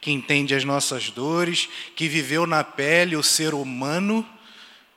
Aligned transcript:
que 0.00 0.10
entende 0.10 0.54
as 0.54 0.64
nossas 0.64 1.10
dores, 1.10 1.68
que 1.94 2.08
viveu 2.08 2.46
na 2.46 2.64
pele 2.64 3.16
o 3.16 3.22
ser 3.22 3.52
humano, 3.52 4.26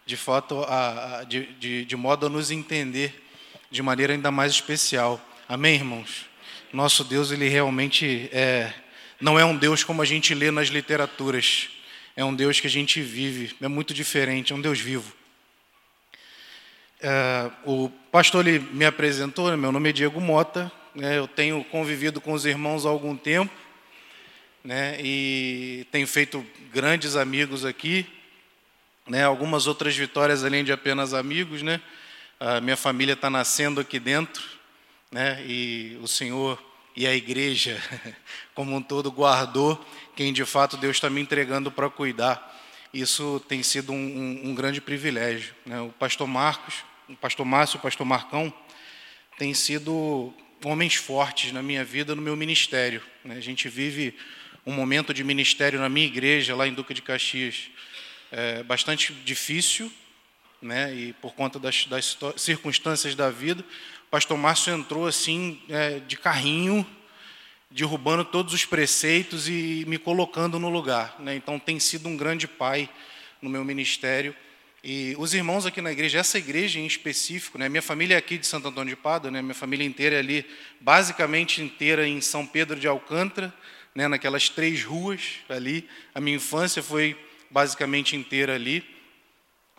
de, 0.06 0.16
fato, 0.16 0.64
a, 0.64 1.24
de, 1.28 1.46
de, 1.54 1.86
de 1.86 1.96
modo 1.96 2.26
a 2.26 2.30
nos 2.30 2.52
entender 2.52 3.22
de 3.70 3.82
maneira 3.82 4.14
ainda 4.14 4.32
mais 4.32 4.52
especial. 4.52 5.20
Amém, 5.48 5.76
irmãos? 5.76 6.26
Nosso 6.72 7.04
Deus, 7.04 7.32
ele 7.32 7.50
realmente 7.50 8.30
é, 8.32 8.74
não 9.20 9.38
é 9.38 9.46
um 9.46 9.58
Deus 9.58 9.84
como 9.84 10.02
a 10.02 10.06
gente 10.06 10.34
lê 10.34 10.52
nas 10.52 10.70
literaturas, 10.70 11.70
é 12.16 12.24
um 12.24 12.34
Deus 12.34 12.60
que 12.60 12.68
a 12.68 12.70
gente 12.70 13.02
vive, 13.02 13.56
é 13.62 13.68
muito 13.68 13.94
diferente, 13.94 14.54
é 14.54 14.56
um 14.56 14.62
Deus 14.62 14.80
vivo. 14.80 15.14
É, 17.02 17.52
o 17.66 17.90
pastor 18.12 18.48
ele 18.48 18.60
me 18.72 18.86
apresentou, 18.86 19.50
né, 19.50 19.58
meu 19.58 19.72
nome 19.72 19.90
é 19.90 19.92
Diego 19.92 20.22
Mota, 20.22 20.72
né, 20.96 21.18
eu 21.18 21.28
tenho 21.28 21.64
convivido 21.66 22.22
com 22.22 22.34
os 22.34 22.46
irmãos 22.46 22.86
há 22.86 22.90
algum 22.90 23.16
tempo, 23.16 23.63
né, 24.64 24.98
e 25.02 25.86
tenho 25.92 26.08
feito 26.08 26.46
grandes 26.72 27.16
amigos 27.16 27.66
aqui, 27.66 28.06
né, 29.08 29.24
algumas 29.24 29.68
outras 29.68 29.96
vitórias 29.96 30.44
além 30.44 30.64
de 30.64 30.72
apenas 30.72 31.14
amigos, 31.14 31.62
né, 31.62 31.82
a 32.40 32.60
minha 32.60 32.76
família 32.76 33.14
está 33.14 33.30
nascendo 33.30 33.80
aqui 33.80 34.00
dentro, 34.00 34.44
né? 35.14 35.42
E 35.48 35.98
o 36.02 36.08
Senhor 36.08 36.62
e 36.96 37.08
a 37.08 37.16
igreja, 37.16 37.82
como 38.54 38.76
um 38.76 38.82
todo, 38.82 39.12
guardou 39.12 39.84
quem 40.16 40.34
de 40.34 40.44
fato 40.44 40.76
Deus 40.76 40.98
está 40.98 41.10
me 41.10 41.22
entregando 41.22 41.72
para 41.72 41.90
cuidar. 41.90 42.52
Isso 42.94 43.42
tem 43.48 43.64
sido 43.64 43.94
um, 43.94 43.96
um, 43.96 44.50
um 44.50 44.56
grande 44.56 44.82
privilégio. 44.82 45.56
Né? 45.66 45.80
O 45.80 45.90
pastor 45.90 46.28
Marcos, 46.28 46.84
o 47.08 47.16
pastor 47.16 47.46
Márcio, 47.46 47.78
o 47.78 47.82
pastor 47.82 48.06
Marcão, 48.06 48.54
têm 49.38 49.54
sido 49.54 50.34
homens 50.64 50.96
fortes 50.96 51.52
na 51.52 51.64
minha 51.64 51.84
vida, 51.84 52.14
no 52.14 52.22
meu 52.22 52.36
ministério. 52.36 53.02
Né? 53.24 53.36
A 53.36 53.42
gente 53.42 53.70
vive 53.70 54.16
um 54.66 54.74
momento 54.74 55.14
de 55.14 55.24
ministério 55.24 55.80
na 55.80 55.90
minha 55.90 56.06
igreja, 56.06 56.56
lá 56.56 56.68
em 56.68 56.74
Duque 56.74 56.94
de 56.94 57.02
Caxias, 57.02 57.70
é 58.32 58.64
bastante 58.64 59.14
difícil, 59.14 59.92
né? 60.62 60.94
E 60.96 61.14
por 61.14 61.34
conta 61.34 61.60
das, 61.60 61.86
das 61.86 62.18
circunstâncias 62.38 63.14
da 63.14 63.30
vida, 63.30 63.64
o 64.08 64.10
pastor 64.10 64.38
Márcio 64.38 64.74
entrou 64.74 65.06
assim 65.06 65.62
é, 65.68 66.00
de 66.00 66.18
carrinho, 66.18 66.86
derrubando 67.70 68.24
todos 68.24 68.54
os 68.54 68.66
preceitos 68.66 69.50
e 69.50 69.84
me 69.88 69.98
colocando 69.98 70.58
no 70.58 70.70
lugar, 70.70 71.16
né? 71.20 71.36
Então 71.36 71.60
tem 71.60 71.80
sido 71.80 72.08
um 72.08 72.16
grande 72.16 72.48
pai 72.48 72.90
no 73.42 73.50
meu 73.50 73.66
ministério. 73.66 74.34
E 74.82 75.16
os 75.18 75.34
irmãos 75.34 75.66
aqui 75.66 75.82
na 75.82 75.92
igreja, 75.92 76.20
essa 76.20 76.38
igreja 76.38 76.80
em 76.80 76.86
específico, 76.86 77.58
né? 77.58 77.68
Minha 77.68 77.82
família 77.82 78.16
é 78.16 78.18
aqui 78.18 78.38
de 78.38 78.48
Santo 78.48 78.68
Antônio 78.68 78.96
de 78.96 79.02
Pádua, 79.02 79.30
né? 79.30 79.42
Minha 79.42 79.54
família 79.54 79.86
inteira 79.86 80.16
é 80.16 80.20
ali, 80.20 80.46
basicamente 80.80 81.62
inteira 81.62 82.08
em 82.08 82.22
São 82.22 82.46
Pedro 82.46 82.80
de 82.80 82.88
Alcântara, 82.88 83.54
né? 83.96 84.08
Naquelas 84.08 84.50
três 84.50 84.84
ruas 84.84 85.40
ali. 85.50 85.88
A 86.14 86.20
minha 86.20 86.38
infância 86.38 86.82
foi 86.82 87.18
basicamente 87.50 88.16
inteira 88.16 88.56
ali. 88.56 88.84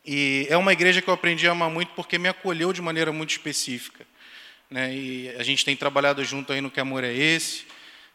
E 0.06 0.46
é 0.50 0.56
uma 0.56 0.72
igreja 0.72 1.00
que 1.00 1.08
eu 1.08 1.14
aprendi 1.14 1.48
a 1.48 1.52
amar 1.52 1.70
muito 1.70 1.92
porque 1.94 2.18
me 2.18 2.28
acolheu 2.28 2.72
de 2.72 2.82
maneira 2.82 3.12
muito 3.12 3.30
específica. 3.30 4.06
Né? 4.70 4.94
E 4.94 5.28
a 5.38 5.42
gente 5.42 5.64
tem 5.64 5.76
trabalhado 5.76 6.22
junto 6.24 6.52
aí 6.52 6.60
no 6.60 6.70
Que 6.70 6.80
Amor 6.80 7.04
é 7.04 7.12
Esse. 7.12 7.64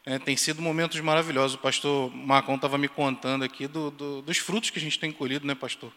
Né? 0.06 0.20
Tem 0.20 0.38
sido 0.38 0.62
momentos 0.62 1.00
maravilhosos. 1.00 1.56
O 1.56 1.60
pastor 1.60 2.14
Marcão 2.14 2.56
estava 2.56 2.78
me 2.78 2.88
contando 2.88 3.44
aqui 3.44 3.68
do, 3.68 3.92
do, 3.92 4.22
dos 4.22 4.38
frutos 4.38 4.70
que 4.70 4.80
a 4.80 4.82
gente 4.82 5.00
tem 5.00 5.12
colhido, 5.12 5.48
né, 5.48 5.56
pastor? 5.56 5.92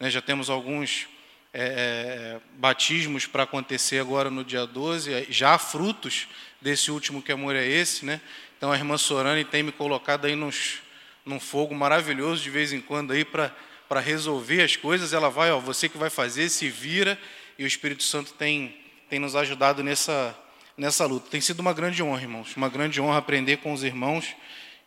Né? 0.00 0.10
Já 0.10 0.22
temos 0.22 0.48
alguns 0.48 1.06
é, 1.52 2.38
é 2.38 2.40
batismos 2.58 3.26
para 3.26 3.44
acontecer 3.44 3.98
agora 3.98 4.30
no 4.30 4.44
dia 4.44 4.66
12, 4.66 5.26
já 5.28 5.56
frutos 5.58 6.28
desse 6.60 6.90
último 6.90 7.22
Que 7.22 7.32
Amor 7.32 7.54
é 7.54 7.66
Esse. 7.66 8.04
Né? 8.04 8.20
Então 8.56 8.72
a 8.72 8.76
irmã 8.76 8.96
Sorani 8.96 9.44
tem 9.44 9.62
me 9.62 9.70
colocado 9.70 10.24
aí 10.24 10.34
nos, 10.34 10.78
num 11.24 11.38
fogo 11.38 11.74
maravilhoso 11.74 12.42
de 12.42 12.50
vez 12.50 12.72
em 12.72 12.80
quando 12.80 13.12
aí 13.12 13.24
para 13.24 14.00
resolver 14.00 14.62
as 14.62 14.76
coisas, 14.76 15.12
ela 15.12 15.28
vai, 15.28 15.52
ó, 15.52 15.58
você 15.58 15.88
que 15.88 15.98
vai 15.98 16.08
fazer, 16.08 16.48
se 16.48 16.68
vira, 16.68 17.18
e 17.58 17.64
o 17.64 17.66
Espírito 17.66 18.02
Santo 18.02 18.32
tem, 18.32 18.76
tem 19.10 19.18
nos 19.18 19.36
ajudado 19.36 19.82
nessa, 19.82 20.36
nessa 20.76 21.04
luta. 21.06 21.28
Tem 21.30 21.40
sido 21.40 21.60
uma 21.60 21.72
grande 21.72 22.02
honra, 22.02 22.22
irmãos, 22.22 22.56
uma 22.56 22.68
grande 22.68 23.00
honra 23.00 23.18
aprender 23.18 23.58
com 23.58 23.72
os 23.72 23.82
irmãos 23.82 24.34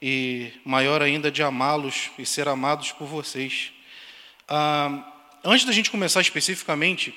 e 0.01 0.51
maior 0.63 1.01
ainda 1.01 1.31
de 1.31 1.43
amá-los 1.43 2.09
e 2.17 2.25
ser 2.25 2.47
amados 2.47 2.91
por 2.91 3.07
vocês. 3.07 3.71
Ah, 4.47 5.13
antes 5.43 5.65
da 5.65 5.71
gente 5.71 5.91
começar 5.91 6.21
especificamente, 6.21 7.13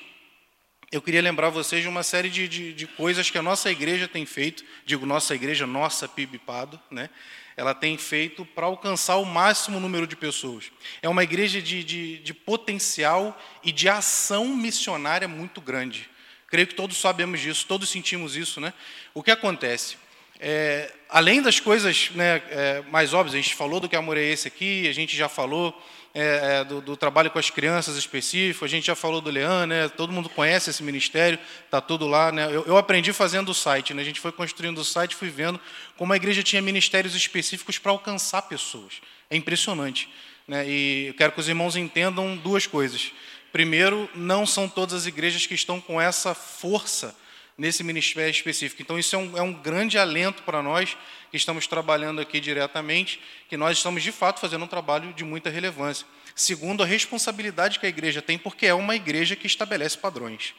eu 0.93 1.01
queria 1.01 1.23
lembrar 1.23 1.49
vocês 1.49 1.81
de 1.81 1.87
uma 1.87 2.03
série 2.03 2.29
de, 2.29 2.47
de, 2.47 2.71
de 2.71 2.85
coisas 2.85 3.27
que 3.27 3.37
a 3.39 3.41
nossa 3.41 3.71
igreja 3.71 4.07
tem 4.07 4.27
feito, 4.27 4.63
digo 4.85 5.07
nossa 5.07 5.33
igreja, 5.33 5.65
nossa 5.65 6.07
PIBPADO, 6.07 6.79
né? 6.91 7.09
ela 7.57 7.73
tem 7.73 7.97
feito 7.97 8.45
para 8.45 8.67
alcançar 8.67 9.17
o 9.17 9.25
máximo 9.25 9.79
número 9.79 10.05
de 10.05 10.15
pessoas. 10.15 10.71
É 11.01 11.09
uma 11.09 11.23
igreja 11.23 11.59
de, 11.59 11.83
de, 11.83 12.19
de, 12.19 12.31
potencial 12.31 13.35
e 13.63 13.71
de 13.71 13.89
ação 13.89 14.55
missionária 14.55 15.27
muito 15.27 15.59
grande. 15.59 16.07
Creio 16.45 16.67
que 16.67 16.75
todos 16.75 16.97
sabemos 16.97 17.39
disso, 17.41 17.65
todos 17.67 17.89
sentimos 17.89 18.35
isso. 18.35 18.61
Né? 18.61 18.71
O 19.15 19.23
que 19.23 19.31
acontece? 19.31 19.97
É, 20.45 20.91
além 21.07 21.41
das 21.41 21.61
coisas 21.61 22.11
né, 22.15 22.41
é, 22.49 22.83
mais 22.91 23.13
óbvias, 23.13 23.33
a 23.33 23.37
gente 23.37 23.55
falou 23.55 23.79
do 23.79 23.87
que 23.87 23.95
amor 23.95 24.17
é 24.17 24.23
esse 24.23 24.45
aqui, 24.45 24.89
a 24.89 24.91
gente 24.91 25.15
já 25.15 25.29
falou 25.29 25.73
é, 26.13 26.59
é, 26.59 26.63
do, 26.65 26.81
do, 26.81 26.97
trabalho 26.97 27.31
com 27.31 27.39
as 27.39 27.49
crianças 27.49 27.95
específico, 27.95 28.65
a 28.65 28.67
gente 28.67 28.85
já 28.85 28.93
falou 28.93 29.21
do 29.21 29.29
Leão, 29.29 29.65
né, 29.65 29.87
todo 29.87 30.11
mundo 30.11 30.27
conhece 30.27 30.69
esse 30.69 30.83
ministério, 30.83 31.39
está 31.63 31.79
tudo 31.79 32.05
lá. 32.07 32.29
Né, 32.29 32.47
eu, 32.47 32.65
eu, 32.65 32.75
aprendi 32.75 33.13
fazendo 33.13 33.51
o 33.51 33.53
site, 33.53 33.93
né, 33.93 34.01
a 34.01 34.05
gente 34.05 34.19
foi 34.19 34.33
construindo 34.33 34.79
o 34.79 34.83
site, 34.83 35.15
fui 35.15 35.29
vendo 35.29 35.57
como 35.95 36.11
a 36.11 36.17
igreja 36.17 36.43
tinha 36.43 36.61
ministérios 36.61 37.15
específicos 37.15 37.77
para 37.77 37.93
alcançar 37.93 38.41
pessoas. 38.41 38.95
É 39.29 39.37
impressionante. 39.37 40.09
Né, 40.45 40.67
e 40.67 41.07
eu 41.07 41.13
quero 41.13 41.31
que 41.31 41.39
os 41.39 41.47
irmãos 41.47 41.77
entendam 41.77 42.35
duas 42.35 42.67
coisas. 42.67 43.13
Primeiro, 43.53 44.09
não 44.13 44.45
são 44.45 44.67
todas 44.67 44.93
as 44.93 45.05
igrejas 45.05 45.45
que 45.45 45.53
estão 45.53 45.79
com 45.79 46.01
essa 46.01 46.33
força 46.33 47.15
nesse 47.57 47.83
ministério 47.83 48.31
específico. 48.31 48.81
Então, 48.81 48.97
isso 48.97 49.15
é 49.15 49.19
um, 49.19 49.37
é 49.37 49.41
um 49.41 49.53
grande 49.53 49.97
alento 49.97 50.43
para 50.43 50.61
nós 50.61 50.97
que 51.29 51.37
estamos 51.37 51.67
trabalhando 51.67 52.21
aqui 52.21 52.39
diretamente, 52.39 53.19
que 53.49 53.57
nós 53.57 53.77
estamos 53.77 54.03
de 54.03 54.11
fato 54.11 54.39
fazendo 54.39 54.65
um 54.65 54.67
trabalho 54.67 55.13
de 55.13 55.23
muita 55.23 55.49
relevância. 55.49 56.05
Segundo, 56.35 56.83
a 56.83 56.85
responsabilidade 56.85 57.79
que 57.79 57.85
a 57.85 57.89
igreja 57.89 58.21
tem, 58.21 58.37
porque 58.37 58.65
é 58.65 58.73
uma 58.73 58.95
igreja 58.95 59.35
que 59.35 59.47
estabelece 59.47 59.97
padrões. 59.97 60.53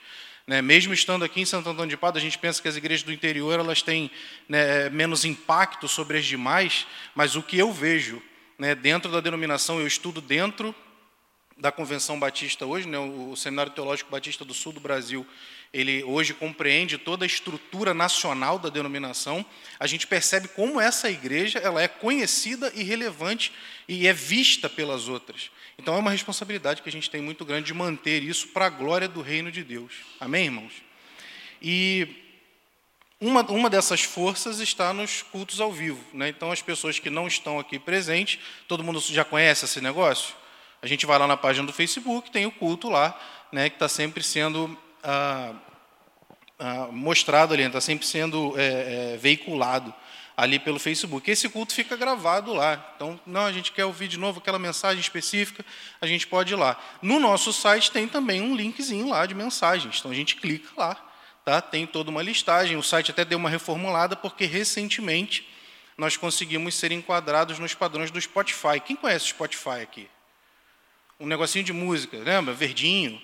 Né, 0.47 0.61
mesmo 0.61 0.93
estando 0.93 1.25
aqui 1.25 1.41
em 1.41 1.47
Santo 1.47 1.71
Antônio 1.71 1.89
de 1.89 1.97
Pádua, 1.97 2.19
a 2.19 2.23
gente 2.23 2.37
pensa 2.37 2.61
que 2.61 2.69
as 2.69 2.77
igrejas 2.77 3.03
do 3.03 3.11
interior 3.11 3.59
elas 3.59 3.81
têm 3.81 4.11
né, 4.47 4.91
menos 4.91 5.25
impacto 5.25 5.89
sobre 5.89 6.19
as 6.19 6.27
demais, 6.27 6.87
mas 7.15 7.35
o 7.35 7.43
que 7.43 7.59
eu 7.59 7.73
vejo 7.73 8.23
né, 8.59 8.75
dentro 8.75 9.11
da 9.11 9.21
denominação, 9.21 9.81
eu 9.81 9.87
estudo 9.87 10.21
dentro 10.21 10.75
da 11.57 11.71
Convenção 11.71 12.19
Batista 12.19 12.67
hoje, 12.67 12.89
né, 12.89 12.99
o 12.99 13.37
Seminário 13.37 13.73
Teológico 13.73 14.11
Batista 14.11 14.45
do 14.45 14.53
Sul 14.53 14.73
do 14.73 14.81
Brasil, 14.81 15.27
ele 15.73 16.05
hoje 16.05 16.35
compreende 16.35 16.99
toda 16.99 17.25
a 17.25 17.27
estrutura 17.27 17.93
nacional 17.93 18.59
da 18.59 18.69
denominação, 18.69 19.45
a 19.79 19.87
gente 19.87 20.07
percebe 20.07 20.49
como 20.49 20.81
essa 20.81 21.11
igreja 21.11 21.59
ela 21.59 21.83
é 21.83 21.89
conhecida 21.89 22.73
e 22.75 22.83
relevante 22.83 23.53
e 23.89 24.07
é 24.07 24.13
vista 24.13 24.69
pelas 24.69 25.09
outras. 25.09 25.51
Então 25.79 25.95
é 25.95 25.99
uma 25.99 26.11
responsabilidade 26.11 26.83
que 26.83 26.89
a 26.89 26.93
gente 26.93 27.11
tem 27.11 27.21
muito 27.21 27.45
grande 27.45 27.67
de 27.67 27.75
manter 27.75 28.23
isso 28.23 28.49
para 28.49 28.67
a 28.67 28.71
glória 28.71 29.09
do 29.09 29.21
reino 29.21 29.51
de 29.51 29.65
Deus. 29.65 29.93
Amém, 30.21 30.45
irmãos? 30.45 30.73
E 31.61 32.25
uma, 33.21 33.43
uma 33.51 33.71
dessas 33.71 34.03
forças 34.03 34.61
está 34.61 34.93
nos 34.93 35.23
cultos 35.23 35.61
ao 35.61 35.73
vivo. 35.73 36.05
Né? 36.13 36.29
Então, 36.29 36.53
as 36.53 36.63
pessoas 36.63 36.99
que 36.99 37.09
não 37.09 37.27
estão 37.27 37.59
aqui 37.59 37.79
presentes, 37.79 38.39
todo 38.69 38.85
mundo 38.85 39.01
já 39.01 39.25
conhece 39.25 39.65
esse 39.65 39.81
negócio? 39.81 40.35
A 40.85 40.87
gente 40.87 41.07
vai 41.07 41.19
lá 41.19 41.27
na 41.27 41.35
página 41.35 41.67
do 41.67 41.73
Facebook, 41.73 42.31
tem 42.31 42.45
o 42.45 42.51
culto 42.51 42.91
lá, 42.91 43.19
né, 43.51 43.71
que 43.71 43.77
está 43.77 43.89
sempre 43.89 44.23
sendo 44.23 44.79
ah, 45.03 45.55
ah, 46.59 46.89
mostrado 46.93 47.55
ali, 47.55 47.63
está 47.63 47.81
sempre 47.81 48.07
sendo 48.07 48.53
é, 48.59 49.15
é, 49.15 49.17
veiculado 49.17 49.95
ali 50.37 50.59
pelo 50.59 50.79
Facebook. 50.79 51.31
Esse 51.31 51.49
culto 51.49 51.73
fica 51.73 51.97
gravado 51.97 52.53
lá. 52.53 52.93
Então, 52.97 53.19
não, 53.25 53.47
a 53.47 53.51
gente 53.51 53.73
quer 53.73 53.87
ouvir 53.87 54.09
de 54.09 54.19
novo 54.19 54.41
aquela 54.41 54.59
mensagem 54.59 55.01
específica, 55.01 55.65
a 56.03 56.07
gente 56.07 56.27
pode 56.27 56.53
ir 56.53 56.57
lá. 56.57 56.79
No 57.01 57.19
nosso 57.19 57.51
site 57.51 57.91
tem 57.91 58.07
também 58.07 58.43
um 58.43 58.55
linkzinho 58.55 59.09
lá 59.09 59.25
de 59.25 59.35
mensagens. 59.35 60.01
Então 60.01 60.11
a 60.11 60.15
gente 60.15 60.37
clica 60.37 60.69
lá, 60.77 61.03
tá? 61.47 61.63
Tem 61.63 61.87
toda 61.87 62.11
uma 62.11 62.23
listagem. 62.23 62.77
O 62.77 62.83
site 62.83 63.11
até 63.11 63.25
deu 63.25 63.39
uma 63.39 63.49
reformulada 63.49 64.17
porque 64.17 64.45
recentemente 64.45 65.49
nós 65.97 66.19
conseguimos 66.19 66.75
ser 66.75 66.93
enquadrados 66.93 67.59
nos 67.59 67.73
padrões 67.73 68.11
do 68.11 68.21
Spotify. 68.21 68.79
Quem 68.85 68.97
conhece 68.97 69.25
o 69.25 69.29
Spotify 69.29 69.81
aqui? 69.81 70.11
Um 71.21 71.27
negocinho 71.27 71.65
de 71.65 71.73
música, 71.73 72.19
lembra? 72.19 72.53
Verdinho. 72.53 73.23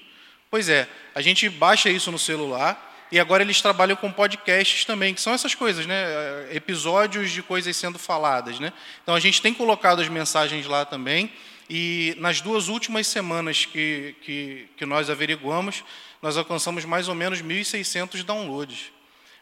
Pois 0.49 0.69
é, 0.69 0.89
a 1.13 1.21
gente 1.21 1.49
baixa 1.49 1.91
isso 1.91 2.13
no 2.13 2.19
celular 2.19 3.09
e 3.11 3.19
agora 3.19 3.43
eles 3.43 3.61
trabalham 3.61 3.97
com 3.97 4.13
podcasts 4.13 4.85
também, 4.85 5.13
que 5.13 5.21
são 5.21 5.33
essas 5.33 5.57
coisas, 5.57 5.87
né? 5.87 6.05
Episódios 6.53 7.33
de 7.33 7.43
coisas 7.43 7.77
sendo 7.77 7.99
faladas, 7.99 8.61
né? 8.61 8.73
Então 9.03 9.17
a 9.17 9.21
gente 9.21 9.43
tem 9.43 9.53
colocado 9.53 10.01
as 10.01 10.09
mensagens 10.09 10.67
lá 10.67 10.85
também. 10.85 11.33
E 11.69 12.15
nas 12.19 12.41
duas 12.41 12.69
últimas 12.69 13.09
semanas 13.09 13.65
que, 13.65 14.15
que, 14.23 14.69
que 14.77 14.87
nós 14.87 15.11
averiguamos, 15.11 15.83
nós 16.23 16.37
alcançamos 16.37 16.85
mais 16.85 17.09
ou 17.09 17.15
menos 17.15 17.43
1.600 17.43 18.23
downloads. 18.23 18.93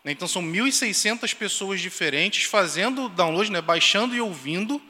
Então 0.05 0.27
são 0.27 0.43
1.600 0.43 1.35
pessoas 1.35 1.81
diferentes 1.83 2.45
fazendo 2.45 3.11
download, 3.11 3.53
né? 3.53 3.61
baixando 3.61 4.15
e 4.15 4.21
ouvindo 4.23 4.81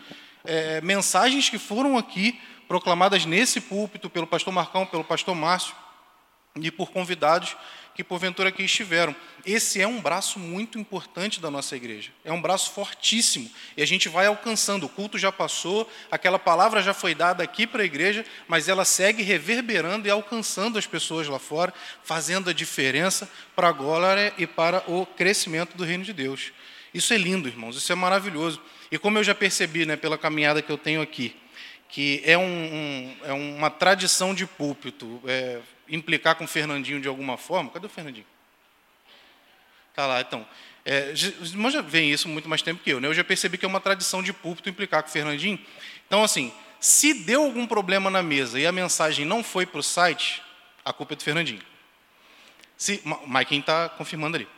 é, 0.44 0.80
mensagens 0.80 1.48
que 1.48 1.58
foram 1.58 1.98
aqui 1.98 2.38
proclamadas 2.68 3.24
nesse 3.24 3.60
púlpito 3.60 4.10
pelo 4.10 4.26
pastor 4.26 4.52
Marcão, 4.52 4.86
pelo 4.86 5.02
pastor 5.02 5.34
Márcio 5.34 5.74
e 6.60 6.70
por 6.70 6.90
convidados 6.90 7.56
que 7.98 8.04
porventura 8.04 8.50
aqui 8.50 8.62
estiveram. 8.62 9.12
Esse 9.44 9.80
é 9.80 9.86
um 9.86 10.00
braço 10.00 10.38
muito 10.38 10.78
importante 10.78 11.40
da 11.40 11.50
nossa 11.50 11.74
igreja. 11.74 12.12
É 12.24 12.32
um 12.32 12.40
braço 12.40 12.70
fortíssimo. 12.70 13.50
E 13.76 13.82
a 13.82 13.86
gente 13.86 14.08
vai 14.08 14.26
alcançando. 14.26 14.86
O 14.86 14.88
culto 14.88 15.18
já 15.18 15.32
passou, 15.32 15.90
aquela 16.08 16.38
palavra 16.38 16.80
já 16.80 16.94
foi 16.94 17.12
dada 17.12 17.42
aqui 17.42 17.66
para 17.66 17.82
a 17.82 17.84
igreja, 17.84 18.24
mas 18.46 18.68
ela 18.68 18.84
segue 18.84 19.24
reverberando 19.24 20.06
e 20.06 20.10
alcançando 20.12 20.78
as 20.78 20.86
pessoas 20.86 21.26
lá 21.26 21.40
fora, 21.40 21.74
fazendo 22.04 22.48
a 22.48 22.52
diferença 22.52 23.28
para 23.56 23.68
a 23.68 23.72
glória 23.72 24.32
e 24.38 24.46
para 24.46 24.84
o 24.86 25.04
crescimento 25.04 25.76
do 25.76 25.82
reino 25.82 26.04
de 26.04 26.12
Deus. 26.12 26.52
Isso 26.94 27.12
é 27.12 27.16
lindo, 27.16 27.48
irmãos. 27.48 27.76
Isso 27.76 27.90
é 27.90 27.96
maravilhoso. 27.96 28.62
E 28.92 28.98
como 28.98 29.18
eu 29.18 29.24
já 29.24 29.34
percebi, 29.34 29.84
né, 29.84 29.96
pela 29.96 30.16
caminhada 30.16 30.62
que 30.62 30.70
eu 30.70 30.78
tenho 30.78 31.02
aqui, 31.02 31.34
que 31.88 32.22
é, 32.24 32.36
um, 32.36 32.42
um, 32.42 33.16
é 33.24 33.32
uma 33.32 33.70
tradição 33.70 34.34
de 34.34 34.46
púlpito, 34.46 35.20
é, 35.26 35.60
implicar 35.88 36.34
com 36.34 36.44
o 36.44 36.48
Fernandinho 36.48 37.00
de 37.00 37.08
alguma 37.08 37.36
forma. 37.36 37.70
Cadê 37.70 37.86
o 37.86 37.90
Fernandinho? 37.90 38.26
Está 39.90 40.06
lá, 40.06 40.20
então. 40.20 40.46
É, 40.84 41.12
os 41.12 41.52
irmãos 41.52 41.72
já 41.72 41.80
veem 41.82 42.10
isso 42.10 42.28
muito 42.28 42.48
mais 42.48 42.62
tempo 42.62 42.82
que 42.82 42.90
eu. 42.90 43.00
Né? 43.00 43.08
Eu 43.08 43.14
já 43.14 43.24
percebi 43.24 43.58
que 43.58 43.64
é 43.64 43.68
uma 43.68 43.80
tradição 43.80 44.22
de 44.22 44.32
púlpito 44.32 44.68
implicar 44.68 45.02
com 45.02 45.08
o 45.08 45.12
Fernandinho. 45.12 45.58
Então, 46.06 46.22
assim, 46.22 46.52
se 46.78 47.12
deu 47.12 47.42
algum 47.42 47.66
problema 47.66 48.10
na 48.10 48.22
mesa 48.22 48.60
e 48.60 48.66
a 48.66 48.72
mensagem 48.72 49.24
não 49.24 49.42
foi 49.42 49.66
para 49.66 49.80
o 49.80 49.82
site, 49.82 50.42
a 50.84 50.92
culpa 50.92 51.14
é 51.14 51.16
do 51.16 51.22
Fernandinho. 51.22 51.62
Se, 52.76 53.02
Maikin 53.26 53.60
está 53.60 53.88
confirmando 53.88 54.36
ali. 54.36 54.48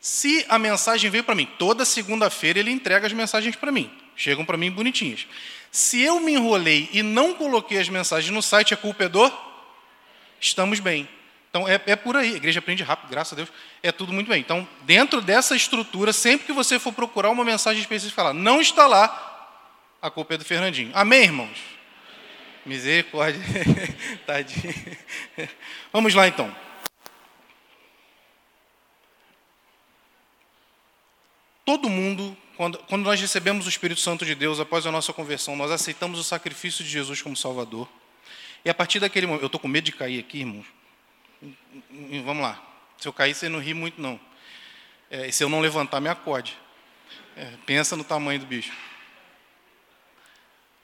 Se 0.00 0.44
a 0.48 0.58
mensagem 0.58 1.08
veio 1.10 1.24
para 1.24 1.34
mim, 1.34 1.48
toda 1.58 1.84
segunda-feira 1.84 2.58
ele 2.58 2.70
entrega 2.70 3.06
as 3.06 3.12
mensagens 3.12 3.56
para 3.56 3.70
mim. 3.70 3.90
Chegam 4.16 4.44
para 4.44 4.56
mim 4.56 4.70
bonitinhas. 4.70 5.26
Se 5.70 6.00
eu 6.00 6.20
me 6.20 6.32
enrolei 6.32 6.88
e 6.92 7.02
não 7.02 7.34
coloquei 7.34 7.78
as 7.78 7.88
mensagens 7.88 8.32
no 8.32 8.42
site, 8.42 8.74
a 8.74 8.76
culpa 8.76 9.04
é 9.04 9.08
do 9.08 9.32
estamos 10.40 10.78
bem. 10.78 11.08
Então 11.50 11.68
é, 11.68 11.80
é 11.86 11.96
por 11.96 12.16
aí, 12.16 12.34
a 12.34 12.36
igreja 12.36 12.58
aprende 12.58 12.82
rápido, 12.82 13.10
graças 13.10 13.32
a 13.32 13.36
Deus, 13.36 13.48
é 13.82 13.92
tudo 13.92 14.12
muito 14.12 14.28
bem. 14.28 14.40
Então, 14.40 14.66
dentro 14.82 15.20
dessa 15.20 15.54
estrutura, 15.54 16.12
sempre 16.12 16.46
que 16.46 16.52
você 16.52 16.78
for 16.78 16.92
procurar 16.92 17.30
uma 17.30 17.44
mensagem 17.44 17.80
específica, 17.80 18.14
falar, 18.14 18.34
não 18.34 18.60
está 18.60 18.86
lá, 18.86 19.58
a 20.02 20.10
culpa 20.10 20.34
é 20.34 20.38
do 20.38 20.44
Fernandinho. 20.44 20.90
Amém, 20.94 21.22
irmãos? 21.22 21.58
Misericórdia. 22.66 23.40
Tadinho. 24.26 24.74
Vamos 25.92 26.14
lá 26.14 26.26
então. 26.26 26.54
Todo 31.64 31.88
mundo, 31.88 32.36
quando, 32.56 32.78
quando 32.78 33.02
nós 33.02 33.20
recebemos 33.20 33.66
o 33.66 33.68
Espírito 33.68 34.00
Santo 34.00 34.24
de 34.24 34.34
Deus 34.34 34.60
após 34.60 34.86
a 34.86 34.92
nossa 34.92 35.12
conversão, 35.12 35.56
nós 35.56 35.70
aceitamos 35.70 36.18
o 36.18 36.24
sacrifício 36.24 36.84
de 36.84 36.90
Jesus 36.90 37.20
como 37.20 37.36
Salvador. 37.36 37.88
E 38.64 38.70
a 38.70 38.74
partir 38.74 39.00
daquele 39.00 39.26
momento, 39.26 39.42
eu 39.42 39.46
estou 39.46 39.60
com 39.60 39.68
medo 39.68 39.84
de 39.84 39.92
cair 39.92 40.20
aqui, 40.20 40.38
irmãos. 40.40 40.66
Vamos 42.24 42.42
lá. 42.42 42.62
Se 42.98 43.08
eu 43.08 43.12
cair, 43.12 43.34
você 43.34 43.48
não 43.48 43.58
ri 43.58 43.74
muito, 43.74 44.00
não. 44.00 44.18
É, 45.10 45.30
se 45.30 45.44
eu 45.44 45.48
não 45.48 45.60
levantar, 45.60 46.00
me 46.00 46.08
acorde. 46.08 46.56
É, 47.36 47.52
pensa 47.66 47.96
no 47.96 48.04
tamanho 48.04 48.40
do 48.40 48.46
bicho. 48.46 48.72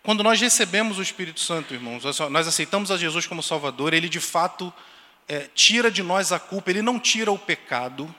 Quando 0.03 0.23
nós 0.23 0.41
recebemos 0.41 0.99
o 0.99 1.03
Espírito 1.03 1.41
Santo, 1.41 1.73
irmãos, 1.75 2.03
nós 2.31 2.49
aceitamos 2.49 2.91
a 2.91 2.97
Jesus 2.97 3.27
como 3.27 3.43
Salvador, 3.43 3.95
ele 3.95 4.09
de 4.09 4.21
fato 4.21 4.73
é, 5.29 5.49
tira 5.55 5.91
de 5.91 6.03
nós 6.03 6.33
a 6.33 6.39
culpa, 6.39 6.71
ele 6.71 6.83
não 6.83 6.99
tira 6.99 7.31
o 7.31 7.39
pecado. 7.39 8.13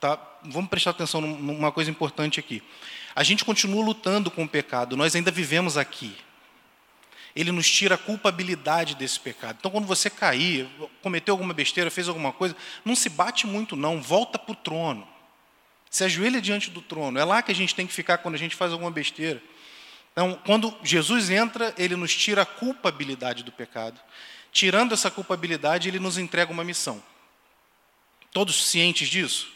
Tá? 0.00 0.18
Vamos 0.44 0.70
prestar 0.70 0.90
atenção 0.90 1.20
numa 1.20 1.72
coisa 1.72 1.90
importante 1.90 2.38
aqui. 2.38 2.62
A 3.14 3.22
gente 3.22 3.44
continua 3.44 3.84
lutando 3.84 4.30
com 4.30 4.44
o 4.44 4.48
pecado, 4.48 4.96
nós 4.96 5.14
ainda 5.14 5.30
vivemos 5.30 5.76
aqui 5.76 6.16
ele 7.38 7.52
nos 7.52 7.70
tira 7.70 7.94
a 7.94 7.98
culpabilidade 7.98 8.96
desse 8.96 9.20
pecado. 9.20 9.58
Então, 9.60 9.70
quando 9.70 9.86
você 9.86 10.10
cair, 10.10 10.68
cometeu 11.00 11.34
alguma 11.34 11.54
besteira, 11.54 11.88
fez 11.88 12.08
alguma 12.08 12.32
coisa, 12.32 12.56
não 12.84 12.96
se 12.96 13.08
bate 13.08 13.46
muito, 13.46 13.76
não, 13.76 14.02
volta 14.02 14.36
para 14.36 14.50
o 14.50 14.56
trono. 14.56 15.06
Se 15.88 16.02
ajoelha 16.02 16.40
diante 16.42 16.68
do 16.68 16.82
trono. 16.82 17.16
É 17.16 17.24
lá 17.24 17.40
que 17.40 17.52
a 17.52 17.54
gente 17.54 17.76
tem 17.76 17.86
que 17.86 17.92
ficar 17.92 18.18
quando 18.18 18.34
a 18.34 18.38
gente 18.38 18.56
faz 18.56 18.72
alguma 18.72 18.90
besteira. 18.90 19.40
Então, 20.10 20.36
quando 20.44 20.76
Jesus 20.82 21.30
entra, 21.30 21.72
ele 21.78 21.94
nos 21.94 22.12
tira 22.12 22.42
a 22.42 22.46
culpabilidade 22.46 23.44
do 23.44 23.52
pecado. 23.52 24.00
Tirando 24.50 24.92
essa 24.92 25.08
culpabilidade, 25.08 25.88
ele 25.88 26.00
nos 26.00 26.18
entrega 26.18 26.50
uma 26.50 26.64
missão. 26.64 27.00
Todos 28.32 28.68
cientes 28.68 29.08
disso? 29.08 29.48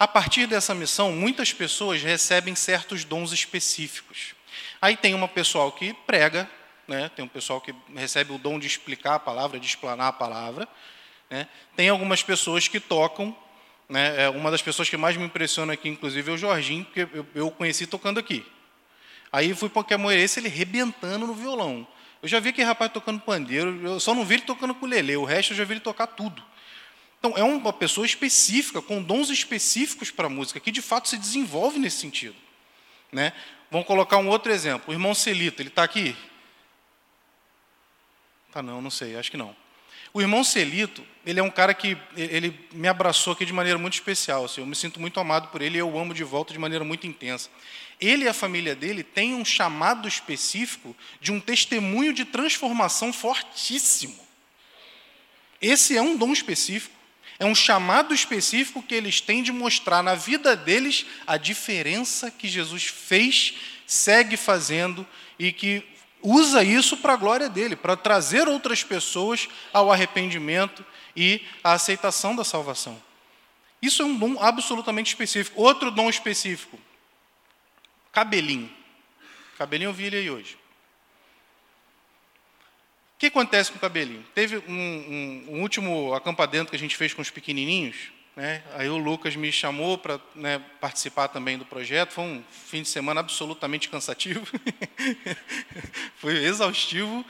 A 0.00 0.08
partir 0.08 0.46
dessa 0.46 0.74
missão, 0.74 1.12
muitas 1.12 1.52
pessoas 1.52 2.02
recebem 2.02 2.54
certos 2.54 3.04
dons 3.04 3.32
específicos. 3.32 4.34
Aí 4.80 4.96
tem 4.96 5.12
uma 5.12 5.28
pessoal 5.28 5.70
que 5.70 5.92
prega, 6.06 6.48
né? 6.88 7.10
tem 7.14 7.22
um 7.22 7.28
pessoal 7.28 7.60
que 7.60 7.74
recebe 7.94 8.32
o 8.32 8.38
dom 8.38 8.58
de 8.58 8.66
explicar 8.66 9.16
a 9.16 9.18
palavra, 9.18 9.60
de 9.60 9.66
explanar 9.66 10.06
a 10.06 10.12
palavra. 10.12 10.66
Né? 11.28 11.46
Tem 11.76 11.90
algumas 11.90 12.22
pessoas 12.22 12.66
que 12.66 12.80
tocam. 12.80 13.36
Né? 13.90 14.22
É 14.24 14.30
uma 14.30 14.50
das 14.50 14.62
pessoas 14.62 14.88
que 14.88 14.96
mais 14.96 15.18
me 15.18 15.24
impressiona 15.24 15.74
aqui, 15.74 15.90
inclusive, 15.90 16.30
é 16.30 16.32
o 16.34 16.38
Jorginho, 16.38 16.86
porque 16.86 17.06
eu, 17.12 17.26
eu 17.34 17.50
conheci 17.50 17.86
tocando 17.86 18.18
aqui. 18.18 18.42
Aí 19.30 19.54
fui 19.54 19.68
para 19.68 19.80
o 19.80 19.84
Quemoerês, 19.84 20.34
ele 20.38 20.48
rebentando 20.48 21.26
no 21.26 21.34
violão. 21.34 21.86
Eu 22.22 22.28
já 22.28 22.40
vi 22.40 22.48
aquele 22.48 22.66
rapaz 22.66 22.90
tocando 22.90 23.20
pandeiro, 23.20 23.86
eu 23.86 24.00
só 24.00 24.14
não 24.14 24.24
vi 24.24 24.36
ele 24.36 24.44
tocando 24.44 24.70
ukulele, 24.70 25.14
o 25.14 25.24
resto 25.24 25.52
eu 25.52 25.58
já 25.58 25.64
vi 25.64 25.74
ele 25.74 25.80
tocar 25.80 26.06
tudo. 26.06 26.42
Então, 27.20 27.34
é 27.36 27.44
uma 27.44 27.72
pessoa 27.72 28.06
específica, 28.06 28.80
com 28.80 29.02
dons 29.02 29.28
específicos 29.28 30.10
para 30.10 30.26
a 30.26 30.30
música, 30.30 30.58
que 30.58 30.72
de 30.72 30.80
fato 30.80 31.06
se 31.06 31.18
desenvolve 31.18 31.78
nesse 31.78 31.98
sentido. 31.98 32.34
Né? 33.12 33.34
Vamos 33.70 33.86
colocar 33.86 34.16
um 34.16 34.28
outro 34.28 34.50
exemplo. 34.50 34.90
O 34.90 34.92
irmão 34.92 35.14
Celito, 35.14 35.60
ele 35.60 35.68
está 35.68 35.84
aqui? 35.84 36.16
Tá 38.50 38.62
não, 38.62 38.80
não 38.80 38.90
sei, 38.90 39.16
acho 39.16 39.30
que 39.30 39.36
não. 39.36 39.54
O 40.14 40.20
irmão 40.20 40.42
Celito, 40.42 41.06
ele 41.24 41.38
é 41.38 41.42
um 41.42 41.50
cara 41.50 41.74
que 41.74 41.96
ele 42.16 42.58
me 42.72 42.88
abraçou 42.88 43.34
aqui 43.34 43.44
de 43.44 43.52
maneira 43.52 43.78
muito 43.78 43.94
especial. 43.94 44.46
Assim, 44.46 44.62
eu 44.62 44.66
me 44.66 44.74
sinto 44.74 44.98
muito 44.98 45.20
amado 45.20 45.48
por 45.48 45.60
ele 45.60 45.76
e 45.76 45.80
eu 45.80 45.88
o 45.88 45.98
amo 45.98 46.14
de 46.14 46.24
volta 46.24 46.54
de 46.54 46.58
maneira 46.58 46.84
muito 46.84 47.06
intensa. 47.06 47.50
Ele 48.00 48.24
e 48.24 48.28
a 48.28 48.34
família 48.34 48.74
dele 48.74 49.04
têm 49.04 49.34
um 49.34 49.44
chamado 49.44 50.08
específico 50.08 50.96
de 51.20 51.30
um 51.30 51.38
testemunho 51.38 52.14
de 52.14 52.24
transformação 52.24 53.12
fortíssimo. 53.12 54.18
Esse 55.60 55.96
é 55.96 56.02
um 56.02 56.16
dom 56.16 56.32
específico. 56.32 56.99
É 57.40 57.46
um 57.46 57.54
chamado 57.54 58.12
específico 58.12 58.82
que 58.82 58.94
eles 58.94 59.22
têm 59.22 59.42
de 59.42 59.50
mostrar 59.50 60.02
na 60.02 60.14
vida 60.14 60.54
deles 60.54 61.06
a 61.26 61.38
diferença 61.38 62.30
que 62.30 62.46
Jesus 62.46 62.84
fez, 62.84 63.54
segue 63.86 64.36
fazendo 64.36 65.06
e 65.38 65.50
que 65.50 65.82
usa 66.22 66.62
isso 66.62 66.98
para 66.98 67.14
a 67.14 67.16
glória 67.16 67.48
dele, 67.48 67.74
para 67.74 67.96
trazer 67.96 68.46
outras 68.46 68.84
pessoas 68.84 69.48
ao 69.72 69.90
arrependimento 69.90 70.84
e 71.16 71.40
à 71.64 71.72
aceitação 71.72 72.36
da 72.36 72.44
salvação. 72.44 73.02
Isso 73.80 74.02
é 74.02 74.04
um 74.04 74.14
dom 74.14 74.38
absolutamente 74.38 75.08
específico. 75.08 75.62
Outro 75.62 75.90
dom 75.90 76.10
específico, 76.10 76.78
cabelinho. 78.12 78.70
Cabelinho 79.56 79.88
eu 79.88 79.94
vi 79.94 80.04
ele 80.04 80.16
aí 80.18 80.30
hoje. 80.30 80.59
Que 83.20 83.26
acontece 83.26 83.70
com 83.70 83.76
o 83.76 83.80
cabelinho? 83.80 84.24
Teve 84.34 84.56
um, 84.66 84.72
um, 84.72 85.44
um 85.50 85.60
último 85.60 86.14
acampadento 86.14 86.70
que 86.70 86.76
a 86.76 86.78
gente 86.78 86.96
fez 86.96 87.12
com 87.12 87.20
os 87.20 87.28
pequenininhos, 87.28 87.94
né? 88.34 88.62
Aí 88.72 88.88
o 88.88 88.96
Lucas 88.96 89.36
me 89.36 89.52
chamou 89.52 89.98
para 89.98 90.18
né, 90.34 90.58
participar 90.80 91.28
também 91.28 91.58
do 91.58 91.66
projeto. 91.66 92.14
Foi 92.14 92.24
um 92.24 92.42
fim 92.50 92.80
de 92.80 92.88
semana 92.88 93.20
absolutamente 93.20 93.90
cansativo, 93.90 94.46
foi 96.16 96.42
exaustivo 96.46 97.22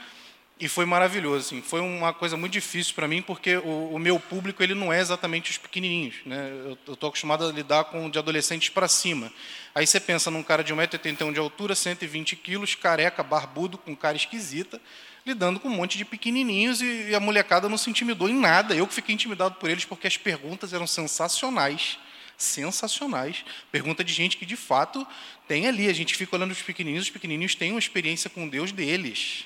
e 0.57 0.69
foi 0.69 0.85
maravilhoso. 0.85 1.47
Assim. 1.47 1.61
Foi 1.61 1.81
uma 1.81 2.13
coisa 2.13 2.37
muito 2.37 2.53
difícil 2.53 2.95
para 2.95 3.05
mim 3.05 3.21
porque 3.21 3.57
o, 3.57 3.89
o, 3.93 3.99
meu 3.99 4.17
público 4.17 4.63
ele 4.63 4.73
não 4.73 4.93
é 4.93 5.01
exatamente 5.01 5.51
os 5.51 5.57
pequenininhos. 5.57 6.15
Né? 6.25 6.51
Eu 6.87 6.93
estou 6.93 7.09
acostumado 7.09 7.45
a 7.45 7.51
lidar 7.51 7.83
com 7.83 8.09
de 8.09 8.17
adolescentes 8.17 8.69
para 8.69 8.87
cima. 8.87 9.29
Aí 9.75 9.85
você 9.85 9.99
pensa 9.99 10.31
num 10.31 10.41
cara 10.41 10.63
de 10.63 10.73
1,81m 10.73 11.33
de 11.33 11.39
altura, 11.39 11.75
120 11.75 12.37
quilos, 12.37 12.75
careca, 12.75 13.21
barbudo, 13.21 13.77
com 13.77 13.93
cara 13.93 14.15
esquisita 14.15 14.79
lidando 15.25 15.59
com 15.59 15.67
um 15.67 15.75
monte 15.75 15.97
de 15.97 16.05
pequenininhos 16.05 16.81
e, 16.81 17.09
e 17.09 17.15
a 17.15 17.19
molecada 17.19 17.69
não 17.69 17.77
se 17.77 17.89
intimidou 17.89 18.29
em 18.29 18.35
nada. 18.35 18.75
Eu 18.75 18.87
que 18.87 18.93
fiquei 18.93 19.13
intimidado 19.13 19.55
por 19.55 19.69
eles 19.69 19.85
porque 19.85 20.07
as 20.07 20.17
perguntas 20.17 20.73
eram 20.73 20.87
sensacionais 20.87 21.97
sensacionais. 22.41 23.45
Pergunta 23.71 24.03
de 24.03 24.11
gente 24.11 24.37
que 24.37 24.45
de 24.45 24.55
fato 24.55 25.07
tem 25.47 25.67
ali. 25.67 25.87
A 25.87 25.93
gente 25.93 26.15
fica 26.15 26.35
olhando 26.35 26.51
os 26.51 26.61
pequenininhos, 26.61 27.05
os 27.05 27.11
pequenininhos 27.11 27.55
têm 27.55 27.71
uma 27.71 27.79
experiência 27.79 28.29
com 28.29 28.47
Deus 28.47 28.71
deles. 28.71 29.45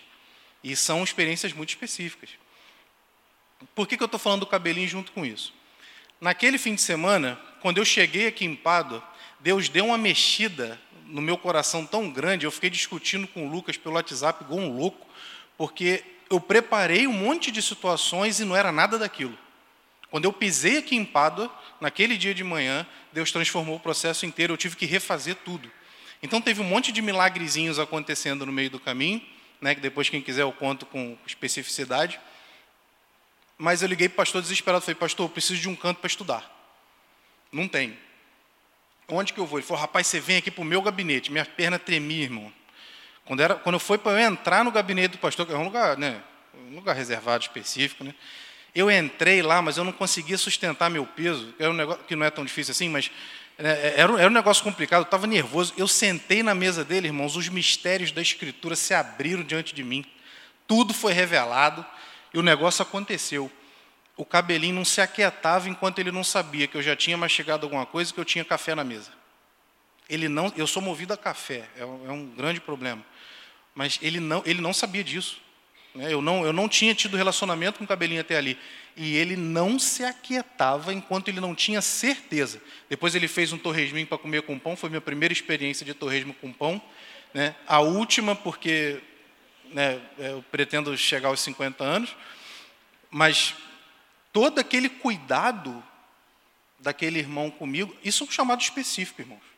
E 0.63 0.75
são 0.75 1.03
experiências 1.03 1.53
muito 1.53 1.69
específicas. 1.69 2.29
Por 3.73 3.87
que, 3.87 3.97
que 3.97 4.03
eu 4.03 4.05
estou 4.05 4.19
falando 4.19 4.41
do 4.41 4.47
cabelinho 4.47 4.87
junto 4.87 5.11
com 5.11 5.25
isso? 5.25 5.53
Naquele 6.19 6.57
fim 6.57 6.75
de 6.75 6.81
semana, 6.81 7.39
quando 7.61 7.77
eu 7.77 7.85
cheguei 7.85 8.27
aqui 8.27 8.45
em 8.45 8.55
Pádua, 8.55 9.03
Deus 9.39 9.69
deu 9.69 9.87
uma 9.87 9.97
mexida 9.97 10.79
no 11.05 11.21
meu 11.21 11.37
coração 11.37 11.85
tão 11.85 12.09
grande, 12.09 12.45
eu 12.45 12.51
fiquei 12.51 12.69
discutindo 12.69 13.27
com 13.27 13.45
o 13.45 13.51
Lucas 13.51 13.77
pelo 13.77 13.95
WhatsApp 13.95 14.43
igual 14.43 14.59
um 14.59 14.75
louco, 14.75 15.05
porque 15.57 16.03
eu 16.29 16.39
preparei 16.39 17.07
um 17.07 17.13
monte 17.13 17.51
de 17.51 17.61
situações 17.61 18.39
e 18.39 18.45
não 18.45 18.55
era 18.55 18.71
nada 18.71 18.97
daquilo. 18.97 19.37
Quando 20.09 20.25
eu 20.25 20.33
pisei 20.33 20.77
aqui 20.77 20.95
em 20.95 21.05
Pádua, 21.05 21.53
naquele 21.79 22.17
dia 22.17 22.33
de 22.33 22.43
manhã, 22.43 22.85
Deus 23.11 23.31
transformou 23.31 23.75
o 23.75 23.79
processo 23.79 24.25
inteiro, 24.25 24.53
eu 24.53 24.57
tive 24.57 24.75
que 24.75 24.85
refazer 24.85 25.35
tudo. 25.43 25.71
Então 26.21 26.41
teve 26.41 26.61
um 26.61 26.65
monte 26.65 26.91
de 26.91 27.01
milagrezinhos 27.01 27.79
acontecendo 27.79 28.45
no 28.45 28.51
meio 28.51 28.69
do 28.69 28.79
caminho, 28.79 29.21
né, 29.61 29.75
que 29.75 29.81
depois 29.81 30.09
quem 30.09 30.21
quiser 30.21 30.43
eu 30.43 30.51
conto 30.51 30.85
com 30.85 31.17
especificidade. 31.25 32.19
Mas 33.57 33.81
eu 33.81 33.87
liguei 33.87 34.09
para 34.09 34.15
o 34.15 34.17
pastor 34.17 34.41
desesperado, 34.41 34.83
falei, 34.83 34.95
pastor, 34.95 35.25
eu 35.25 35.29
preciso 35.29 35.61
de 35.61 35.69
um 35.69 35.75
canto 35.75 35.99
para 35.99 36.07
estudar. 36.07 36.51
Não 37.51 37.67
tem. 37.67 37.97
Onde 39.07 39.33
que 39.33 39.39
eu 39.39 39.45
vou? 39.45 39.59
Ele 39.59 39.67
falou, 39.67 39.81
rapaz, 39.81 40.07
você 40.07 40.19
vem 40.19 40.37
aqui 40.37 40.49
para 40.49 40.61
o 40.61 40.65
meu 40.65 40.81
gabinete. 40.81 41.31
Minha 41.31 41.45
perna 41.45 41.77
tremia, 41.77 42.23
irmão. 42.23 42.51
Quando, 43.25 43.41
era, 43.41 43.55
quando 43.55 43.79
fui 43.79 43.97
para 43.97 44.13
eu 44.13 44.19
entrar 44.19 44.63
no 44.63 44.71
gabinete 44.71 45.13
do 45.13 45.17
pastor, 45.17 45.45
que 45.45 45.53
é 45.53 45.57
um 45.57 45.63
lugar, 45.63 45.97
né, 45.97 46.21
um 46.69 46.75
lugar 46.75 46.95
reservado 46.95 47.43
específico, 47.43 48.03
né, 48.03 48.13
eu 48.73 48.89
entrei 48.91 49.41
lá, 49.41 49.61
mas 49.61 49.77
eu 49.77 49.83
não 49.83 49.91
conseguia 49.91 50.37
sustentar 50.37 50.89
meu 50.89 51.05
peso. 51.05 51.53
Era 51.57 51.71
um 51.71 51.73
negócio 51.73 52.03
que 52.03 52.15
não 52.15 52.25
é 52.25 52.29
tão 52.29 52.43
difícil 52.43 52.71
assim, 52.71 52.89
mas 52.89 53.09
né, 53.57 53.93
era, 53.95 54.19
era 54.19 54.27
um 54.27 54.33
negócio 54.33 54.63
complicado. 54.63 54.99
Eu 54.99 55.05
estava 55.05 55.25
nervoso. 55.25 55.73
Eu 55.77 55.87
sentei 55.87 56.43
na 56.43 56.53
mesa 56.53 56.83
dele, 56.83 57.07
irmãos. 57.07 57.37
Os 57.37 57.47
mistérios 57.47 58.11
da 58.11 58.21
Escritura 58.21 58.75
se 58.75 58.93
abriram 58.93 59.43
diante 59.43 59.73
de 59.73 59.81
mim. 59.81 60.05
Tudo 60.67 60.93
foi 60.93 61.13
revelado 61.13 61.85
e 62.33 62.37
o 62.37 62.41
negócio 62.41 62.81
aconteceu 62.81 63.49
o 64.17 64.25
cabelinho 64.25 64.75
não 64.75 64.85
se 64.85 65.01
aquietava 65.01 65.69
enquanto 65.69 65.99
ele 65.99 66.11
não 66.11 66.23
sabia 66.23 66.67
que 66.67 66.77
eu 66.77 66.81
já 66.81 66.95
tinha 66.95 67.17
mastigado 67.17 67.65
alguma 67.65 67.85
coisa, 67.85 68.13
que 68.13 68.19
eu 68.19 68.25
tinha 68.25 68.45
café 68.45 68.73
na 68.73 68.83
mesa. 68.83 69.11
Ele 70.09 70.29
não, 70.29 70.51
eu 70.55 70.67
sou 70.67 70.81
movido 70.81 71.13
a 71.13 71.17
café, 71.17 71.67
é 71.75 71.85
um, 71.85 72.07
é 72.07 72.11
um 72.11 72.25
grande 72.27 72.61
problema. 72.61 73.03
Mas 73.73 73.99
ele 74.01 74.19
não, 74.19 74.41
ele 74.45 74.61
não 74.61 74.73
sabia 74.73 75.03
disso. 75.03 75.41
Né? 75.93 76.13
Eu, 76.13 76.21
não, 76.21 76.45
eu 76.45 76.53
não 76.53 76.69
tinha 76.69 76.93
tido 76.93 77.17
relacionamento 77.17 77.79
com 77.79 77.85
o 77.85 77.87
cabelinho 77.87 78.21
até 78.21 78.37
ali. 78.37 78.57
E 78.95 79.15
ele 79.15 79.35
não 79.35 79.79
se 79.79 80.03
aquietava 80.03 80.93
enquanto 80.93 81.29
ele 81.29 81.39
não 81.39 81.55
tinha 81.55 81.81
certeza. 81.81 82.61
Depois 82.89 83.15
ele 83.15 83.27
fez 83.27 83.51
um 83.51 83.57
torresminho 83.57 84.05
para 84.05 84.17
comer 84.17 84.43
com 84.43 84.59
pão, 84.59 84.75
foi 84.75 84.89
minha 84.89 85.01
primeira 85.01 85.33
experiência 85.33 85.85
de 85.85 85.93
torresmo 85.93 86.33
com 86.35 86.53
pão. 86.53 86.81
Né? 87.33 87.55
A 87.67 87.79
última, 87.79 88.35
porque 88.35 89.01
né, 89.71 89.99
eu 90.17 90.43
pretendo 90.51 90.95
chegar 90.97 91.29
aos 91.29 91.39
50 91.39 91.83
anos. 91.83 92.15
Mas 93.09 93.55
todo 94.31 94.59
aquele 94.59 94.89
cuidado 94.89 95.83
daquele 96.79 97.19
irmão 97.19 97.49
comigo, 97.49 97.95
isso 98.03 98.23
é 98.23 98.27
um 98.27 98.31
chamado 98.31 98.61
específico, 98.61 99.21
irmãos. 99.21 99.54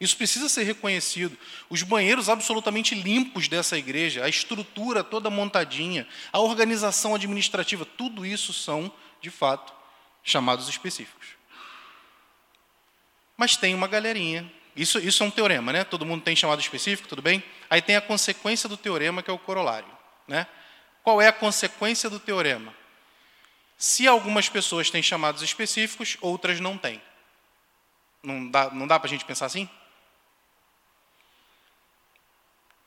Isso 0.00 0.16
precisa 0.16 0.48
ser 0.48 0.62
reconhecido. 0.62 1.36
Os 1.68 1.82
banheiros 1.82 2.30
absolutamente 2.30 2.94
limpos 2.94 3.48
dessa 3.48 3.76
igreja, 3.76 4.24
a 4.24 4.28
estrutura 4.28 5.04
toda 5.04 5.28
montadinha, 5.28 6.08
a 6.32 6.40
organização 6.40 7.14
administrativa, 7.14 7.84
tudo 7.84 8.24
isso 8.24 8.52
são, 8.54 8.90
de 9.20 9.30
fato, 9.30 9.74
chamados 10.24 10.68
específicos. 10.68 11.28
Mas 13.36 13.56
tem 13.56 13.74
uma 13.74 13.86
galerinha. 13.86 14.50
Isso, 14.74 14.98
isso 14.98 15.22
é 15.22 15.26
um 15.26 15.30
teorema, 15.30 15.70
né? 15.72 15.84
Todo 15.84 16.06
mundo 16.06 16.22
tem 16.22 16.34
chamado 16.34 16.60
específico, 16.60 17.06
tudo 17.06 17.20
bem? 17.20 17.42
Aí 17.68 17.82
tem 17.82 17.96
a 17.96 18.00
consequência 18.00 18.68
do 18.68 18.78
teorema, 18.78 19.22
que 19.22 19.30
é 19.30 19.34
o 19.34 19.38
corolário. 19.38 19.88
Né? 20.26 20.46
Qual 21.02 21.20
é 21.20 21.26
a 21.26 21.32
consequência 21.32 22.08
do 22.08 22.18
teorema? 22.18 22.74
Se 23.76 24.06
algumas 24.06 24.48
pessoas 24.48 24.90
têm 24.90 25.02
chamados 25.02 25.42
específicos, 25.42 26.16
outras 26.20 26.60
não 26.60 26.78
têm. 26.78 27.02
Não 28.22 28.48
dá, 28.48 28.70
não 28.70 28.86
dá 28.86 28.98
para 28.98 29.08
a 29.08 29.10
gente 29.10 29.24
pensar 29.24 29.46
assim? 29.46 29.68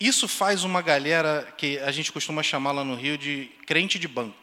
Isso 0.04 0.28
faz 0.28 0.66
uma 0.66 0.82
galera 0.82 1.54
que 1.58 1.80
a 1.80 1.90
gente 1.90 2.12
costuma 2.12 2.44
chamar 2.44 2.74
lá 2.74 2.84
no 2.84 2.94
Rio 2.94 3.18
de 3.18 3.50
crente 3.66 3.98
de 3.98 4.06
banco. 4.06 4.36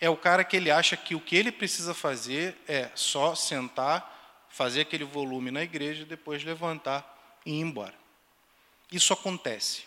É 0.00 0.08
o 0.08 0.16
cara 0.16 0.42
que 0.42 0.56
ele 0.56 0.70
acha 0.70 0.96
que 0.96 1.14
o 1.14 1.20
que 1.20 1.36
ele 1.36 1.52
precisa 1.52 1.92
fazer 1.92 2.56
é 2.66 2.88
só 2.94 3.34
sentar, 3.34 4.46
fazer 4.48 4.80
aquele 4.80 5.04
volume 5.04 5.50
na 5.50 5.62
igreja, 5.62 6.06
depois 6.06 6.42
levantar 6.42 7.04
e 7.44 7.50
ir 7.50 7.60
embora. 7.60 7.92
Isso 8.90 9.12
acontece. 9.12 9.82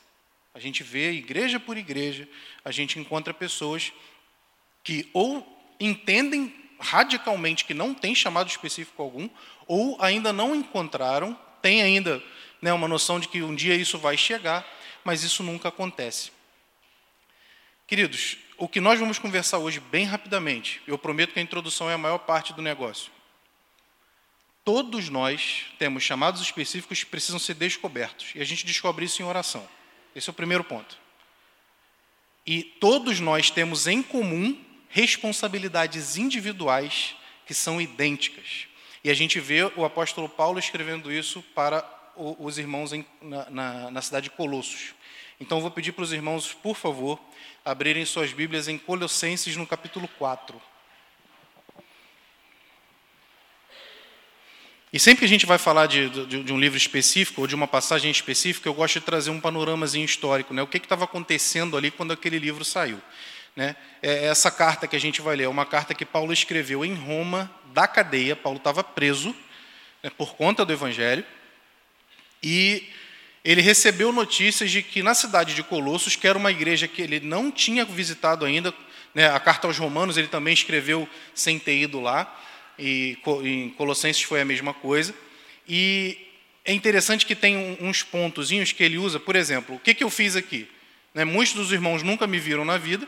A 0.54 0.60
gente 0.60 0.84
vê 0.84 1.10
igreja 1.10 1.60
por 1.60 1.76
igreja, 1.76 2.30
a 2.64 2.70
gente 2.70 3.00
encontra 3.00 3.34
pessoas 3.34 3.92
que 4.84 5.10
ou 5.12 5.60
entendem 5.80 6.54
radicalmente 6.80 7.66
que 7.66 7.74
não 7.74 7.96
tem 7.96 8.14
chamado 8.14 8.48
específico 8.48 9.02
algum, 9.02 9.28
ou 9.66 9.98
ainda 10.00 10.32
não 10.32 10.56
encontraram, 10.56 11.36
tem 11.64 11.82
ainda 11.82 12.22
né, 12.62 12.74
uma 12.74 12.88
noção 12.88 13.20
de 13.20 13.28
que 13.28 13.42
um 13.42 13.56
dia 13.56 13.76
isso 13.76 13.98
vai 13.98 14.18
chegar, 14.18 14.66
mas 15.04 15.24
isso 15.24 15.44
nunca 15.44 15.70
acontece. 15.70 16.32
Queridos, 17.88 18.38
o 18.58 18.68
que 18.68 18.80
nós 18.80 19.00
vamos 19.00 19.18
conversar 19.18 19.58
hoje, 19.58 19.80
bem 19.80 20.06
rapidamente, 20.06 20.82
eu 20.86 20.98
prometo 20.98 21.34
que 21.34 21.40
a 21.40 21.42
introdução 21.42 21.90
é 21.90 21.94
a 21.94 21.98
maior 21.98 22.20
parte 22.20 22.54
do 22.54 22.62
negócio. 22.62 23.12
Todos 24.64 25.10
nós 25.10 25.66
temos 25.80 26.04
chamados 26.04 26.42
específicos 26.42 27.04
que 27.04 27.10
precisam 27.10 27.40
ser 27.40 27.56
descobertos, 27.56 28.32
e 28.36 28.42
a 28.42 28.46
gente 28.46 28.66
descobre 28.66 29.06
isso 29.06 29.22
em 29.22 29.26
oração. 29.26 29.68
Esse 30.16 30.30
é 30.30 30.32
o 30.32 30.36
primeiro 30.36 30.64
ponto. 30.64 30.98
E 32.46 32.64
todos 32.64 33.20
nós 33.20 33.50
temos 33.50 33.88
em 33.88 34.04
comum 34.04 34.60
responsabilidades 34.90 36.18
individuais 36.18 37.16
que 37.46 37.54
são 37.54 37.80
idênticas. 37.80 38.68
E 39.04 39.10
a 39.10 39.14
gente 39.14 39.40
vê 39.40 39.64
o 39.76 39.86
apóstolo 39.86 40.28
Paulo 40.28 40.60
escrevendo 40.60 41.12
isso 41.12 41.42
para 41.56 41.82
os 42.20 42.58
irmãos 42.58 42.92
em, 42.92 43.06
na, 43.22 43.50
na, 43.50 43.92
na 43.92 44.02
cidade 44.02 44.26
de 44.26 44.30
Colossos. 44.32 44.94
Então 45.40 45.62
vou 45.62 45.72
pedir 45.72 45.94
para 45.94 46.04
os 46.04 46.12
irmãos, 46.12 46.54
por 46.54 46.76
favor, 46.76 47.20
abrirem 47.64 48.06
suas 48.06 48.34
Bíblias 48.34 48.68
em 48.68 48.78
Colossenses 48.78 49.56
no 49.56 49.66
capítulo 49.66 50.08
4. 50.18 50.62
E 54.92 55.00
sempre 55.00 55.20
que 55.20 55.26
a 55.26 55.30
gente 55.30 55.46
vai 55.46 55.60
falar 55.60 55.86
de, 55.86 56.10
de, 56.10 56.44
de, 56.44 56.52
um 56.52 56.60
livro 56.60 56.76
específico 56.76 57.42
ou 57.42 57.48
de 57.48 57.54
uma 57.54 57.68
passagem 57.68 58.10
específica, 58.10 58.68
eu 58.68 58.74
gosto 58.74 59.00
de 59.00 59.06
trazer 59.06 59.30
um 59.30 59.40
panoramazinho 59.40 60.04
histórico, 60.04 60.52
né? 60.54 60.64
o 60.64 60.68
que 60.68 60.78
estava 60.78 61.06
acontecendo 61.06 61.78
ali 61.78 61.92
quando 61.92 62.12
aquele 62.12 62.40
livro 62.40 62.66
saiu. 62.66 63.00
Né? 63.56 63.76
É 64.02 64.26
essa 64.26 64.50
carta 64.50 64.88
que 64.88 64.96
a 64.96 65.00
gente 65.00 65.22
vai 65.22 65.36
ler 65.36 65.44
é 65.44 65.48
uma 65.50 65.66
carta 65.66 65.94
que 65.94 66.06
Paulo 66.06 66.34
escreveu 66.34 66.84
em 66.84 66.96
Roma, 66.96 67.50
da 67.72 67.88
cadeia. 67.88 68.36
Paulo 68.36 68.58
estava 68.58 68.84
preso 68.84 69.36
né, 70.02 70.10
por 70.10 70.36
conta 70.36 70.66
do 70.66 70.74
Evangelho. 70.74 71.24
E 72.42 72.90
ele 73.44 73.62
recebeu 73.62 74.12
notícias 74.12 74.70
de 74.70 74.82
que 74.82 75.02
na 75.02 75.14
cidade 75.14 75.54
de 75.54 75.64
Colossos, 75.64 76.16
que 76.16 76.28
era 76.28 76.38
uma 76.38 76.52
igreja 76.52 76.88
que 76.88 77.02
ele 77.02 77.20
não 77.20 77.52
tinha 77.52 77.86
visitado 77.86 78.46
ainda, 78.46 78.74
né, 79.14 79.30
a 79.30 79.40
carta 79.40 79.68
aos 79.68 79.78
Romanos 79.78 80.18
ele 80.18 80.28
também 80.28 80.54
escreveu 80.54 81.08
sem 81.34 81.58
ter 81.58 81.78
ido 81.78 82.00
lá, 82.00 82.32
e 82.78 83.18
em 83.44 83.70
Colossenses 83.72 84.22
foi 84.24 84.42
a 84.42 84.46
mesma 84.46 84.74
coisa. 84.74 85.14
E 85.68 86.18
é 86.64 86.74
interessante 86.74 87.26
que 87.26 87.36
tem 87.36 87.78
uns 87.80 88.04
pontozinhos 88.04 88.72
que 88.72 88.84
ele 88.84 88.98
usa, 88.98 89.20
por 89.20 89.36
exemplo, 89.36 89.76
o 89.76 89.80
que, 89.80 89.94
que 89.94 90.04
eu 90.04 90.10
fiz 90.10 90.36
aqui? 90.36 90.68
Né, 91.14 91.26
muitos 91.26 91.54
dos 91.54 91.72
irmãos 91.72 92.04
nunca 92.04 92.28
me 92.28 92.40
viram 92.40 92.64
na 92.64 92.78
vida, 92.78 93.08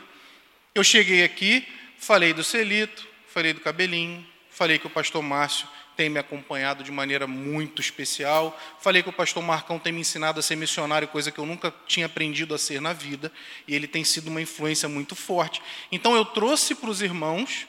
eu 0.74 0.82
cheguei 0.82 1.22
aqui, 1.22 1.66
falei 1.98 2.32
do 2.32 2.42
Celito, 2.42 3.06
falei 3.28 3.52
do 3.52 3.60
Cabelinho, 3.60 4.26
falei 4.50 4.78
que 4.78 4.86
o 4.86 4.90
pastor 4.90 5.22
Márcio 5.22 5.68
tem 6.02 6.08
me 6.08 6.18
acompanhado 6.18 6.82
de 6.82 6.90
maneira 6.90 7.28
muito 7.28 7.80
especial, 7.80 8.60
falei 8.80 9.04
que 9.04 9.08
o 9.08 9.12
pastor 9.12 9.40
Marcão 9.40 9.78
tem 9.78 9.92
me 9.92 10.00
ensinado 10.00 10.40
a 10.40 10.42
ser 10.42 10.56
missionário, 10.56 11.06
coisa 11.06 11.30
que 11.30 11.38
eu 11.38 11.46
nunca 11.46 11.72
tinha 11.86 12.06
aprendido 12.06 12.56
a 12.56 12.58
ser 12.58 12.80
na 12.80 12.92
vida, 12.92 13.30
e 13.68 13.74
ele 13.76 13.86
tem 13.86 14.02
sido 14.02 14.26
uma 14.26 14.42
influência 14.42 14.88
muito 14.88 15.14
forte. 15.14 15.62
Então 15.92 16.16
eu 16.16 16.24
trouxe 16.24 16.74
para 16.74 16.90
os 16.90 17.00
irmãos 17.00 17.68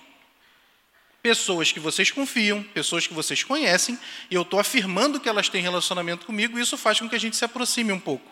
pessoas 1.22 1.72
que 1.72 1.80
vocês 1.80 2.10
confiam, 2.10 2.64
pessoas 2.64 3.06
que 3.06 3.14
vocês 3.14 3.44
conhecem, 3.44 4.00
e 4.32 4.34
eu 4.34 4.42
estou 4.42 4.60
afirmando 4.60 5.20
que 5.20 5.30
elas 5.30 5.48
têm 5.48 5.62
relacionamento 5.62 6.26
comigo, 6.26 6.58
e 6.58 6.62
isso 6.64 6.76
faz 6.76 7.00
com 7.00 7.08
que 7.08 7.16
a 7.16 7.20
gente 7.20 7.36
se 7.36 7.46
aproxime 7.46 7.92
um 7.92 8.00
pouco. 8.00 8.32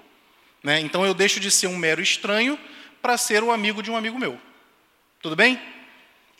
Né? 0.63 0.79
Então 0.79 1.05
eu 1.05 1.13
deixo 1.13 1.39
de 1.39 1.51
ser 1.51 1.67
um 1.67 1.77
mero 1.77 2.01
estranho 2.01 2.57
para 3.03 3.19
ser 3.19 3.43
o 3.43 3.51
amigo 3.51 3.83
de 3.83 3.91
um 3.91 3.95
amigo 3.95 4.17
meu. 4.17 4.41
Tudo 5.21 5.35
bem? 5.35 5.61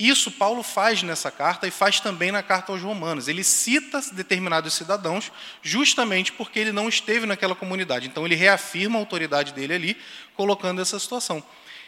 Isso 0.07 0.31
Paulo 0.31 0.63
faz 0.63 1.03
nessa 1.03 1.29
carta 1.29 1.67
e 1.67 1.71
faz 1.71 1.99
também 1.99 2.31
na 2.31 2.41
carta 2.41 2.71
aos 2.71 2.81
Romanos. 2.81 3.27
Ele 3.27 3.43
cita 3.43 4.01
determinados 4.13 4.73
cidadãos 4.73 5.31
justamente 5.61 6.31
porque 6.31 6.57
ele 6.57 6.71
não 6.71 6.89
esteve 6.89 7.27
naquela 7.27 7.53
comunidade. 7.53 8.07
Então 8.07 8.25
ele 8.25 8.33
reafirma 8.33 8.97
a 8.97 8.99
autoridade 8.99 9.53
dele 9.53 9.75
ali, 9.75 9.97
colocando 10.35 10.81
essa 10.81 10.97
situação. 10.97 11.43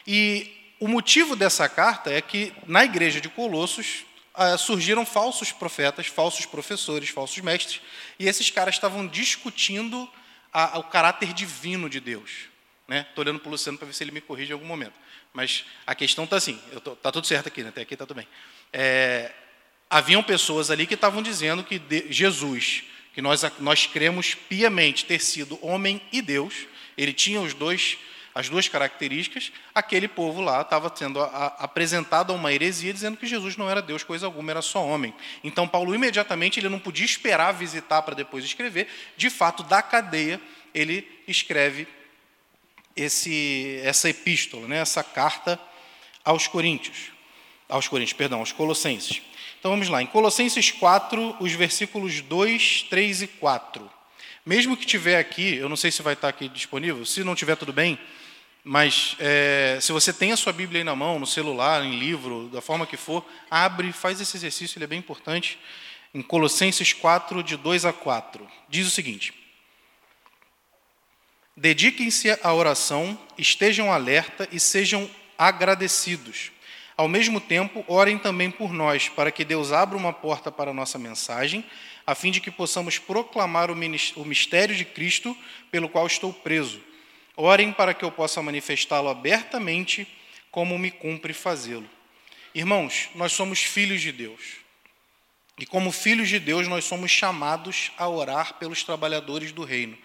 E 0.06 0.76
o 0.80 0.88
motivo 0.88 1.36
dessa 1.36 1.68
carta 1.68 2.12
é 2.12 2.22
que 2.22 2.54
na 2.68 2.86
igreja 2.86 3.20
de 3.20 3.30
Colossos 3.30 4.06
ah, 4.36 4.60
surgiram 4.60 5.08
falsos 5.08 5.52
profetas, 5.52 6.06
falsos 6.06 6.46
professores, 6.46 7.10
falsos 7.10 7.40
mestres, 7.40 7.82
e 8.20 8.28
esses 8.28 8.52
caras 8.52 8.76
estavam 8.76 9.08
discutindo 9.08 10.08
a, 10.54 10.78
o 10.78 10.84
caráter 10.84 11.34
divino 11.34 11.90
de 11.90 12.00
Deus. 12.00 12.53
Estou 13.00 13.24
né? 13.24 13.30
olhando 13.30 13.40
para 13.40 13.48
o 13.48 13.52
Luciano 13.52 13.78
para 13.78 13.88
ver 13.88 13.94
se 13.94 14.04
ele 14.04 14.12
me 14.12 14.22
corrige 14.22 14.52
em 14.52 14.54
algum 14.54 14.66
momento. 14.66 14.94
Mas 15.34 15.66
a 15.86 15.96
questão 15.96 16.24
está 16.26 16.38
assim, 16.38 16.60
está 16.72 17.12
tudo 17.12 17.28
certo 17.28 17.48
aqui, 17.48 17.64
né? 17.64 17.70
até 17.70 17.82
aqui 17.82 17.94
está 17.94 18.06
tudo 18.06 18.18
bem. 18.18 18.28
É, 18.72 19.32
haviam 19.90 20.22
pessoas 20.24 20.70
ali 20.70 20.86
que 20.86 20.94
estavam 20.94 21.22
dizendo 21.22 21.64
que 21.64 21.80
de, 21.80 22.12
Jesus, 22.12 22.84
que 23.14 23.22
nós, 23.22 23.44
nós 23.60 23.86
cremos 23.86 24.36
piamente 24.36 25.06
ter 25.06 25.20
sido 25.20 25.58
homem 25.66 26.02
e 26.12 26.22
Deus, 26.22 26.68
ele 26.98 27.14
tinha 27.14 27.42
os 27.42 27.54
dois 27.54 27.98
as 28.36 28.50
duas 28.50 28.68
características, 28.68 29.52
aquele 29.76 30.08
povo 30.08 30.42
lá 30.42 30.62
estava 30.62 30.92
sendo 30.96 31.22
a, 31.22 31.26
a, 31.26 31.46
apresentado 31.64 32.34
a 32.34 32.36
uma 32.36 32.52
heresia 32.52 32.92
dizendo 32.92 33.16
que 33.16 33.28
Jesus 33.28 33.56
não 33.56 33.70
era 33.70 33.82
Deus 33.82 34.04
coisa 34.04 34.26
alguma, 34.26 34.52
era 34.52 34.62
só 34.62 34.84
homem. 34.84 35.14
Então 35.44 35.68
Paulo 35.68 35.94
imediatamente 35.94 36.60
ele 36.60 36.70
não 36.70 36.80
podia 36.80 37.06
esperar 37.06 37.52
visitar 37.52 38.02
para 38.02 38.16
depois 38.16 38.44
escrever. 38.44 38.88
De 39.16 39.30
fato, 39.30 39.62
da 39.62 39.84
cadeia 39.84 40.42
ele 40.74 41.08
escreve 41.28 41.88
esse, 42.96 43.80
essa 43.84 44.10
epístola, 44.10 44.68
né, 44.68 44.78
essa 44.80 45.04
carta 45.04 45.60
aos 46.24 46.48
Coríntios, 46.48 47.12
aos 47.68 47.88
Coríntios, 47.88 48.18
perdão, 48.18 48.40
aos 48.40 48.52
Colossenses. 48.52 49.22
Então 49.60 49.72
vamos 49.72 49.88
lá, 49.88 50.02
em 50.02 50.08
Colossenses 50.08 50.72
4, 50.72 51.38
os 51.40 51.54
versículos 51.54 52.22
2, 52.22 52.88
3 52.90 53.22
e 53.22 53.28
4. 53.28 53.90
Mesmo 54.46 54.76
que 54.76 54.86
tiver 54.86 55.18
aqui, 55.18 55.56
eu 55.56 55.70
não 55.70 55.78
sei 55.78 55.90
se 55.90 56.02
vai 56.02 56.14
estar 56.14 56.28
aqui 56.28 56.50
disponível, 56.50 57.06
se 57.06 57.24
não 57.24 57.34
tiver 57.34 57.56
tudo 57.56 57.72
bem, 57.72 57.98
mas 58.64 59.16
é, 59.20 59.78
se 59.82 59.92
você 59.92 60.14
tem 60.14 60.32
a 60.32 60.38
sua 60.38 60.54
Bíblia 60.54 60.82
aí 60.82 60.84
na 60.84 60.96
mão, 60.96 61.20
no 61.20 61.28
celular, 61.28 61.84
em 61.84 61.98
livro, 61.98 62.50
da 62.50 62.62
forma 62.62 62.86
que 62.86 62.96
for, 62.96 63.26
abre, 63.50 63.92
faz 63.92 64.22
esse 64.22 64.38
exercício, 64.38 64.78
ele 64.78 64.86
é 64.86 64.88
bem 64.88 65.00
importante. 65.00 65.60
Em 66.14 66.22
Colossenses 66.22 66.94
4, 66.94 67.44
de 67.44 67.58
2 67.58 67.86
a 67.86 67.92
4, 67.92 68.48
diz 68.70 68.88
o 68.88 68.90
seguinte: 68.90 69.34
Dediquem-se 71.56 72.32
à 72.42 72.52
oração, 72.52 73.18
estejam 73.38 73.92
alerta 73.92 74.48
e 74.52 74.60
sejam 74.60 75.10
agradecidos. 75.38 76.52
Ao 76.98 77.08
mesmo 77.08 77.40
tempo, 77.40 77.86
orem 77.88 78.18
também 78.18 78.50
por 78.50 78.74
nós, 78.74 79.08
para 79.10 79.32
que 79.32 79.46
Deus 79.46 79.72
abra 79.72 79.98
uma 79.98 80.12
porta 80.12 80.52
para 80.52 80.72
a 80.72 80.74
nossa 80.74 80.98
mensagem, 80.98 81.64
a 82.06 82.16
fim 82.16 82.32
de 82.32 82.42
que 82.42 82.52
possamos 82.52 82.98
proclamar 82.98 83.70
o 83.72 84.26
mistério 84.26 84.76
de 84.76 84.84
Cristo, 84.84 85.38
pelo 85.72 85.88
qual 85.88 86.08
estou 86.08 86.34
preso. 86.34 86.82
Orem 87.36 87.72
para 87.72 87.94
que 87.94 88.04
eu 88.04 88.12
possa 88.12 88.42
manifestá-lo 88.42 89.10
abertamente, 89.10 90.08
como 90.52 90.78
me 90.78 90.92
cumpre 90.92 91.34
fazê-lo. 91.34 91.90
Irmãos, 92.54 93.10
nós 93.16 93.32
somos 93.32 93.64
filhos 93.64 94.02
de 94.02 94.12
Deus. 94.12 94.58
E 95.58 95.66
como 95.68 95.92
filhos 95.92 96.30
de 96.30 96.40
Deus, 96.40 96.68
nós 96.68 96.84
somos 96.84 97.12
chamados 97.12 97.92
a 97.98 98.08
orar 98.08 98.56
pelos 98.56 98.84
trabalhadores 98.84 99.52
do 99.52 99.64
reino. 99.64 99.98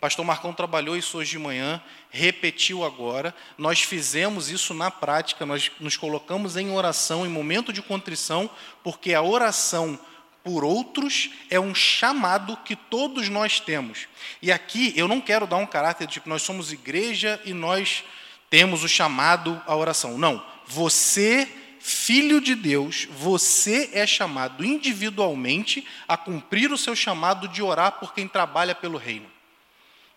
Pastor 0.00 0.24
Marcão 0.24 0.54
trabalhou 0.54 0.96
isso 0.96 1.18
hoje 1.18 1.32
de 1.32 1.38
manhã, 1.38 1.78
repetiu 2.08 2.82
agora. 2.82 3.34
Nós 3.58 3.82
fizemos 3.82 4.48
isso 4.48 4.72
na 4.72 4.90
prática, 4.90 5.44
nós 5.44 5.70
nos 5.78 5.94
colocamos 5.94 6.56
em 6.56 6.70
oração, 6.70 7.26
em 7.26 7.28
momento 7.28 7.70
de 7.70 7.82
contrição, 7.82 8.48
porque 8.82 9.12
a 9.12 9.20
oração 9.20 10.00
por 10.42 10.64
outros 10.64 11.28
é 11.50 11.60
um 11.60 11.74
chamado 11.74 12.56
que 12.64 12.74
todos 12.74 13.28
nós 13.28 13.60
temos. 13.60 14.08
E 14.40 14.50
aqui 14.50 14.94
eu 14.96 15.06
não 15.06 15.20
quero 15.20 15.46
dar 15.46 15.58
um 15.58 15.66
caráter 15.66 16.06
de 16.06 16.14
tipo, 16.14 16.30
nós 16.30 16.40
somos 16.40 16.72
igreja 16.72 17.38
e 17.44 17.52
nós 17.52 18.02
temos 18.48 18.82
o 18.82 18.88
chamado 18.88 19.60
à 19.66 19.76
oração. 19.76 20.16
Não. 20.16 20.42
Você, 20.66 21.46
filho 21.78 22.40
de 22.40 22.54
Deus, 22.54 23.06
você 23.10 23.90
é 23.92 24.06
chamado 24.06 24.64
individualmente 24.64 25.86
a 26.08 26.16
cumprir 26.16 26.72
o 26.72 26.78
seu 26.78 26.96
chamado 26.96 27.46
de 27.48 27.62
orar 27.62 28.00
por 28.00 28.14
quem 28.14 28.26
trabalha 28.26 28.74
pelo 28.74 28.96
reino. 28.96 29.39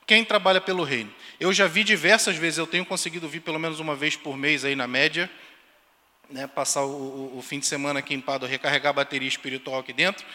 Quem 0.05 0.25
trabalha 0.25 0.60
pelo 0.60 0.83
reino? 0.83 1.13
Eu 1.39 1.53
já 1.53 1.67
vi 1.67 1.83
diversas 1.83 2.36
vezes, 2.36 2.57
eu 2.57 2.67
tenho 2.67 2.86
conseguido 2.86 3.27
vir 3.27 3.39
pelo 3.39 3.60
menos 3.60 3.79
uma 3.79 3.95
vez 3.95 4.15
por 4.15 4.38
mês 4.38 4.65
aí 4.65 4.75
na 4.75 4.88
média, 4.88 5.29
né, 6.29 6.48
passar 6.48 6.83
o, 6.83 6.89
o, 6.89 7.38
o 7.38 7.41
fim 7.41 7.60
de 7.60 7.65
semana 7.65 8.00
aqui 8.00 8.13
em 8.13 8.19
Pado, 8.22 8.45
recarregar 8.45 8.89
a 8.89 8.93
bateria 8.93 9.27
espiritual 9.27 9.79
aqui 9.79 9.93
dentro. 9.93 10.25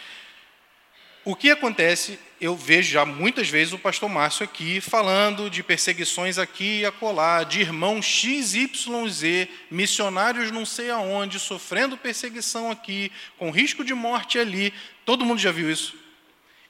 O 1.25 1.35
que 1.35 1.51
acontece, 1.51 2.17
eu 2.39 2.55
vejo 2.55 2.91
já 2.91 3.05
muitas 3.05 3.49
vezes 3.49 3.73
o 3.73 3.77
pastor 3.77 4.09
Márcio 4.09 4.43
aqui 4.43 4.79
falando 4.79 5.49
de 5.49 5.61
perseguições 5.61 6.37
aqui 6.37 6.79
e 6.79 6.85
acolá, 6.85 7.43
de 7.43 7.59
irmãos 7.59 8.05
XYZ, 8.05 9.47
missionários 9.69 10.49
não 10.49 10.65
sei 10.65 10.89
aonde, 10.89 11.37
sofrendo 11.37 11.97
perseguição 11.97 12.71
aqui, 12.71 13.11
com 13.37 13.51
risco 13.51 13.83
de 13.83 13.93
morte 13.93 14.39
ali. 14.39 14.73
Todo 15.05 15.25
mundo 15.25 15.39
já 15.39 15.51
viu 15.51 15.69
isso. 15.69 15.95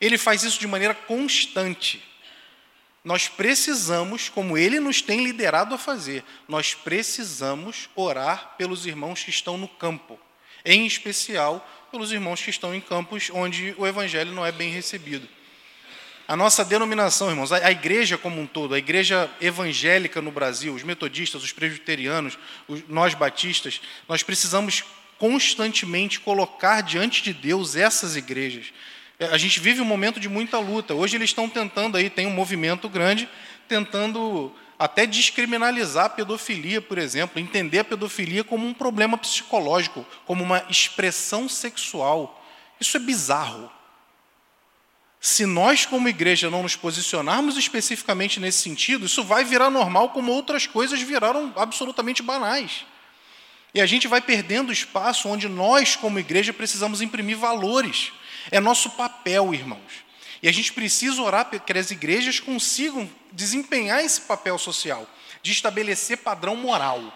Ele 0.02 0.18
faz 0.18 0.44
isso 0.44 0.60
de 0.60 0.68
maneira 0.68 0.96
constante. 0.96 2.09
Nós 3.10 3.28
precisamos, 3.28 4.30
como 4.30 4.56
ele 4.56 4.80
nos 4.80 5.02
tem 5.02 5.24
liderado 5.24 5.74
a 5.74 5.80
fazer, 5.80 6.24
nós 6.48 6.76
precisamos 6.76 7.90
orar 7.96 8.54
pelos 8.56 8.86
irmãos 8.86 9.24
que 9.24 9.32
estão 9.32 9.58
no 9.58 9.68
campo, 9.68 10.20
em 10.64 10.86
especial 10.86 11.68
pelos 11.90 12.12
irmãos 12.12 12.40
que 12.40 12.52
estão 12.52 12.72
em 12.76 12.80
campos 12.80 13.32
onde 13.34 13.74
o 13.80 13.88
evangelho 13.88 14.32
não 14.32 14.46
é 14.46 14.52
bem 14.52 14.70
recebido. 14.70 15.28
A 16.28 16.36
nossa 16.36 16.64
denominação, 16.64 17.32
irmãos, 17.32 17.52
a 17.52 17.72
igreja 17.72 18.16
como 18.16 18.40
um 18.40 18.46
todo, 18.46 18.76
a 18.76 18.78
igreja 18.78 19.28
evangélica 19.42 20.22
no 20.22 20.30
Brasil, 20.30 20.72
os 20.76 20.84
metodistas, 20.84 21.44
os 21.44 21.52
presbiterianos, 21.52 22.38
os, 22.68 22.88
nós 22.88 23.16
batistas, 23.16 23.82
nós 24.08 24.22
precisamos 24.22 24.84
constantemente 25.18 26.20
colocar 26.20 26.82
diante 26.82 27.24
de 27.24 27.34
Deus 27.34 27.76
essas 27.76 28.16
igrejas, 28.16 28.72
a 29.20 29.38
gente 29.38 29.60
vive 29.60 29.82
um 29.82 29.86
momento 29.86 30.20
de 30.20 30.30
muita 30.30 30.58
luta. 30.60 30.94
Hoje 30.94 31.18
eles 31.18 31.30
estão 31.30 31.50
tentando 31.50 31.98
aí, 31.98 32.10
tem 32.10 32.26
um 32.26 32.34
movimento 32.34 32.88
grande, 32.88 33.28
tentando 33.68 34.54
até 34.78 35.06
descriminalizar 35.06 36.06
a 36.06 36.10
pedofilia, 36.10 36.82
por 36.82 36.98
exemplo, 36.98 37.40
entender 37.40 37.80
a 37.80 37.84
pedofilia 37.84 38.46
como 38.46 38.66
um 38.66 38.74
problema 38.74 39.18
psicológico, 39.18 40.06
como 40.26 40.42
uma 40.42 40.64
expressão 40.70 41.50
sexual. 41.50 42.46
Isso 42.80 42.96
é 42.96 43.00
bizarro. 43.00 43.70
Se 45.20 45.46
nós, 45.46 45.86
como 45.86 46.08
igreja, 46.08 46.50
não 46.50 46.64
nos 46.64 46.78
posicionarmos 46.78 47.58
especificamente 47.58 48.40
nesse 48.40 48.60
sentido, 48.60 49.06
isso 49.06 49.22
vai 49.22 49.44
virar 49.44 49.70
normal, 49.70 50.10
como 50.10 50.32
outras 50.32 50.66
coisas 50.66 51.02
viraram 51.02 51.52
absolutamente 51.58 52.24
banais. 52.24 52.86
E 53.74 53.82
a 53.82 53.86
gente 53.86 54.08
vai 54.08 54.22
perdendo 54.22 54.72
espaço 54.72 55.28
onde 55.28 55.50
nós, 55.50 55.98
como 55.98 56.20
igreja, 56.20 56.54
precisamos 56.54 57.02
imprimir 57.02 57.38
valores. 57.38 58.14
É 58.50 58.62
nosso 58.62 58.92
papel, 59.30 59.54
irmãos. 59.54 60.04
E 60.42 60.50
a 60.50 60.52
gente 60.52 60.74
precisa 60.74 61.22
orar 61.22 61.46
para 61.46 61.60
que 61.60 61.78
as 61.78 61.92
igrejas 61.92 62.40
consigam 62.40 63.10
desempenhar 63.32 64.04
esse 64.04 64.22
papel 64.22 64.58
social, 64.58 65.08
de 65.44 65.52
estabelecer 65.52 66.18
padrão 66.18 66.56
moral, 66.56 67.14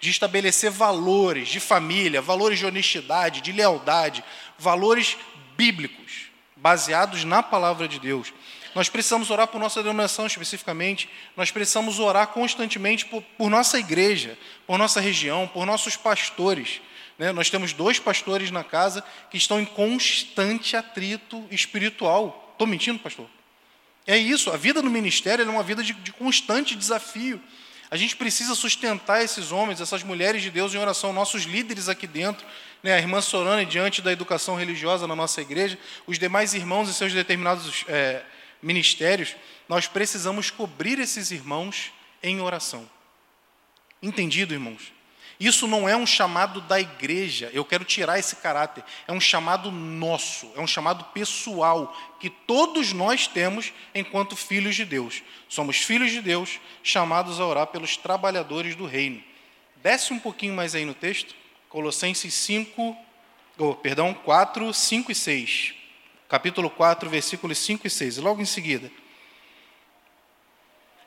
de 0.00 0.10
estabelecer 0.10 0.70
valores 0.70 1.48
de 1.48 1.60
família, 1.60 2.20
valores 2.20 2.58
de 2.58 2.66
honestidade, 2.66 3.40
de 3.40 3.52
lealdade, 3.52 4.22
valores 4.58 5.16
bíblicos, 5.56 6.26
baseados 6.56 7.24
na 7.24 7.42
palavra 7.42 7.88
de 7.88 7.98
Deus. 7.98 8.32
Nós 8.74 8.88
precisamos 8.88 9.30
orar 9.30 9.46
por 9.46 9.60
nossa 9.60 9.82
denominação 9.82 10.26
especificamente, 10.26 11.08
nós 11.36 11.50
precisamos 11.50 12.00
orar 12.00 12.26
constantemente 12.28 13.06
por, 13.06 13.22
por 13.38 13.48
nossa 13.48 13.78
igreja, 13.78 14.36
por 14.66 14.76
nossa 14.76 15.00
região, 15.00 15.46
por 15.46 15.64
nossos 15.64 15.96
pastores 15.96 16.80
né? 17.18 17.32
Nós 17.32 17.50
temos 17.50 17.72
dois 17.72 17.98
pastores 17.98 18.50
na 18.50 18.64
casa 18.64 19.04
que 19.30 19.36
estão 19.36 19.60
em 19.60 19.64
constante 19.64 20.76
atrito 20.76 21.46
espiritual. 21.50 22.50
Estou 22.52 22.66
mentindo, 22.66 22.98
pastor? 22.98 23.26
É 24.06 24.16
isso, 24.16 24.50
a 24.50 24.56
vida 24.56 24.82
no 24.82 24.90
ministério 24.90 25.44
é 25.44 25.48
uma 25.48 25.62
vida 25.62 25.82
de, 25.82 25.92
de 25.94 26.12
constante 26.12 26.74
desafio. 26.74 27.40
A 27.90 27.96
gente 27.96 28.16
precisa 28.16 28.54
sustentar 28.54 29.22
esses 29.22 29.52
homens, 29.52 29.80
essas 29.80 30.02
mulheres 30.02 30.42
de 30.42 30.50
Deus 30.50 30.74
em 30.74 30.78
oração, 30.78 31.12
nossos 31.12 31.44
líderes 31.44 31.88
aqui 31.88 32.06
dentro, 32.06 32.44
né, 32.82 32.92
a 32.92 32.98
irmã 32.98 33.20
Sorana, 33.20 33.64
diante 33.64 34.02
da 34.02 34.12
educação 34.12 34.56
religiosa 34.56 35.06
na 35.06 35.16
nossa 35.16 35.40
igreja, 35.40 35.78
os 36.06 36.18
demais 36.18 36.52
irmãos 36.54 36.88
em 36.88 36.92
seus 36.92 37.14
determinados 37.14 37.84
é, 37.88 38.22
ministérios, 38.60 39.36
nós 39.68 39.86
precisamos 39.86 40.50
cobrir 40.50 40.98
esses 40.98 41.30
irmãos 41.30 41.92
em 42.22 42.40
oração. 42.40 42.88
Entendido, 44.02 44.52
irmãos? 44.52 44.92
Isso 45.38 45.66
não 45.66 45.88
é 45.88 45.96
um 45.96 46.06
chamado 46.06 46.60
da 46.60 46.80
igreja, 46.80 47.50
eu 47.52 47.64
quero 47.64 47.84
tirar 47.84 48.18
esse 48.18 48.36
caráter. 48.36 48.84
É 49.06 49.12
um 49.12 49.20
chamado 49.20 49.70
nosso, 49.70 50.50
é 50.54 50.60
um 50.60 50.66
chamado 50.66 51.04
pessoal, 51.06 51.96
que 52.20 52.30
todos 52.30 52.92
nós 52.92 53.26
temos 53.26 53.72
enquanto 53.94 54.36
filhos 54.36 54.76
de 54.76 54.84
Deus. 54.84 55.22
Somos 55.48 55.78
filhos 55.78 56.12
de 56.12 56.20
Deus, 56.20 56.60
chamados 56.82 57.40
a 57.40 57.46
orar 57.46 57.66
pelos 57.66 57.96
trabalhadores 57.96 58.76
do 58.76 58.86
reino. 58.86 59.22
Desce 59.82 60.12
um 60.12 60.18
pouquinho 60.18 60.54
mais 60.54 60.74
aí 60.74 60.84
no 60.84 60.94
texto, 60.94 61.34
Colossenses 61.68 62.32
5, 62.32 62.96
oh, 63.58 63.74
perdão, 63.74 64.14
4, 64.14 64.72
5 64.72 65.10
e 65.10 65.14
6. 65.14 65.74
Capítulo 66.28 66.70
4, 66.70 67.10
versículos 67.10 67.58
5 67.58 67.86
e 67.86 67.90
6. 67.90 68.18
Logo 68.18 68.40
em 68.40 68.46
seguida. 68.46 68.90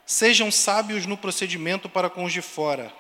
Sejam 0.06 0.52
sábios 0.52 1.06
no 1.06 1.18
procedimento 1.18 1.90
para 1.90 2.10
com 2.10 2.26
os 2.26 2.34
de 2.34 2.42
fora 2.42 2.94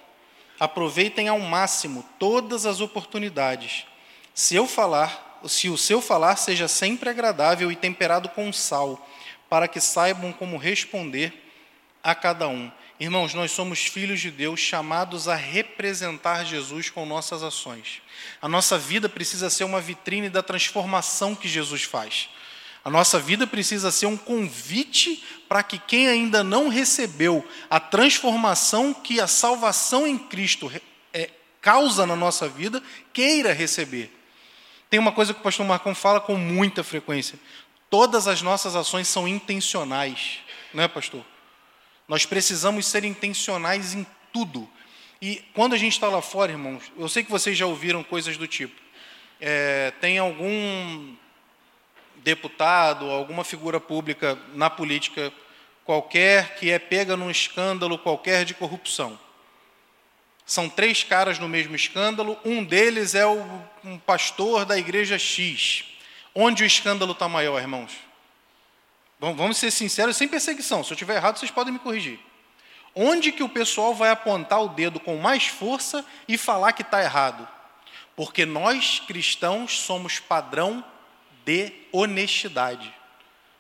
aproveitem 0.60 1.28
ao 1.28 1.39
máximo 1.39 2.06
todas 2.17 2.65
as 2.65 2.82
oportunidades. 2.82 3.86
Se 4.34 4.56
eu 4.56 4.67
falar, 4.67 5.39
se 5.48 5.70
o 5.70 5.78
seu 5.78 6.02
falar 6.02 6.36
seja 6.36 6.67
sempre 6.67 7.10
agradável 7.10 7.72
e 7.72 7.76
temperado 7.76 8.30
com 8.30 8.52
sal, 8.52 9.08
para 9.50 9.67
que 9.67 9.80
saibam 9.80 10.34
como 10.34 10.58
responder 10.58 11.34
a 12.04 12.13
cada 12.13 12.48
um. 12.48 12.72
Irmãos, 13.00 13.34
nós 13.34 13.52
somos 13.52 13.86
filhos 13.86 14.20
de 14.20 14.32
Deus 14.32 14.60
chamados 14.60 15.28
a 15.28 15.36
representar 15.36 16.43
Jesus 16.43 16.89
com 16.89 17.06
nossas 17.06 17.43
ações. 17.43 18.02
A 18.41 18.50
nossa 18.50 18.78
vida 18.78 19.08
precisa 19.08 19.50
ser 19.50 19.63
uma 19.65 19.80
vitrine 19.80 20.30
da 20.30 20.41
transformação 20.41 21.36
que 21.36 21.48
Jesus 21.48 21.84
faz. 21.84 22.30
A 22.88 22.89
nossa 22.89 23.19
vida 23.19 23.45
precisa 23.45 23.91
ser 23.91 24.06
um 24.06 24.15
convite 24.15 25.21
para 25.50 25.62
que 25.62 25.78
quem 25.78 26.08
ainda 26.08 26.41
não 26.41 26.69
recebeu 26.69 27.45
a 27.69 27.82
transformação 27.82 28.93
que 28.93 29.19
a 29.19 29.28
salvação 29.28 30.08
em 30.08 30.17
Cristo 30.17 30.71
é, 31.13 31.30
causa 31.60 32.06
na 32.06 32.15
nossa 32.15 32.47
vida, 32.47 32.82
queira 33.12 33.52
receber. 33.52 34.10
Tem 34.89 35.02
uma 35.02 35.12
coisa 35.12 35.34
que 35.34 35.41
o 35.41 35.43
pastor 35.43 35.65
Marcão 35.65 35.93
fala 35.93 36.21
com 36.21 36.38
muita 36.38 36.82
frequência: 36.82 37.38
todas 37.89 38.26
as 38.26 38.41
nossas 38.41 38.73
ações 38.73 39.10
são 39.10 39.28
intencionais, 39.28 40.39
não 40.73 40.82
é, 40.82 40.88
pastor? 40.88 41.26
Nós 42.08 42.26
precisamos 42.26 42.86
ser 42.86 43.04
intencionais 43.04 43.93
em 43.95 44.08
tudo. 44.32 44.65
E 45.21 45.43
quando 45.54 45.73
a 45.73 45.78
gente 45.78 45.91
está 45.91 46.08
lá 46.08 46.21
fora, 46.21 46.54
irmãos, 46.54 46.84
eu 46.97 47.10
sei 47.10 47.21
que 47.21 47.32
vocês 47.32 47.58
já 47.58 47.65
ouviram 47.65 48.02
coisas 48.02 48.38
do 48.38 48.47
tipo: 48.47 48.82
é, 49.41 49.91
tem 50.00 50.17
algum 50.17 51.17
deputado, 52.28 53.10
alguma 53.10 53.46
figura 53.46 53.80
pública 53.80 54.38
na 54.54 54.70
política 54.70 55.32
qualquer 55.86 56.56
que 56.58 56.70
é 56.70 56.78
pega 56.78 57.16
num 57.16 57.32
escândalo 57.32 57.98
qualquer 57.98 58.44
de 58.44 58.54
corrupção. 58.54 59.18
São 60.46 60.68
três 60.68 61.04
caras 61.04 61.40
no 61.40 61.48
mesmo 61.48 61.74
escândalo, 61.74 62.38
um 62.44 62.66
deles 62.66 63.16
é 63.16 63.26
o, 63.26 63.42
um 63.82 63.98
pastor 63.98 64.66
da 64.66 64.78
igreja 64.78 65.18
X. 65.18 65.86
Onde 66.36 66.63
o 66.63 66.66
escândalo 66.66 67.13
está 67.13 67.30
maior, 67.30 67.62
irmãos? 67.62 67.94
Vamos 69.22 69.56
ser 69.56 69.72
sinceros, 69.72 70.18
sem 70.18 70.28
perseguição. 70.28 70.84
Se 70.84 70.92
eu 70.92 70.96
estiver 70.96 71.16
errado, 71.16 71.38
vocês 71.38 71.50
podem 71.50 71.72
me 71.72 71.80
corrigir. 71.80 72.20
Onde 72.94 73.32
que 73.32 73.42
o 73.42 73.48
pessoal 73.48 73.96
vai 73.96 74.10
apontar 74.10 74.62
o 74.62 74.68
dedo 74.68 75.00
com 75.00 75.16
mais 75.16 75.48
força 75.48 76.06
e 76.28 76.38
falar 76.38 76.74
que 76.74 76.82
está 76.82 77.02
errado? 77.02 77.48
Porque 78.18 78.46
nós, 78.46 79.00
cristãos, 79.08 79.80
somos 79.80 80.20
padrão 80.20 80.84
de 81.47 81.71
honestidade. 81.93 82.93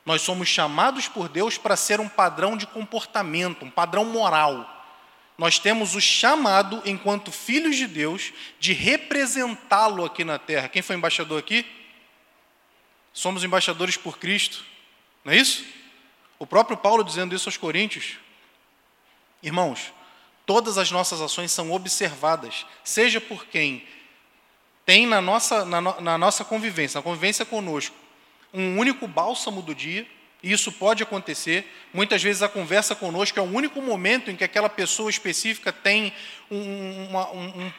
Nós 0.05 0.21
somos 0.21 0.49
chamados 0.49 1.07
por 1.07 1.29
Deus 1.29 1.57
para 1.57 1.77
ser 1.77 2.01
um 2.01 2.09
padrão 2.09 2.57
de 2.57 2.67
comportamento, 2.67 3.63
um 3.63 3.71
padrão 3.71 4.03
moral. 4.03 4.73
Nós 5.37 5.57
temos 5.57 5.95
o 5.95 6.01
chamado, 6.01 6.81
enquanto 6.83 7.31
filhos 7.31 7.77
de 7.77 7.87
Deus, 7.87 8.33
de 8.59 8.73
representá-lo 8.73 10.03
aqui 10.03 10.25
na 10.25 10.37
terra. 10.37 10.67
Quem 10.67 10.81
foi 10.81 10.97
embaixador 10.97 11.39
aqui? 11.39 11.65
Somos 13.13 13.45
embaixadores 13.45 13.95
por 13.95 14.17
Cristo, 14.17 14.65
não 15.23 15.31
é 15.31 15.37
isso? 15.37 15.63
O 16.37 16.45
próprio 16.45 16.75
Paulo 16.75 17.05
dizendo 17.05 17.33
isso 17.33 17.47
aos 17.47 17.55
Coríntios. 17.55 18.17
Irmãos, 19.41 19.93
todas 20.45 20.77
as 20.77 20.91
nossas 20.91 21.21
ações 21.21 21.53
são 21.53 21.71
observadas, 21.71 22.65
seja 22.83 23.21
por 23.21 23.45
quem 23.45 23.87
tem 24.87 25.05
na 25.05 25.21
nossa, 25.21 25.65
na, 25.65 25.81
na 25.81 26.17
nossa 26.17 26.45
convivência, 26.45 26.99
na 26.99 27.03
convivência 27.03 27.43
conosco, 27.43 27.93
um 28.53 28.79
único 28.79 29.05
bálsamo 29.05 29.61
do 29.61 29.75
dia, 29.75 30.07
e 30.41 30.49
isso 30.49 30.71
pode 30.71 31.03
acontecer. 31.03 31.69
Muitas 31.93 32.23
vezes 32.23 32.41
a 32.41 32.47
conversa 32.47 32.95
conosco 32.95 33.37
é 33.37 33.41
o 33.41 33.45
único 33.45 33.81
momento 33.81 34.31
em 34.31 34.35
que 34.37 34.45
aquela 34.45 34.69
pessoa 34.69 35.09
específica 35.09 35.73
tem 35.73 36.13
um, 36.49 37.07
uma, 37.09 37.29
um, 37.31 37.63
um 37.63 37.73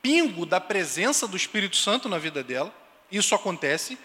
pingo 0.00 0.46
da 0.46 0.58
presença 0.58 1.28
do 1.28 1.36
Espírito 1.36 1.76
Santo 1.76 2.08
na 2.08 2.16
vida 2.16 2.42
dela. 2.42 2.74
Isso 3.12 3.34
acontece. 3.34 3.98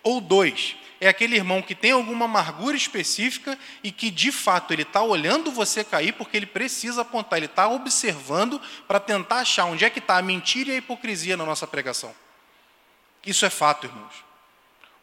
Ou 0.00 0.20
dois, 0.20 0.76
é 1.00 1.08
aquele 1.08 1.36
irmão 1.36 1.60
que 1.60 1.74
tem 1.74 1.90
alguma 1.90 2.24
amargura 2.24 2.76
específica 2.76 3.58
e 3.82 3.90
que 3.90 4.10
de 4.10 4.32
fato 4.32 4.72
ele 4.72 4.82
está 4.82 5.02
olhando 5.02 5.50
você 5.50 5.84
cair 5.84 6.12
porque 6.12 6.36
ele 6.36 6.46
precisa 6.46 7.02
apontar, 7.02 7.38
ele 7.38 7.46
está 7.46 7.68
observando 7.68 8.60
para 8.88 8.98
tentar 8.98 9.36
achar 9.36 9.66
onde 9.66 9.84
é 9.84 9.90
que 9.90 9.98
está 9.98 10.16
a 10.16 10.22
mentira 10.22 10.70
e 10.70 10.74
a 10.74 10.78
hipocrisia 10.78 11.36
na 11.36 11.44
nossa 11.44 11.66
pregação. 11.66 12.14
Isso 13.24 13.44
é 13.44 13.50
fato, 13.50 13.86
irmãos. 13.86 14.24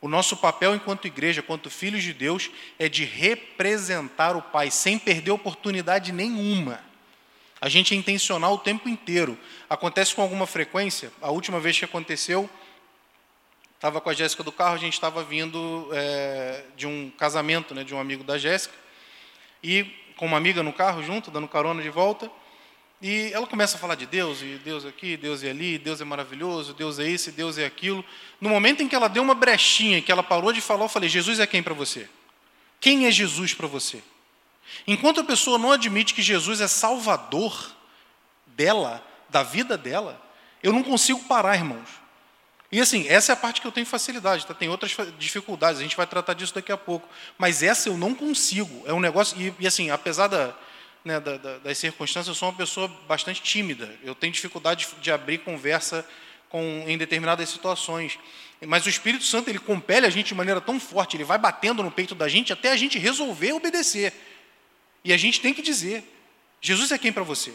O 0.01 0.07
nosso 0.07 0.35
papel 0.35 0.75
enquanto 0.75 1.07
igreja, 1.07 1.39
enquanto 1.39 1.69
filhos 1.69 2.03
de 2.03 2.13
Deus, 2.13 2.49
é 2.77 2.89
de 2.89 3.05
representar 3.05 4.35
o 4.35 4.41
Pai 4.41 4.69
sem 4.69 4.99
perder 4.99 5.31
oportunidade 5.31 6.11
nenhuma. 6.11 6.81
A 7.61 7.69
gente 7.69 7.93
é 7.93 7.97
intencional 7.97 8.55
o 8.55 8.57
tempo 8.57 8.89
inteiro. 8.89 9.39
Acontece 9.69 10.13
com 10.13 10.21
alguma 10.21 10.45
frequência. 10.45 11.09
A 11.21 11.31
última 11.31 11.61
vez 11.61 11.79
que 11.79 11.85
aconteceu, 11.85 12.49
Estava 13.83 13.99
com 13.99 14.09
a 14.09 14.13
Jéssica 14.13 14.41
do 14.43 14.51
carro, 14.53 14.75
a 14.75 14.77
gente 14.77 14.93
estava 14.93 15.21
vindo 15.25 15.89
é, 15.91 16.63
de 16.73 16.87
um 16.87 17.09
casamento, 17.17 17.75
né, 17.75 17.83
de 17.83 17.93
um 17.93 17.99
amigo 17.99 18.23
da 18.23 18.37
Jéssica, 18.37 18.73
e 19.61 19.83
com 20.15 20.25
uma 20.25 20.37
amiga 20.37 20.63
no 20.63 20.71
carro 20.71 21.03
junto, 21.03 21.29
dando 21.29 21.49
carona 21.49 21.83
de 21.83 21.89
volta, 21.89 22.31
e 23.01 23.29
ela 23.33 23.45
começa 23.45 23.75
a 23.75 23.79
falar 23.81 23.95
de 23.95 24.05
Deus, 24.05 24.41
e 24.41 24.57
Deus 24.63 24.85
aqui, 24.85 25.17
Deus 25.17 25.43
é 25.43 25.49
ali, 25.49 25.77
Deus 25.77 25.99
é 25.99 26.05
maravilhoso, 26.05 26.73
Deus 26.73 26.97
é 26.97 27.09
isso, 27.09 27.29
Deus 27.33 27.57
é 27.57 27.65
aquilo. 27.65 28.05
No 28.39 28.47
momento 28.47 28.81
em 28.81 28.87
que 28.87 28.95
ela 28.95 29.09
deu 29.09 29.21
uma 29.21 29.35
brechinha, 29.35 30.01
que 30.01 30.13
ela 30.13 30.23
parou 30.23 30.53
de 30.53 30.61
falar, 30.61 30.85
eu 30.85 30.89
falei: 30.89 31.09
Jesus 31.09 31.41
é 31.41 31.45
quem 31.45 31.61
para 31.61 31.73
você? 31.73 32.09
Quem 32.79 33.05
é 33.05 33.11
Jesus 33.11 33.53
para 33.53 33.67
você? 33.67 34.01
Enquanto 34.87 35.19
a 35.19 35.25
pessoa 35.25 35.57
não 35.57 35.73
admite 35.73 36.13
que 36.13 36.21
Jesus 36.21 36.61
é 36.61 36.69
salvador 36.69 37.75
dela, 38.47 39.05
da 39.27 39.43
vida 39.43 39.77
dela, 39.77 40.25
eu 40.63 40.71
não 40.71 40.83
consigo 40.83 41.19
parar, 41.25 41.55
irmãos. 41.55 42.02
E 42.73 42.81
assim, 42.81 43.07
essa 43.07 43.31
é 43.31 43.33
a 43.33 43.35
parte 43.35 43.61
que 43.61 43.67
eu 43.67 43.71
tenho 43.71 43.85
facilidade, 43.85 44.47
tá? 44.47 44.53
tem 44.55 44.67
outras 44.67 44.97
dificuldades, 45.19 45.79
a 45.79 45.83
gente 45.83 45.95
vai 45.95 46.07
tratar 46.07 46.33
disso 46.33 46.55
daqui 46.55 46.71
a 46.71 46.77
pouco. 46.77 47.07
Mas 47.37 47.61
essa 47.61 47.87
eu 47.87 47.95
não 47.95 48.15
consigo. 48.15 48.83
É 48.87 48.91
um 48.91 48.99
negócio. 48.99 49.39
E, 49.39 49.53
e 49.59 49.67
assim, 49.67 49.91
apesar 49.91 50.25
da, 50.25 50.55
né, 51.05 51.19
da, 51.19 51.37
da, 51.37 51.59
das 51.59 51.77
circunstâncias, 51.77 52.29
eu 52.29 52.33
sou 52.33 52.49
uma 52.49 52.57
pessoa 52.57 52.87
bastante 53.07 53.43
tímida. 53.43 53.95
Eu 54.01 54.15
tenho 54.15 54.33
dificuldade 54.33 54.87
de, 54.87 55.01
de 55.03 55.11
abrir 55.11 55.37
conversa 55.37 56.03
com, 56.49 56.83
em 56.87 56.97
determinadas 56.97 57.47
situações. 57.47 58.17
Mas 58.65 58.87
o 58.87 58.89
Espírito 58.89 59.23
Santo 59.23 59.51
ele 59.51 59.59
compele 59.59 60.07
a 60.07 60.09
gente 60.09 60.29
de 60.29 60.35
maneira 60.35 60.59
tão 60.59 60.79
forte, 60.79 61.15
ele 61.15 61.23
vai 61.23 61.37
batendo 61.37 61.83
no 61.83 61.91
peito 61.91 62.15
da 62.15 62.27
gente 62.27 62.51
até 62.51 62.71
a 62.71 62.75
gente 62.75 62.97
resolver 62.97 63.53
obedecer. 63.53 64.11
E 65.05 65.13
a 65.13 65.17
gente 65.17 65.39
tem 65.41 65.53
que 65.53 65.61
dizer: 65.61 66.03
Jesus 66.59 66.91
é 66.91 66.97
quem 66.97 67.13
para 67.13 67.21
você? 67.21 67.53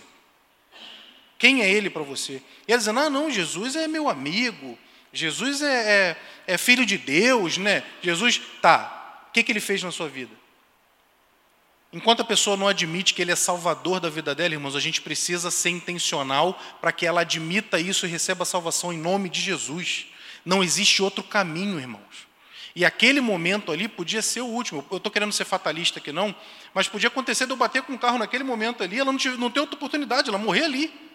Quem 1.36 1.60
é 1.60 1.68
ele 1.68 1.90
para 1.90 2.04
você? 2.04 2.40
E 2.68 2.72
ela 2.72 2.78
dizendo: 2.78 3.00
Ah, 3.00 3.10
não, 3.10 3.28
Jesus 3.28 3.74
é 3.74 3.88
meu 3.88 4.08
amigo, 4.08 4.78
Jesus 5.12 5.62
é, 5.62 5.66
é, 5.66 6.16
é 6.54 6.58
filho 6.58 6.84
de 6.84 6.98
Deus, 6.98 7.58
né? 7.58 7.82
Jesus, 8.02 8.40
tá. 8.60 9.26
O 9.28 9.32
que, 9.32 9.42
que 9.42 9.52
ele 9.52 9.60
fez 9.60 9.82
na 9.82 9.90
sua 9.90 10.08
vida? 10.08 10.32
Enquanto 11.92 12.20
a 12.20 12.24
pessoa 12.24 12.56
não 12.56 12.68
admite 12.68 13.14
que 13.14 13.22
ele 13.22 13.32
é 13.32 13.36
salvador 13.36 13.98
da 13.98 14.10
vida 14.10 14.34
dela, 14.34 14.52
irmãos, 14.54 14.76
a 14.76 14.80
gente 14.80 15.00
precisa 15.00 15.50
ser 15.50 15.70
intencional 15.70 16.60
para 16.80 16.92
que 16.92 17.06
ela 17.06 17.22
admita 17.22 17.80
isso 17.80 18.04
e 18.04 18.10
receba 18.10 18.42
a 18.42 18.46
salvação 18.46 18.92
em 18.92 18.98
nome 18.98 19.30
de 19.30 19.40
Jesus. 19.40 20.06
Não 20.44 20.62
existe 20.62 21.02
outro 21.02 21.24
caminho, 21.24 21.80
irmãos. 21.80 22.28
E 22.76 22.84
aquele 22.84 23.20
momento 23.20 23.72
ali 23.72 23.88
podia 23.88 24.20
ser 24.20 24.42
o 24.42 24.46
último. 24.46 24.86
Eu 24.90 24.98
estou 24.98 25.10
querendo 25.10 25.32
ser 25.32 25.46
fatalista 25.46 25.98
aqui, 25.98 26.12
não, 26.12 26.34
mas 26.74 26.88
podia 26.88 27.08
acontecer 27.08 27.46
de 27.46 27.52
eu 27.52 27.56
bater 27.56 27.82
com 27.82 27.94
o 27.94 27.98
carro 27.98 28.18
naquele 28.18 28.44
momento 28.44 28.82
ali, 28.82 28.98
ela 28.98 29.10
não, 29.10 29.18
tive, 29.18 29.38
não 29.38 29.50
tem 29.50 29.60
outra 29.60 29.76
oportunidade, 29.76 30.28
ela 30.28 30.38
morrer 30.38 30.64
ali. 30.64 31.07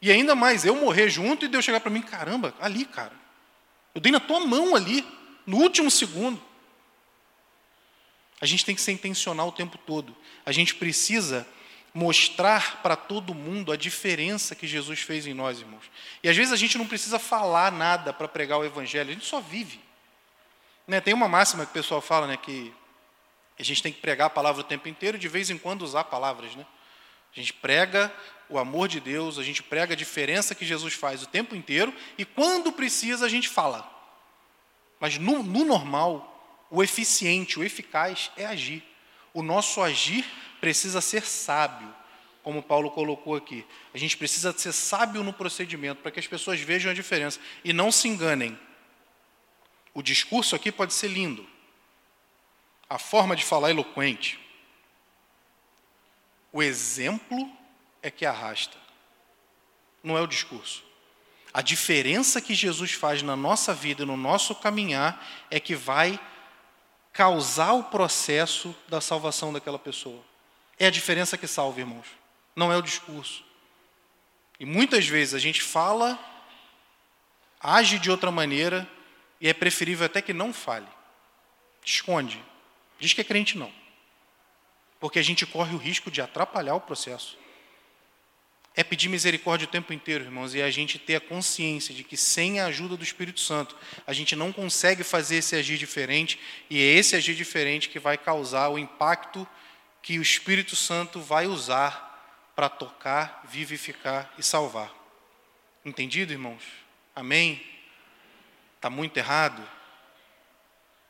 E 0.00 0.12
ainda 0.12 0.34
mais, 0.34 0.64
eu 0.64 0.76
morrer 0.76 1.08
junto 1.08 1.44
e 1.44 1.48
Deus 1.48 1.64
chegar 1.64 1.80
para 1.80 1.90
mim, 1.90 2.02
caramba, 2.02 2.54
ali, 2.60 2.84
cara. 2.84 3.12
Eu 3.94 4.00
dei 4.00 4.12
na 4.12 4.20
tua 4.20 4.40
mão 4.40 4.76
ali, 4.76 5.04
no 5.46 5.56
último 5.56 5.90
segundo. 5.90 6.40
A 8.40 8.46
gente 8.46 8.64
tem 8.64 8.74
que 8.74 8.80
ser 8.80 8.92
intencional 8.92 9.48
o 9.48 9.52
tempo 9.52 9.76
todo. 9.78 10.16
A 10.46 10.52
gente 10.52 10.74
precisa 10.74 11.46
mostrar 11.92 12.80
para 12.82 12.94
todo 12.94 13.34
mundo 13.34 13.72
a 13.72 13.76
diferença 13.76 14.54
que 14.54 14.66
Jesus 14.66 15.00
fez 15.00 15.26
em 15.26 15.34
nós, 15.34 15.58
irmãos. 15.58 15.90
E 16.22 16.28
às 16.28 16.36
vezes 16.36 16.52
a 16.52 16.56
gente 16.56 16.78
não 16.78 16.86
precisa 16.86 17.18
falar 17.18 17.72
nada 17.72 18.12
para 18.12 18.28
pregar 18.28 18.58
o 18.58 18.64
evangelho, 18.64 19.10
a 19.10 19.12
gente 19.14 19.26
só 19.26 19.40
vive. 19.40 19.80
Né? 20.86 21.00
Tem 21.00 21.12
uma 21.12 21.26
máxima 21.26 21.64
que 21.64 21.70
o 21.70 21.74
pessoal 21.74 22.00
fala, 22.00 22.26
né, 22.26 22.36
que 22.36 22.72
a 23.58 23.62
gente 23.62 23.82
tem 23.82 23.92
que 23.92 24.00
pregar 24.00 24.28
a 24.28 24.30
palavra 24.30 24.60
o 24.60 24.64
tempo 24.64 24.88
inteiro 24.88 25.18
de 25.18 25.28
vez 25.28 25.50
em 25.50 25.58
quando 25.58 25.82
usar 25.82 26.04
palavras, 26.04 26.54
né? 26.54 26.64
A 27.36 27.40
gente 27.40 27.52
prega 27.52 28.12
o 28.48 28.58
amor 28.58 28.88
de 28.88 29.00
Deus, 29.00 29.38
a 29.38 29.42
gente 29.42 29.62
prega 29.62 29.92
a 29.92 29.96
diferença 29.96 30.54
que 30.54 30.64
Jesus 30.64 30.94
faz 30.94 31.22
o 31.22 31.26
tempo 31.26 31.54
inteiro 31.54 31.94
e 32.16 32.24
quando 32.24 32.72
precisa 32.72 33.26
a 33.26 33.28
gente 33.28 33.48
fala. 33.48 33.88
Mas 34.98 35.18
no, 35.18 35.42
no 35.42 35.64
normal, 35.64 36.66
o 36.70 36.82
eficiente, 36.82 37.58
o 37.58 37.64
eficaz 37.64 38.30
é 38.36 38.46
agir. 38.46 38.82
O 39.34 39.42
nosso 39.42 39.82
agir 39.82 40.24
precisa 40.60 41.00
ser 41.00 41.24
sábio, 41.24 41.94
como 42.42 42.62
Paulo 42.62 42.90
colocou 42.90 43.36
aqui. 43.36 43.64
A 43.92 43.98
gente 43.98 44.16
precisa 44.16 44.56
ser 44.56 44.72
sábio 44.72 45.22
no 45.22 45.32
procedimento 45.32 46.00
para 46.00 46.10
que 46.10 46.20
as 46.20 46.26
pessoas 46.26 46.58
vejam 46.60 46.90
a 46.90 46.94
diferença 46.94 47.38
e 47.62 47.72
não 47.72 47.92
se 47.92 48.08
enganem. 48.08 48.58
O 49.92 50.02
discurso 50.02 50.56
aqui 50.56 50.72
pode 50.72 50.94
ser 50.94 51.08
lindo, 51.08 51.46
a 52.88 52.98
forma 52.98 53.36
de 53.36 53.44
falar 53.44 53.70
eloquente, 53.70 54.40
o 56.52 56.62
exemplo 56.62 57.57
é 58.02 58.10
que 58.10 58.24
arrasta, 58.24 58.76
não 60.02 60.16
é 60.16 60.20
o 60.20 60.26
discurso. 60.26 60.84
A 61.52 61.62
diferença 61.62 62.40
que 62.40 62.54
Jesus 62.54 62.92
faz 62.92 63.22
na 63.22 63.34
nossa 63.34 63.74
vida, 63.74 64.04
no 64.04 64.16
nosso 64.16 64.54
caminhar, 64.54 65.26
é 65.50 65.58
que 65.58 65.74
vai 65.74 66.20
causar 67.12 67.72
o 67.72 67.84
processo 67.84 68.74
da 68.88 69.00
salvação 69.00 69.52
daquela 69.52 69.78
pessoa. 69.78 70.22
É 70.78 70.86
a 70.86 70.90
diferença 70.90 71.36
que 71.36 71.46
salva, 71.46 71.80
irmãos, 71.80 72.06
não 72.54 72.72
é 72.72 72.76
o 72.76 72.82
discurso. 72.82 73.44
E 74.60 74.64
muitas 74.64 75.06
vezes 75.06 75.34
a 75.34 75.38
gente 75.38 75.62
fala, 75.62 76.18
age 77.60 77.98
de 77.98 78.10
outra 78.10 78.30
maneira, 78.30 78.88
e 79.40 79.48
é 79.48 79.52
preferível 79.52 80.06
até 80.06 80.20
que 80.20 80.32
não 80.32 80.52
fale. 80.52 80.86
esconde. 81.84 82.44
Diz 82.98 83.12
que 83.12 83.20
é 83.20 83.24
crente 83.24 83.56
não. 83.56 83.72
Porque 85.00 85.18
a 85.18 85.22
gente 85.22 85.46
corre 85.46 85.74
o 85.74 85.78
risco 85.78 86.10
de 86.10 86.20
atrapalhar 86.20 86.74
o 86.74 86.80
processo. 86.80 87.38
É 88.78 88.84
pedir 88.84 89.08
misericórdia 89.08 89.66
o 89.66 89.68
tempo 89.68 89.92
inteiro, 89.92 90.22
irmãos, 90.22 90.54
e 90.54 90.62
a 90.62 90.70
gente 90.70 91.00
ter 91.00 91.16
a 91.16 91.20
consciência 91.20 91.92
de 91.92 92.04
que 92.04 92.16
sem 92.16 92.60
a 92.60 92.66
ajuda 92.66 92.96
do 92.96 93.02
Espírito 93.02 93.40
Santo, 93.40 93.76
a 94.06 94.12
gente 94.12 94.36
não 94.36 94.52
consegue 94.52 95.02
fazer 95.02 95.38
esse 95.38 95.56
agir 95.56 95.76
diferente, 95.76 96.38
e 96.70 96.80
é 96.80 96.84
esse 96.84 97.16
agir 97.16 97.34
diferente 97.34 97.88
que 97.88 97.98
vai 97.98 98.16
causar 98.16 98.68
o 98.68 98.78
impacto 98.78 99.44
que 100.00 100.16
o 100.16 100.22
Espírito 100.22 100.76
Santo 100.76 101.20
vai 101.20 101.48
usar 101.48 102.52
para 102.54 102.68
tocar, 102.68 103.42
vivificar 103.50 104.32
e 104.38 104.44
salvar. 104.44 104.94
Entendido, 105.84 106.32
irmãos? 106.32 106.62
Amém? 107.16 107.60
Está 108.76 108.88
muito 108.88 109.16
errado? 109.16 109.68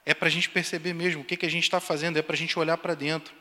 É 0.07 0.15
para 0.15 0.29
a 0.29 0.31
gente 0.31 0.49
perceber 0.49 0.95
mesmo 0.95 1.21
o 1.21 1.25
que, 1.25 1.37
que 1.37 1.45
a 1.45 1.51
gente 1.51 1.65
está 1.65 1.81
fazendo, 1.81 2.17
é 2.17 2.23
para 2.23 2.35
a 2.35 2.39
gente 2.39 2.59
olhar 2.59 2.79
para 2.79 2.95
dentro. 2.95 3.35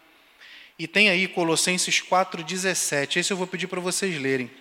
E 0.80 0.88
tem 0.88 1.10
aí 1.10 1.28
Colossenses 1.28 2.02
4,17. 2.02 3.18
Esse 3.18 3.34
eu 3.34 3.38
vou 3.38 3.48
pedir 3.48 3.68
para 3.68 3.82
vocês 3.82 4.20
lerem. 4.22 4.52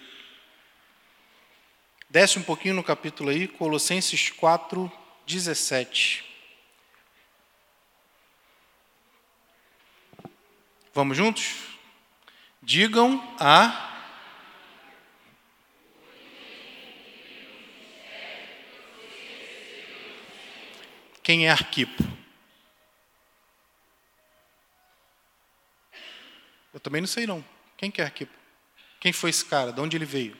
Desce 2.09 2.39
um 2.39 2.43
pouquinho 2.43 2.75
no 2.75 2.83
capítulo 2.83 3.29
aí, 3.29 3.47
Colossenses 3.47 4.31
4,17. 4.31 6.25
Vamos 10.95 11.17
juntos? 11.17 11.57
Digam 12.63 13.23
a. 13.39 13.83
Quem 21.23 21.47
é 21.47 21.51
Arquipo? 21.51 22.03
Eu 26.77 26.81
também 26.81 27.01
não 27.01 27.09
sei 27.09 27.27
não. 27.27 27.43
Quem 27.75 27.91
que 27.91 28.03
é 28.03 28.05
Arquipo? 28.05 28.35
Quem 29.01 29.11
foi 29.11 29.31
esse 29.31 29.43
cara? 29.43 29.73
De 29.73 29.81
onde 29.81 29.97
ele 29.97 30.05
veio? 30.05 30.37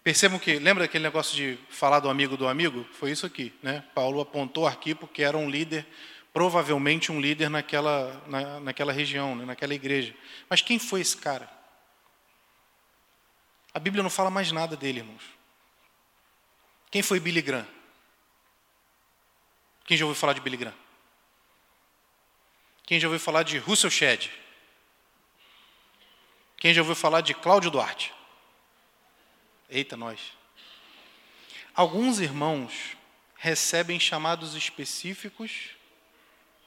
Percebam 0.00 0.38
que, 0.38 0.60
lembra 0.60 0.84
aquele 0.84 1.02
negócio 1.02 1.34
de 1.34 1.58
falar 1.68 1.98
do 1.98 2.08
amigo 2.08 2.36
do 2.36 2.46
amigo? 2.46 2.86
Foi 2.92 3.10
isso 3.10 3.26
aqui, 3.26 3.52
né? 3.60 3.82
Paulo 3.96 4.20
apontou 4.20 4.64
Arquipo, 4.64 5.08
que 5.08 5.24
era 5.24 5.36
um 5.36 5.50
líder, 5.50 5.84
provavelmente 6.32 7.10
um 7.10 7.20
líder 7.20 7.50
naquela, 7.50 8.22
na, 8.28 8.60
naquela 8.60 8.92
região, 8.92 9.34
né? 9.34 9.44
naquela 9.44 9.74
igreja. 9.74 10.14
Mas 10.48 10.62
quem 10.62 10.78
foi 10.78 11.00
esse 11.00 11.16
cara? 11.16 11.50
A 13.74 13.80
Bíblia 13.80 14.04
não 14.04 14.10
fala 14.10 14.30
mais 14.30 14.52
nada 14.52 14.76
dele, 14.76 15.00
irmãos. 15.00 15.24
Quem 16.92 17.02
foi 17.02 17.18
Billy 17.18 17.42
Graham? 17.42 17.66
Quem 19.84 19.96
já 19.96 20.04
ouviu 20.04 20.18
falar 20.20 20.34
de 20.34 20.40
Billy 20.40 20.56
Graham? 20.56 20.87
Quem 22.88 22.98
já 22.98 23.06
ouviu 23.06 23.20
falar 23.20 23.42
de 23.42 23.58
Russell 23.58 23.90
Shedd? 23.90 24.30
Quem 26.56 26.72
já 26.72 26.80
ouviu 26.80 26.94
falar 26.94 27.20
de 27.20 27.34
Cláudio 27.34 27.70
Duarte? 27.70 28.14
Eita, 29.68 29.94
nós. 29.94 30.32
Alguns 31.74 32.18
irmãos 32.18 32.96
recebem 33.36 34.00
chamados 34.00 34.54
específicos 34.54 35.76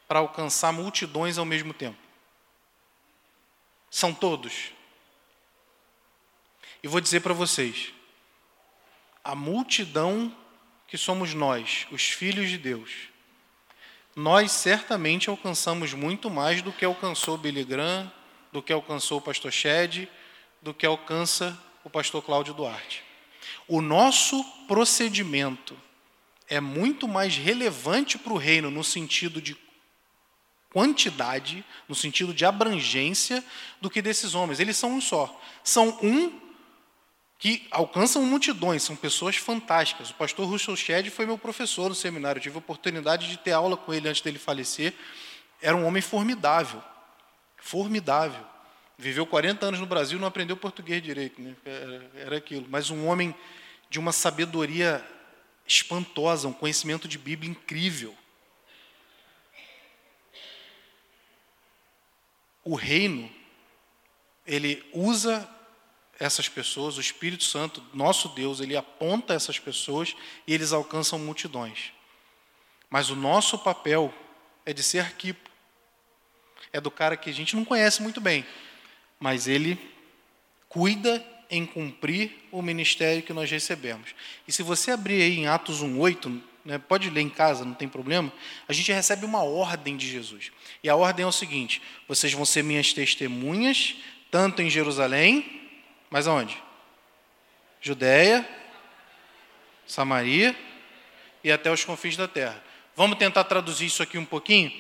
para 0.08 0.20
alcançar 0.20 0.72
multidões 0.72 1.40
ao 1.40 1.44
mesmo 1.44 1.74
tempo. 1.74 1.98
São 3.90 4.14
todos. 4.14 4.72
E 6.84 6.88
vou 6.88 7.02
dizer 7.02 7.22
para 7.22 7.34
vocês: 7.34 7.92
a 9.24 9.34
multidão 9.34 10.38
que 10.88 11.00
somos 11.00 11.34
nós, 11.34 11.88
os 11.90 12.04
filhos 12.04 12.48
de 12.48 12.60
Deus, 12.60 13.11
nós 14.16 14.52
certamente 14.52 15.30
alcançamos 15.30 15.94
muito 15.94 16.30
mais 16.30 16.62
do 16.62 16.72
que 16.72 16.86
alcançou 16.86 17.38
Billy 17.38 17.64
Graham, 17.64 18.12
do 18.52 18.62
que 18.62 18.74
alcançou 18.74 19.20
o 19.20 19.22
pastor 19.22 19.52
Shed, 19.52 20.10
do 20.62 20.74
que 20.74 20.86
alcança 20.86 21.58
o 21.84 21.90
pastor 21.90 22.22
Cláudio 22.22 22.54
Duarte. 22.54 23.04
O 23.68 23.82
nosso 23.82 24.44
procedimento 24.68 25.78
é 26.48 26.60
muito 26.60 27.08
mais 27.08 27.38
relevante 27.38 28.18
para 28.18 28.34
o 28.34 28.38
reino 28.38 28.70
no 28.70 28.84
sentido 28.84 29.42
de 29.42 29.56
quantidade, 30.70 31.64
no 31.88 31.96
sentido 31.96 32.34
de 32.34 32.46
abrangência, 32.46 33.44
do 33.80 33.90
que 33.90 34.02
desses 34.02 34.36
homens. 34.36 34.60
Eles 34.60 34.78
são 34.78 34.94
um 34.94 35.02
só. 35.02 35.42
São 35.64 35.98
um 36.02 36.51
que 37.42 37.68
alcançam 37.72 38.24
multidões, 38.24 38.84
são 38.84 38.96
pessoas 38.96 39.36
fantásticas. 39.36 40.12
O 40.12 40.14
pastor 40.14 40.48
Russell 40.48 40.76
Shedd 40.76 41.10
foi 41.10 41.26
meu 41.26 41.40
professor 41.40 41.90
no 41.90 41.96
seminário, 41.96 42.38
eu 42.38 42.44
tive 42.44 42.56
a 42.56 42.60
oportunidade 42.60 43.28
de 43.28 43.36
ter 43.36 43.52
aula 43.52 43.76
com 43.76 43.92
ele 43.92 44.08
antes 44.08 44.22
dele 44.22 44.38
falecer. 44.38 44.94
Era 45.60 45.76
um 45.76 45.84
homem 45.84 46.04
formidável, 46.04 46.84
formidável. 47.58 48.46
Viveu 48.96 49.26
40 49.26 49.66
anos 49.66 49.80
no 49.80 49.88
Brasil, 49.88 50.20
não 50.20 50.28
aprendeu 50.28 50.56
português 50.56 51.02
direito, 51.02 51.42
né? 51.42 51.56
era, 51.66 52.12
era 52.14 52.38
aquilo. 52.38 52.68
Mas 52.70 52.92
um 52.92 53.08
homem 53.08 53.34
de 53.90 53.98
uma 53.98 54.12
sabedoria 54.12 55.04
espantosa, 55.68 56.48
um 56.48 56.54
conhecimento 56.54 57.08
de 57.08 57.18
Bíblia 57.18 57.50
incrível. 57.50 58.16
O 62.64 62.76
reino, 62.76 63.32
ele 64.46 64.88
usa 64.94 65.50
essas 66.22 66.48
pessoas, 66.48 66.98
o 66.98 67.02
Espírito 67.02 67.44
Santo, 67.44 67.84
nosso 67.96 68.30
Deus, 68.30 68.60
ele 68.60 68.78
aponta 68.78 69.34
essas 69.34 69.58
pessoas 69.58 70.16
e 70.46 70.54
eles 70.54 70.72
alcançam 70.72 71.18
multidões. 71.18 71.92
Mas 72.92 73.10
o 73.10 73.16
nosso 73.16 73.58
papel 73.58 74.14
é 74.64 74.72
de 74.72 74.84
ser 74.84 75.00
arquipo. 75.00 75.50
É 76.72 76.80
do 76.80 76.92
cara 76.92 77.18
que 77.18 77.32
a 77.32 77.34
gente 77.34 77.56
não 77.56 77.66
conhece 77.66 78.04
muito 78.04 78.22
bem, 78.22 78.46
mas 79.20 79.48
ele 79.48 79.80
cuida 80.70 81.26
em 81.50 81.66
cumprir 81.66 82.48
o 82.52 82.62
ministério 82.62 83.24
que 83.24 83.34
nós 83.34 83.50
recebemos. 83.50 84.14
E 84.48 84.52
se 84.52 84.62
você 84.62 84.92
abrir 84.92 85.24
aí 85.24 85.40
em 85.40 85.48
Atos 85.48 85.82
1:8, 85.82 86.40
né, 86.64 86.78
pode 86.78 87.10
ler 87.10 87.22
em 87.22 87.30
casa, 87.30 87.66
não 87.66 87.74
tem 87.74 87.90
problema, 87.90 88.32
a 88.68 88.74
gente 88.74 88.92
recebe 88.92 89.26
uma 89.26 89.42
ordem 89.42 89.98
de 89.98 90.08
Jesus. 90.08 90.52
E 90.84 90.90
a 90.90 90.96
ordem 90.96 91.24
é 91.24 91.28
o 91.28 91.32
seguinte: 91.32 91.82
vocês 92.08 92.32
vão 92.32 92.46
ser 92.46 92.64
minhas 92.64 92.94
testemunhas, 92.94 93.96
tanto 94.30 94.62
em 94.62 94.70
Jerusalém, 94.70 95.61
mas 96.12 96.28
aonde? 96.28 96.62
Judéia, 97.80 98.48
Samaria 99.88 100.56
e 101.42 101.52
até 101.52 101.72
os 101.72 101.86
confins 101.86 102.18
da 102.18 102.28
terra. 102.28 102.62
Vamos 102.96 103.18
tentar 103.18 103.46
traduzir 103.46 103.86
isso 103.86 104.04
aqui 104.04 104.18
um 104.18 104.26
pouquinho? 104.26 104.72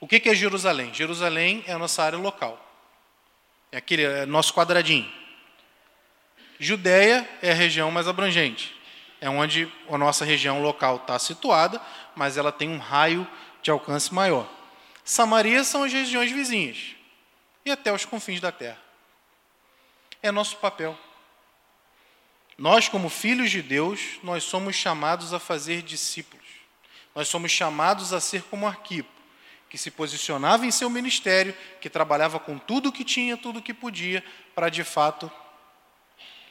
O 0.00 0.08
que 0.08 0.28
é 0.28 0.34
Jerusalém? 0.34 0.92
Jerusalém 0.92 1.62
é 1.66 1.72
a 1.74 1.78
nossa 1.78 2.02
área 2.02 2.18
local. 2.18 2.64
É 3.70 3.76
aquele 3.76 4.02
é 4.02 4.24
nosso 4.24 4.54
quadradinho. 4.54 5.08
Judéia 6.58 7.28
é 7.42 7.50
a 7.50 7.54
região 7.54 7.90
mais 7.90 8.08
abrangente. 8.08 8.74
É 9.20 9.28
onde 9.28 9.70
a 9.90 9.98
nossa 9.98 10.24
região 10.24 10.62
local 10.62 10.96
está 10.96 11.18
situada, 11.18 11.80
mas 12.16 12.38
ela 12.38 12.50
tem 12.50 12.68
um 12.68 12.78
raio 12.78 13.28
de 13.62 13.70
alcance 13.70 14.12
maior. 14.12 14.48
Samaria 15.04 15.62
são 15.64 15.82
as 15.82 15.92
regiões 15.92 16.32
vizinhas. 16.32 16.96
E 17.64 17.70
até 17.70 17.92
os 17.92 18.06
confins 18.06 18.40
da 18.40 18.50
terra 18.50 18.87
é 20.22 20.30
nosso 20.30 20.56
papel. 20.56 20.98
Nós, 22.56 22.88
como 22.88 23.08
filhos 23.08 23.50
de 23.50 23.62
Deus, 23.62 24.18
nós 24.22 24.42
somos 24.42 24.74
chamados 24.74 25.32
a 25.32 25.38
fazer 25.38 25.82
discípulos. 25.82 26.46
Nós 27.14 27.28
somos 27.28 27.52
chamados 27.52 28.12
a 28.12 28.20
ser 28.20 28.42
como 28.44 28.66
Arquipo, 28.66 29.10
que 29.70 29.78
se 29.78 29.90
posicionava 29.90 30.66
em 30.66 30.70
seu 30.70 30.90
ministério, 30.90 31.54
que 31.80 31.88
trabalhava 31.88 32.40
com 32.40 32.58
tudo 32.58 32.88
o 32.88 32.92
que 32.92 33.04
tinha, 33.04 33.36
tudo 33.36 33.60
o 33.60 33.62
que 33.62 33.72
podia, 33.72 34.24
para 34.54 34.68
de 34.68 34.82
fato 34.82 35.30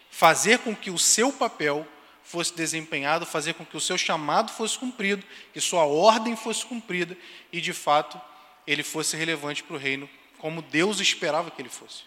fazer 0.10 0.60
com 0.60 0.75
que 0.75 0.89
o 0.89 0.97
seu 0.97 1.32
papel 1.32 1.86
fosse 2.23 2.53
desempenhado, 2.53 3.25
fazer 3.25 3.53
com 3.53 3.65
que 3.65 3.77
o 3.77 3.82
seu 3.82 3.97
chamado 3.97 4.51
fosse 4.51 4.77
cumprido, 4.77 5.25
que 5.53 5.62
sua 5.62 5.86
ordem 5.86 6.36
fosse 6.36 6.65
cumprida 6.65 7.17
e 7.51 7.62
de 7.62 7.71
fato 7.71 8.19
ele 8.65 8.84
fosse 8.84 9.15
relevante 9.15 9.63
para 9.63 9.75
o 9.75 9.80
reino, 9.80 10.10
como 10.38 10.62
Deus 10.62 10.99
esperava 10.99 11.49
que 11.51 11.62
ele 11.62 11.69
fosse. 11.69 12.03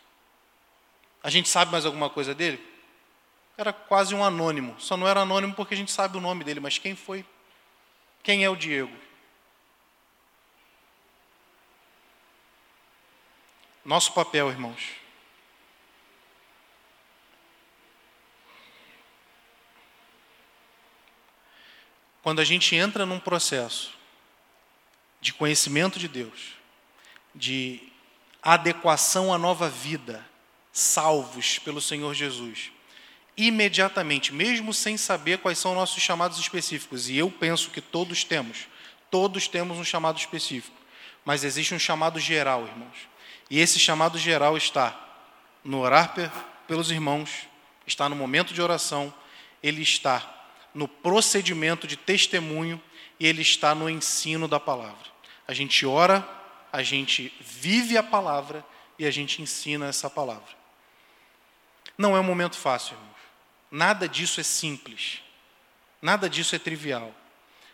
A 1.22 1.28
gente 1.30 1.48
sabe 1.48 1.70
mais 1.70 1.84
alguma 1.84 2.08
coisa 2.08 2.34
dele? 2.34 2.64
Era 3.56 3.72
quase 3.72 4.14
um 4.14 4.24
anônimo. 4.24 4.74
Só 4.80 4.96
não 4.96 5.06
era 5.06 5.20
anônimo 5.20 5.54
porque 5.54 5.74
a 5.74 5.76
gente 5.76 5.92
sabe 5.92 6.16
o 6.16 6.20
nome 6.20 6.44
dele, 6.44 6.60
mas 6.60 6.78
quem 6.78 6.96
foi? 6.96 7.24
Quem 8.22 8.44
é 8.44 8.48
o 8.48 8.56
Diego? 8.56 8.94
Nosso 13.84 14.12
papel, 14.12 14.48
irmãos. 14.50 15.00
Quando 22.22 22.40
a 22.40 22.44
gente 22.44 22.76
entra 22.76 23.04
num 23.06 23.18
processo 23.18 23.98
de 25.20 25.32
conhecimento 25.32 25.98
de 25.98 26.06
Deus, 26.06 26.54
de 27.34 27.90
adequação 28.42 29.32
à 29.32 29.38
nova 29.38 29.68
vida, 29.68 30.24
salvos 30.80 31.58
pelo 31.58 31.80
Senhor 31.80 32.14
Jesus. 32.14 32.72
Imediatamente, 33.36 34.34
mesmo 34.34 34.74
sem 34.74 34.96
saber 34.96 35.38
quais 35.38 35.58
são 35.58 35.74
nossos 35.74 36.02
chamados 36.02 36.38
específicos, 36.38 37.08
e 37.08 37.16
eu 37.16 37.30
penso 37.30 37.70
que 37.70 37.80
todos 37.80 38.24
temos, 38.24 38.66
Todos 39.10 39.48
temos 39.48 39.76
um 39.76 39.84
chamado 39.84 40.18
específico, 40.18 40.76
mas 41.24 41.42
existe 41.42 41.74
um 41.74 41.78
chamado 41.78 42.20
geral, 42.20 42.66
irmãos. 42.66 43.08
E 43.50 43.58
esse 43.58 43.80
chamado 43.80 44.16
geral 44.16 44.56
está 44.56 44.96
no 45.64 45.80
orar 45.80 46.14
pelos 46.68 46.90
irmãos, 46.90 47.48
está 47.86 48.08
no 48.08 48.14
momento 48.14 48.54
de 48.54 48.62
oração, 48.62 49.12
ele 49.62 49.82
está 49.82 50.46
no 50.72 50.86
procedimento 50.86 51.86
de 51.86 51.96
testemunho 51.96 52.80
e 53.18 53.26
ele 53.26 53.42
está 53.42 53.74
no 53.74 53.90
ensino 53.90 54.46
da 54.46 54.60
palavra. 54.60 55.10
A 55.46 55.52
gente 55.52 55.84
ora, 55.84 56.26
a 56.72 56.82
gente 56.84 57.34
vive 57.40 57.98
a 57.98 58.02
palavra 58.02 58.64
e 58.96 59.04
a 59.04 59.10
gente 59.10 59.42
ensina 59.42 59.88
essa 59.88 60.08
palavra. 60.08 60.59
Não 62.00 62.16
é 62.16 62.20
um 62.20 62.24
momento 62.24 62.56
fácil, 62.56 62.94
irmãos. 62.94 63.10
Nada 63.70 64.08
disso 64.08 64.40
é 64.40 64.42
simples. 64.42 65.20
Nada 66.00 66.30
disso 66.30 66.56
é 66.56 66.58
trivial. 66.58 67.14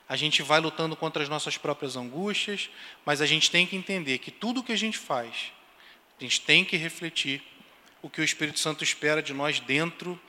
A 0.09 0.17
gente 0.17 0.43
vai 0.43 0.59
lutando 0.59 0.97
contra 0.97 1.23
as 1.23 1.29
nossas 1.29 1.57
próprias 1.57 1.95
angústias, 1.95 2.69
mas 3.05 3.23
a 3.23 3.27
gente 3.27 3.49
tem 3.53 3.65
que 3.65 3.77
entender 3.77 4.19
que 4.19 4.33
tudo 4.33 4.65
que 4.65 4.73
a 4.73 4.77
gente 4.77 4.99
faz, 4.99 5.53
a 6.19 6.25
gente 6.25 6.41
tem 6.41 6.65
que 6.65 6.77
refletir 6.77 7.41
o 8.03 8.11
que 8.11 8.21
o 8.21 8.25
Espírito 8.25 8.59
Santo 8.59 8.83
espera 8.83 9.23
de 9.23 9.33
nós 9.33 9.61
dentro 9.61 10.21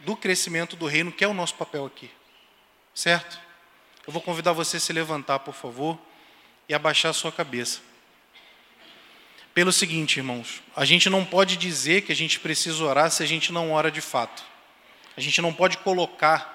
do 0.00 0.16
crescimento 0.16 0.74
do 0.74 0.86
reino, 0.86 1.12
que 1.12 1.22
é 1.22 1.28
o 1.28 1.32
nosso 1.32 1.54
papel 1.54 1.86
aqui. 1.86 2.10
Certo? 2.92 3.38
Eu 4.04 4.12
vou 4.12 4.20
convidar 4.20 4.50
você 4.50 4.78
a 4.78 4.80
se 4.80 4.92
levantar, 4.92 5.38
por 5.38 5.54
favor, 5.54 5.96
e 6.68 6.74
abaixar 6.74 7.10
a 7.10 7.14
sua 7.14 7.30
cabeça. 7.30 7.80
Pelo 9.54 9.72
seguinte, 9.72 10.16
irmãos, 10.16 10.60
a 10.74 10.84
gente 10.84 11.08
não 11.08 11.24
pode 11.24 11.56
dizer 11.56 12.02
que 12.02 12.10
a 12.10 12.16
gente 12.16 12.40
precisa 12.40 12.82
orar 12.82 13.08
se 13.12 13.22
a 13.22 13.26
gente 13.26 13.52
não 13.52 13.70
ora 13.70 13.88
de 13.88 14.00
fato. 14.00 14.42
A 15.16 15.20
gente 15.20 15.40
não 15.40 15.54
pode 15.54 15.78
colocar 15.78 16.52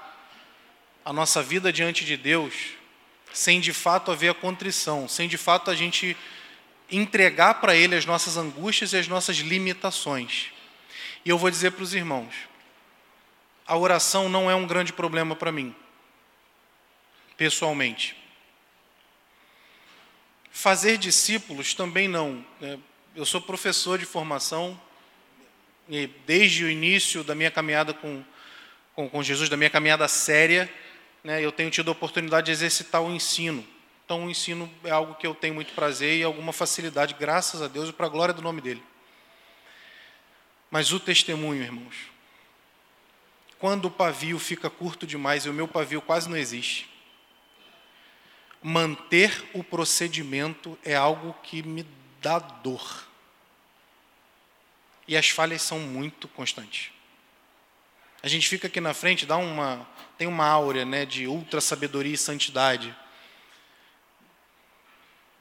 a 1.06 1.14
nossa 1.14 1.42
vida 1.42 1.72
diante 1.72 2.04
de 2.04 2.18
Deus 2.18 2.54
sem 3.32 3.62
de 3.62 3.72
fato 3.72 4.12
haver 4.12 4.30
a 4.30 4.34
contrição, 4.34 5.08
sem 5.08 5.30
de 5.30 5.38
fato 5.38 5.72
a 5.72 5.76
gente 5.76 6.18
entregar 6.92 7.56
para 7.62 7.74
Ele 7.74 7.96
as 7.96 8.06
nossas 8.06 8.36
angústias 8.36 8.92
e 8.92 8.98
as 8.98 9.08
nossas 9.08 9.38
limitações. 9.38 10.48
E 11.24 11.30
eu 11.30 11.38
vou 11.38 11.50
dizer 11.50 11.72
para 11.72 11.84
os 11.84 11.94
irmãos: 11.94 12.34
a 13.66 13.78
oração 13.78 14.28
não 14.28 14.52
é 14.52 14.56
um 14.56 14.68
grande 14.68 14.92
problema 14.92 15.38
para 15.38 15.54
mim, 15.54 15.74
pessoalmente. 17.38 18.18
Fazer 20.52 20.98
discípulos 20.98 21.74
também 21.74 22.08
não. 22.08 22.46
Né? 22.60 22.78
Eu 23.15 23.26
sou 23.26 23.41
professor 23.41 23.98
de 23.98 24.06
formação 24.06 24.80
e 25.89 26.08
desde 26.28 26.63
o 26.63 26.69
início 26.69 27.24
da 27.24 27.34
minha 27.34 27.50
caminhada 27.50 27.91
com, 27.91 28.24
com, 28.93 29.10
com 29.10 29.24
Jesus, 29.24 29.50
da 29.50 29.58
minha 29.58 29.69
caminhada 29.69 30.08
séria, 30.08 30.72
né, 31.24 31.43
eu 31.43 31.52
tenho 31.52 31.72
tido 31.72 31.89
a 31.89 31.91
oportunidade 31.91 32.45
de 32.45 32.52
exercitar 32.52 33.02
o 33.02 33.12
ensino. 33.12 33.65
Então, 34.06 34.26
o 34.26 34.30
ensino 34.30 34.72
é 34.84 34.91
algo 34.91 35.15
que 35.15 35.26
eu 35.26 35.34
tenho 35.34 35.56
muito 35.56 35.74
prazer 35.74 36.19
e 36.19 36.24
alguma 36.24 36.54
facilidade, 36.54 37.15
graças 37.19 37.62
a 37.62 37.67
Deus 37.67 37.89
e 37.89 37.93
para 37.93 38.06
a 38.06 38.10
glória 38.10 38.34
do 38.34 38.43
nome 38.43 38.62
dele. 38.62 38.84
Mas 40.69 40.91
o 40.91 41.00
testemunho, 41.00 41.63
irmãos, 41.63 41.95
quando 43.58 43.86
o 43.86 43.91
pavio 43.91 44.38
fica 44.38 44.69
curto 44.69 45.08
demais 45.08 45.45
e 45.45 45.50
o 45.50 45.54
meu 45.54 45.67
pavio 45.67 46.02
quase 46.02 46.30
não 46.30 46.38
existe, 46.38 46.88
manter 48.62 49.43
o 49.54 49.63
procedimento 49.63 50.78
é 50.84 50.95
algo 50.95 51.34
que 51.41 51.63
me 51.63 51.84
dá 52.21 52.39
dor. 52.39 53.08
E 55.08 55.17
as 55.17 55.29
falhas 55.29 55.62
são 55.62 55.79
muito 55.79 56.27
constantes. 56.27 56.91
A 58.21 58.27
gente 58.27 58.47
fica 58.47 58.67
aqui 58.67 58.82
na 58.82 58.93
frente, 58.93 59.25
dá 59.25 59.38
uma, 59.38 59.88
tem 60.17 60.27
uma 60.27 60.45
áurea 60.45 60.86
né, 60.86 61.05
de 61.05 61.25
ultra 61.25 61.62
sabedoria 61.62 62.13
e 62.13 62.17
santidade. 62.17 62.95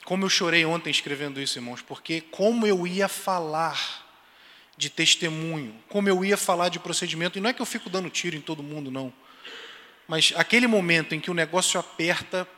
Como 0.05 0.25
eu 0.25 0.31
chorei 0.31 0.65
ontem 0.65 0.91
escrevendo 0.91 1.41
isso, 1.41 1.59
irmãos, 1.59 1.83
porque 1.83 2.21
como 2.21 2.67
eu 2.67 2.87
ia 2.87 3.09
falar 3.09 4.07
de 4.77 4.89
testemunho, 4.89 5.75
como 5.89 6.09
eu 6.09 6.25
ia 6.25 6.37
falar 6.37 6.69
de 6.69 6.79
procedimento, 6.79 7.37
e 7.37 7.41
não 7.41 7.51
é 7.51 7.53
que 7.53 7.61
eu 7.61 7.67
fico 7.67 7.91
dando 7.91 8.09
tiro 8.09 8.37
em 8.37 8.41
todo 8.41 8.63
mundo, 8.63 8.93
não. 8.93 9.13
Mas 10.07 10.33
aquele 10.37 10.69
momento 10.69 11.15
em 11.15 11.21
que 11.21 11.31
o 11.31 11.35
negócio 11.35 11.79
aperta, 11.79 12.49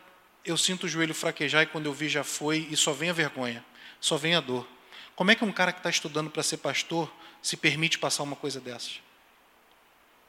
eu 0.45 0.57
sinto 0.57 0.85
o 0.85 0.89
joelho 0.89 1.15
fraquejar 1.15 1.63
e 1.63 1.67
quando 1.67 1.87
eu 1.87 1.95
vi 1.95 2.09
já 2.09 2.23
foi, 2.23 2.69
e 2.71 2.77
só 2.77 2.93
vem 2.93 3.09
a 3.09 3.15
vergonha, 3.15 3.65
só 4.01 4.17
vem 4.17 4.35
a 4.35 4.41
dor. 4.41 4.67
Como 5.15 5.31
é 5.31 5.35
que 5.35 5.45
um 5.45 5.53
cara 5.53 5.73
que 5.73 5.79
está 5.81 5.91
estudando 5.91 6.31
para 6.31 6.43
ser 6.43 6.57
pastor 6.57 7.13
se 7.43 7.57
permite 7.57 7.99
passar 7.99 8.23
uma 8.23 8.37
coisa 8.37 8.61
dessas? 8.61 9.01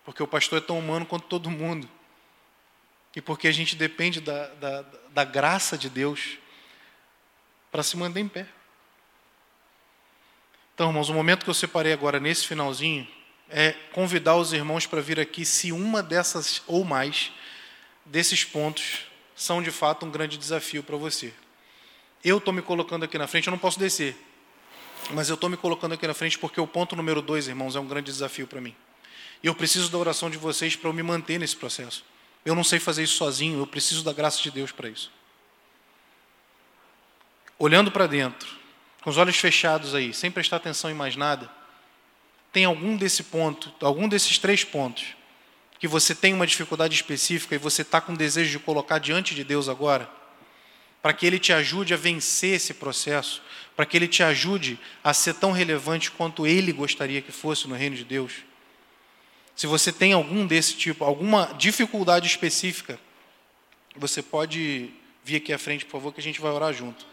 Porque 0.04 0.22
o 0.22 0.28
pastor 0.28 0.58
é 0.58 0.62
tão 0.62 0.78
humano 0.78 1.06
quanto 1.06 1.28
todo 1.28 1.50
mundo. 1.50 1.90
E 3.16 3.22
porque 3.22 3.48
a 3.48 3.52
gente 3.52 3.76
depende 3.76 4.20
da, 4.20 4.48
da, 4.48 4.82
da 5.10 5.24
graça 5.24 5.78
de 5.78 5.90
Deus 5.90 6.38
para 7.72 7.84
se 7.84 7.96
manter 7.96 8.20
em 8.20 8.28
pé. 8.28 8.48
Então, 10.74 10.90
irmãos, 10.90 11.10
o 11.10 11.14
momento 11.14 11.44
que 11.44 11.50
eu 11.50 11.54
separei 11.54 11.94
agora 11.94 12.20
nesse 12.20 12.48
finalzinho 12.48 13.08
é 13.50 13.74
convidar 13.94 14.36
os 14.36 14.54
irmãos 14.54 14.86
para 14.86 15.02
vir 15.02 15.20
aqui 15.20 15.46
se 15.46 15.72
uma 15.72 16.02
dessas 16.02 16.62
ou 16.66 16.84
mais 16.84 17.32
desses 18.06 18.44
pontos 18.44 19.06
são 19.36 19.62
de 19.62 19.72
fato 19.72 20.06
um 20.06 20.12
grande 20.12 20.38
desafio 20.38 20.82
para 20.82 20.98
você. 20.98 21.34
Eu 22.24 22.38
estou 22.38 22.54
me 22.54 22.62
colocando 22.62 23.04
aqui 23.04 23.18
na 23.18 23.28
frente, 23.28 23.48
eu 23.48 23.52
não 23.52 23.58
posso 23.58 23.80
descer, 23.80 24.16
mas 25.12 25.30
eu 25.30 25.36
estou 25.36 25.50
me 25.50 25.58
colocando 25.58 25.94
aqui 25.94 26.06
na 26.06 26.14
frente 26.14 26.38
porque 26.38 26.62
o 26.62 26.68
ponto 26.68 26.96
número 26.96 27.22
dois, 27.22 27.48
irmãos, 27.48 27.76
é 27.76 27.80
um 27.80 27.88
grande 27.88 28.12
desafio 28.12 28.46
para 28.46 28.62
mim. 28.62 28.76
E 29.44 29.48
eu 29.48 29.56
preciso 29.56 29.90
da 29.90 29.98
oração 29.98 30.30
de 30.30 30.38
vocês 30.38 30.76
para 30.76 30.90
eu 30.90 30.94
me 30.94 31.02
manter 31.02 31.40
nesse 31.40 31.56
processo. 31.56 32.06
Eu 32.46 32.54
não 32.54 32.64
sei 32.64 32.80
fazer 32.80 33.04
isso 33.04 33.16
sozinho, 33.16 33.60
eu 33.60 33.68
preciso 33.68 34.04
da 34.04 34.14
graça 34.14 34.42
de 34.42 34.52
Deus 34.52 34.72
para 34.72 34.90
isso. 34.90 35.12
Olhando 37.58 37.92
para 37.92 38.08
dentro, 38.08 38.48
com 39.02 39.10
os 39.10 39.18
olhos 39.18 39.38
fechados 39.38 39.96
aí, 39.96 40.14
sem 40.14 40.32
prestar 40.32 40.58
atenção 40.58 40.90
em 40.90 40.96
mais 40.96 41.16
nada, 41.16 41.50
tem 42.52 42.66
algum 42.66 42.96
desse 42.98 43.24
ponto, 43.24 43.74
algum 43.82 44.08
desses 44.08 44.38
três 44.38 44.64
pontos, 44.64 45.16
que 45.80 45.88
você 45.88 46.14
tem 46.14 46.34
uma 46.34 46.46
dificuldade 46.46 46.94
específica 46.94 47.56
e 47.56 47.58
você 47.58 47.82
está 47.82 48.00
com 48.00 48.14
desejo 48.14 48.52
de 48.52 48.60
colocar 48.60 49.00
diante 49.00 49.34
de 49.34 49.44
Deus 49.44 49.68
agora, 49.68 50.10
para 51.02 51.14
que 51.14 51.26
Ele 51.26 51.40
te 51.40 51.52
ajude 51.52 51.94
a 51.94 51.98
vencer 51.98 52.56
esse 52.56 52.74
processo, 52.74 53.42
para 53.76 53.86
que 53.86 53.98
Ele 53.98 54.08
te 54.08 54.22
ajude 54.22 54.80
a 55.04 55.14
ser 55.14 55.34
tão 55.36 55.52
relevante 55.52 56.12
quanto 56.12 56.46
Ele 56.46 56.72
gostaria 56.72 57.22
que 57.22 57.32
fosse 57.32 57.68
no 57.68 57.76
reino 57.76 57.96
de 57.96 58.04
Deus. 58.04 58.34
Se 59.56 59.68
você 59.68 59.92
tem 59.92 60.14
algum 60.14 60.46
desse 60.46 60.76
tipo, 60.76 61.04
alguma 61.04 61.54
dificuldade 61.58 62.28
específica, 62.28 63.00
você 63.96 64.22
pode 64.22 64.90
vir 65.24 65.38
aqui 65.38 65.54
à 65.54 65.60
frente, 65.60 65.86
por 65.86 65.92
favor, 65.92 66.14
que 66.14 66.20
a 66.20 66.24
gente 66.24 66.40
vai 66.40 66.52
orar 66.52 66.74
junto. 66.74 67.06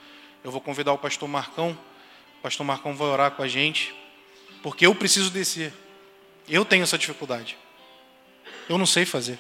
Eu 0.44 0.50
vou 0.50 0.60
convidar 0.60 0.92
o 0.92 0.98
pastor 0.98 1.28
Marcão. 1.28 1.78
O 2.38 2.42
pastor 2.42 2.64
Marcão 2.64 2.94
vai 2.94 3.08
orar 3.08 3.32
com 3.32 3.42
a 3.42 3.48
gente, 3.48 3.94
porque 4.62 4.86
eu 4.86 4.94
preciso 4.94 5.30
descer. 5.30 5.72
Eu 6.48 6.64
tenho 6.64 6.84
essa 6.84 6.96
dificuldade. 6.96 7.58
Eu 8.68 8.78
não 8.78 8.86
sei 8.86 9.04
fazer. 9.04 9.38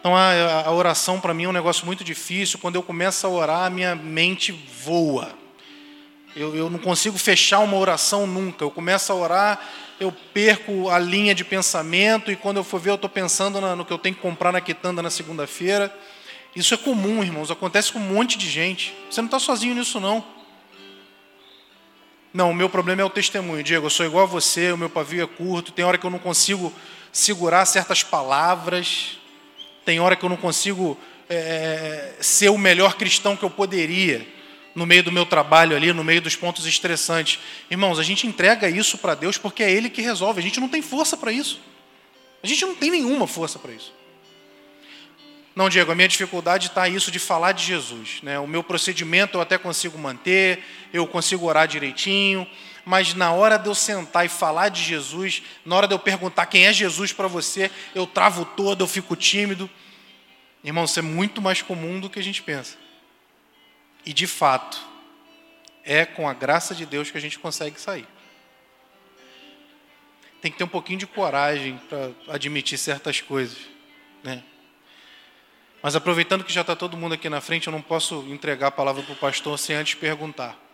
Então 0.00 0.16
a, 0.16 0.62
a 0.66 0.72
oração 0.72 1.20
para 1.20 1.34
mim 1.34 1.44
é 1.44 1.48
um 1.48 1.52
negócio 1.52 1.84
muito 1.86 2.04
difícil. 2.04 2.58
Quando 2.58 2.76
eu 2.76 2.82
começo 2.82 3.26
a 3.26 3.30
orar, 3.30 3.70
minha 3.70 3.94
mente 3.94 4.52
voa. 4.52 5.30
Eu, 6.34 6.54
eu 6.54 6.68
não 6.68 6.78
consigo 6.78 7.16
fechar 7.16 7.60
uma 7.60 7.76
oração 7.76 8.26
nunca. 8.26 8.64
Eu 8.64 8.70
começo 8.70 9.10
a 9.10 9.16
orar, 9.16 9.60
eu 9.98 10.12
perco 10.34 10.90
a 10.90 10.98
linha 10.98 11.34
de 11.34 11.44
pensamento 11.44 12.30
e 12.30 12.36
quando 12.36 12.58
eu 12.58 12.64
for 12.64 12.78
ver, 12.78 12.90
eu 12.90 12.96
estou 12.96 13.08
pensando 13.08 13.60
no 13.74 13.84
que 13.84 13.92
eu 13.92 13.98
tenho 13.98 14.14
que 14.14 14.20
comprar 14.20 14.52
na 14.52 14.60
quitanda 14.60 15.02
na 15.02 15.10
segunda-feira. 15.10 15.92
Isso 16.54 16.72
é 16.74 16.76
comum, 16.76 17.22
irmãos, 17.22 17.50
acontece 17.50 17.92
com 17.92 17.98
um 17.98 18.14
monte 18.14 18.38
de 18.38 18.48
gente. 18.48 18.94
Você 19.10 19.20
não 19.20 19.26
está 19.26 19.38
sozinho 19.38 19.74
nisso, 19.74 20.00
não. 20.00 20.24
Não, 22.32 22.50
o 22.50 22.54
meu 22.54 22.68
problema 22.68 23.00
é 23.00 23.04
o 23.04 23.10
testemunho. 23.10 23.62
Diego, 23.62 23.86
eu 23.86 23.90
sou 23.90 24.04
igual 24.04 24.24
a 24.24 24.26
você, 24.26 24.70
o 24.70 24.76
meu 24.76 24.90
pavio 24.90 25.24
é 25.24 25.26
curto, 25.26 25.72
tem 25.72 25.84
hora 25.84 25.96
que 25.96 26.04
eu 26.04 26.10
não 26.10 26.18
consigo 26.18 26.70
segurar 27.10 27.64
certas 27.64 28.02
palavras, 28.02 29.18
tem 29.86 30.00
hora 30.00 30.16
que 30.16 30.24
eu 30.24 30.28
não 30.28 30.36
consigo 30.36 30.98
é, 31.30 32.16
ser 32.20 32.50
o 32.50 32.58
melhor 32.58 32.96
cristão 32.96 33.36
que 33.36 33.44
eu 33.44 33.50
poderia 33.50 34.26
no 34.74 34.84
meio 34.84 35.04
do 35.04 35.12
meu 35.12 35.24
trabalho 35.24 35.76
ali, 35.76 35.92
no 35.92 36.02
meio 36.02 36.20
dos 36.20 36.34
pontos 36.34 36.66
estressantes. 36.66 37.38
Irmãos, 37.70 37.98
a 37.98 38.02
gente 38.02 38.26
entrega 38.26 38.68
isso 38.68 38.98
para 38.98 39.14
Deus 39.14 39.38
porque 39.38 39.62
é 39.62 39.70
Ele 39.70 39.88
que 39.88 40.02
resolve. 40.02 40.40
A 40.40 40.42
gente 40.42 40.60
não 40.60 40.68
tem 40.68 40.82
força 40.82 41.16
para 41.16 41.30
isso. 41.30 41.60
A 42.42 42.46
gente 42.48 42.66
não 42.66 42.74
tem 42.74 42.90
nenhuma 42.90 43.28
força 43.28 43.60
para 43.60 43.72
isso. 43.72 43.94
Não, 45.54 45.70
Diego, 45.70 45.92
a 45.92 45.94
minha 45.94 46.08
dificuldade 46.08 46.66
está 46.66 46.86
isso 46.88 47.10
de 47.10 47.20
falar 47.20 47.52
de 47.52 47.64
Jesus. 47.64 48.18
Né? 48.22 48.38
O 48.40 48.46
meu 48.46 48.62
procedimento 48.62 49.38
eu 49.38 49.40
até 49.40 49.56
consigo 49.56 49.96
manter, 49.96 50.62
eu 50.92 51.06
consigo 51.06 51.46
orar 51.46 51.66
direitinho, 51.66 52.46
mas 52.86 53.14
na 53.14 53.32
hora 53.32 53.58
de 53.58 53.68
eu 53.68 53.74
sentar 53.74 54.24
e 54.24 54.28
falar 54.28 54.68
de 54.68 54.80
Jesus, 54.80 55.42
na 55.64 55.74
hora 55.74 55.88
de 55.88 55.94
eu 55.94 55.98
perguntar 55.98 56.46
quem 56.46 56.66
é 56.66 56.72
Jesus 56.72 57.12
para 57.12 57.26
você, 57.26 57.68
eu 57.92 58.06
travo 58.06 58.44
todo, 58.44 58.84
eu 58.84 58.86
fico 58.86 59.16
tímido. 59.16 59.68
Irmão, 60.62 60.84
isso 60.84 60.96
é 61.00 61.02
muito 61.02 61.42
mais 61.42 61.60
comum 61.60 61.98
do 61.98 62.08
que 62.08 62.20
a 62.20 62.22
gente 62.22 62.40
pensa. 62.44 62.76
E 64.04 64.12
de 64.12 64.28
fato, 64.28 64.80
é 65.82 66.06
com 66.06 66.28
a 66.28 66.32
graça 66.32 66.76
de 66.76 66.86
Deus 66.86 67.10
que 67.10 67.18
a 67.18 67.20
gente 67.20 67.40
consegue 67.40 67.80
sair. 67.80 68.06
Tem 70.40 70.52
que 70.52 70.56
ter 70.56 70.64
um 70.64 70.68
pouquinho 70.68 71.00
de 71.00 71.08
coragem 71.08 71.80
para 71.88 72.12
admitir 72.28 72.78
certas 72.78 73.20
coisas, 73.20 73.58
né? 74.22 74.44
Mas 75.82 75.96
aproveitando 75.96 76.44
que 76.44 76.52
já 76.52 76.60
está 76.60 76.76
todo 76.76 76.96
mundo 76.96 77.14
aqui 77.14 77.28
na 77.28 77.40
frente, 77.40 77.66
eu 77.66 77.72
não 77.72 77.82
posso 77.82 78.24
entregar 78.28 78.68
a 78.68 78.70
palavra 78.70 79.02
para 79.02 79.12
o 79.12 79.16
pastor 79.16 79.58
sem 79.58 79.74
antes 79.74 79.94
perguntar. 79.94 80.65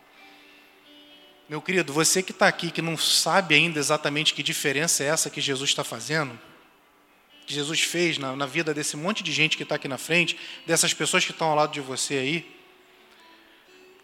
Meu 1.53 1.61
querido, 1.61 1.93
você 1.93 2.23
que 2.23 2.31
está 2.31 2.49
aqui, 2.49 2.71
que 2.71 2.81
não 2.81 2.97
sabe 2.97 3.55
ainda 3.55 3.79
exatamente 3.79 4.33
que 4.33 4.43
diferença 4.43 5.05
é 5.05 5.09
essa 5.09 5.29
que 5.29 5.39
Jesus 5.39 5.69
está 5.69 5.85
fazendo, 5.85 6.41
que 7.45 7.53
Jesus 7.53 7.83
fez 7.83 8.17
na, 8.17 8.35
na 8.35 8.47
vida 8.47 8.73
desse 8.73 8.97
monte 8.97 9.23
de 9.23 9.31
gente 9.31 9.55
que 9.55 9.63
está 9.63 9.75
aqui 9.75 9.87
na 9.87 9.99
frente, 9.99 10.39
dessas 10.67 10.95
pessoas 10.95 11.27
que 11.27 11.31
estão 11.31 11.49
ao 11.49 11.55
lado 11.55 11.71
de 11.71 11.83
você 11.83 12.15
aí, 12.15 12.57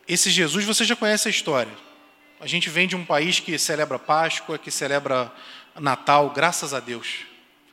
esse 0.06 0.28
Jesus, 0.28 0.66
você 0.66 0.84
já 0.84 0.94
conhece 0.94 1.26
a 1.26 1.30
história. 1.30 1.72
A 2.38 2.46
gente 2.46 2.68
vem 2.68 2.86
de 2.86 2.94
um 2.94 3.02
país 3.02 3.40
que 3.40 3.58
celebra 3.58 3.98
Páscoa, 3.98 4.58
que 4.58 4.70
celebra 4.70 5.32
Natal, 5.74 6.28
graças 6.28 6.74
a 6.74 6.80
Deus. 6.80 7.20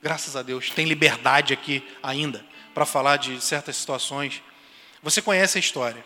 Graças 0.01 0.37
a 0.37 0.41
Deus. 0.41 0.69
Tem 0.69 0.85
liberdade 0.85 1.53
aqui 1.53 1.83
ainda 2.01 2.45
para 2.73 2.85
falar 2.85 3.17
de 3.17 3.43
certas 3.43 3.75
situações. 3.75 4.41
Você 5.03 5.21
conhece 5.21 5.57
a 5.57 5.59
história. 5.59 6.05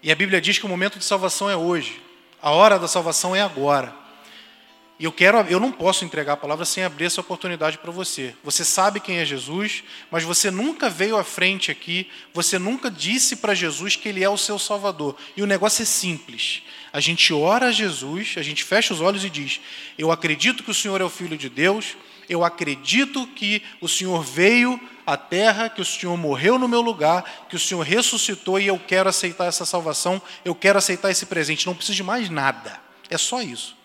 E 0.00 0.12
a 0.12 0.14
Bíblia 0.14 0.40
diz 0.40 0.58
que 0.58 0.66
o 0.66 0.68
momento 0.68 0.96
de 0.96 1.04
salvação 1.04 1.50
é 1.50 1.56
hoje. 1.56 2.08
A 2.42 2.50
hora 2.50 2.78
da 2.78 2.88
salvação 2.88 3.36
é 3.36 3.42
agora. 3.42 3.94
E 4.98 5.04
eu 5.04 5.12
quero, 5.12 5.38
eu 5.48 5.58
não 5.58 5.72
posso 5.72 6.04
entregar 6.04 6.34
a 6.34 6.36
palavra 6.36 6.64
sem 6.66 6.84
abrir 6.84 7.06
essa 7.06 7.22
oportunidade 7.22 7.78
para 7.78 7.90
você. 7.90 8.34
Você 8.44 8.64
sabe 8.66 9.00
quem 9.00 9.16
é 9.16 9.24
Jesus, 9.24 9.82
mas 10.10 10.24
você 10.24 10.50
nunca 10.50 10.90
veio 10.90 11.16
à 11.16 11.24
frente 11.24 11.70
aqui, 11.70 12.06
você 12.34 12.58
nunca 12.58 12.90
disse 12.90 13.36
para 13.36 13.54
Jesus 13.54 13.96
que 13.96 14.10
ele 14.10 14.22
é 14.22 14.28
o 14.28 14.36
seu 14.36 14.58
salvador. 14.58 15.16
E 15.34 15.42
o 15.42 15.46
negócio 15.46 15.82
é 15.82 15.86
simples. 15.86 16.62
A 16.92 17.00
gente 17.00 17.32
ora 17.32 17.68
a 17.68 17.72
Jesus, 17.72 18.34
a 18.36 18.42
gente 18.42 18.62
fecha 18.62 18.92
os 18.92 19.00
olhos 19.00 19.24
e 19.24 19.30
diz: 19.30 19.58
"Eu 19.96 20.10
acredito 20.10 20.62
que 20.62 20.70
o 20.70 20.74
Senhor 20.74 21.00
é 21.00 21.04
o 21.04 21.08
filho 21.08 21.38
de 21.38 21.48
Deus, 21.48 21.96
eu 22.28 22.44
acredito 22.44 23.26
que 23.28 23.62
o 23.80 23.88
Senhor 23.88 24.22
veio 24.22 24.78
à 25.12 25.16
terra, 25.16 25.68
que 25.68 25.80
o 25.80 25.84
Senhor 25.84 26.16
morreu 26.16 26.56
no 26.56 26.68
meu 26.68 26.80
lugar, 26.80 27.46
que 27.48 27.56
o 27.56 27.58
Senhor 27.58 27.82
ressuscitou 27.82 28.60
e 28.60 28.68
eu 28.68 28.78
quero 28.78 29.08
aceitar 29.08 29.46
essa 29.46 29.64
salvação, 29.64 30.22
eu 30.44 30.54
quero 30.54 30.78
aceitar 30.78 31.10
esse 31.10 31.26
presente. 31.26 31.66
Não 31.66 31.74
preciso 31.74 31.96
de 31.96 32.02
mais 32.04 32.30
nada. 32.30 32.80
É 33.08 33.18
só 33.18 33.42
isso. 33.42 33.76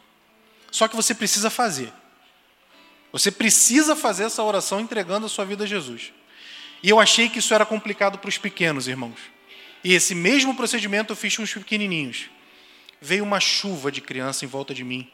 Só 0.70 0.88
que 0.88 0.96
você 0.96 1.16
precisa 1.16 1.50
fazer. 1.50 1.92
Você 3.12 3.32
precisa 3.32 3.96
fazer 3.96 4.26
essa 4.26 4.44
oração 4.44 4.80
entregando 4.80 5.26
a 5.26 5.30
sua 5.30 5.46
vida 5.46 5.64
a 5.64 5.68
Jesus. 5.68 6.14
E 6.84 6.90
eu 6.90 7.00
achei 7.00 7.28
que 7.28 7.40
isso 7.40 7.54
era 7.54 7.66
complicado 7.66 8.20
para 8.20 8.30
os 8.30 8.38
pequenos, 8.38 8.88
irmãos. 8.88 9.18
E 9.84 9.94
esse 9.94 10.14
mesmo 10.14 10.56
procedimento 10.56 11.14
eu 11.14 11.16
fiz 11.16 11.36
com 11.36 11.42
os 11.42 11.54
pequenininhos. 11.54 12.30
Veio 13.02 13.24
uma 13.24 13.40
chuva 13.40 13.92
de 13.92 14.00
criança 14.02 14.46
em 14.46 14.48
volta 14.48 14.74
de 14.74 14.84
mim. 14.84 15.10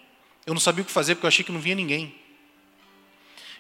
Eu 0.45 0.53
não 0.53 0.59
sabia 0.59 0.81
o 0.81 0.85
que 0.85 0.91
fazer 0.91 1.15
porque 1.15 1.25
eu 1.25 1.29
achei 1.29 1.45
que 1.45 1.51
não 1.51 1.59
vinha 1.61 1.75
ninguém. 1.75 2.20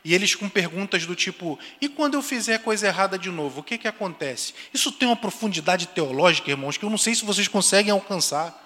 E 0.03 0.15
eles 0.15 0.33
com 0.33 0.49
perguntas 0.49 1.05
do 1.05 1.15
tipo: 1.15 1.59
e 1.79 1.87
quando 1.87 2.15
eu 2.15 2.21
fizer 2.21 2.59
coisa 2.59 2.87
errada 2.87 3.17
de 3.17 3.29
novo, 3.29 3.61
o 3.61 3.63
que, 3.63 3.77
que 3.77 3.87
acontece? 3.87 4.53
Isso 4.73 4.91
tem 4.91 5.07
uma 5.07 5.15
profundidade 5.15 5.87
teológica, 5.87 6.49
irmãos, 6.49 6.77
que 6.77 6.83
eu 6.83 6.89
não 6.89 6.97
sei 6.97 7.13
se 7.13 7.23
vocês 7.23 7.47
conseguem 7.47 7.91
alcançar. 7.91 8.59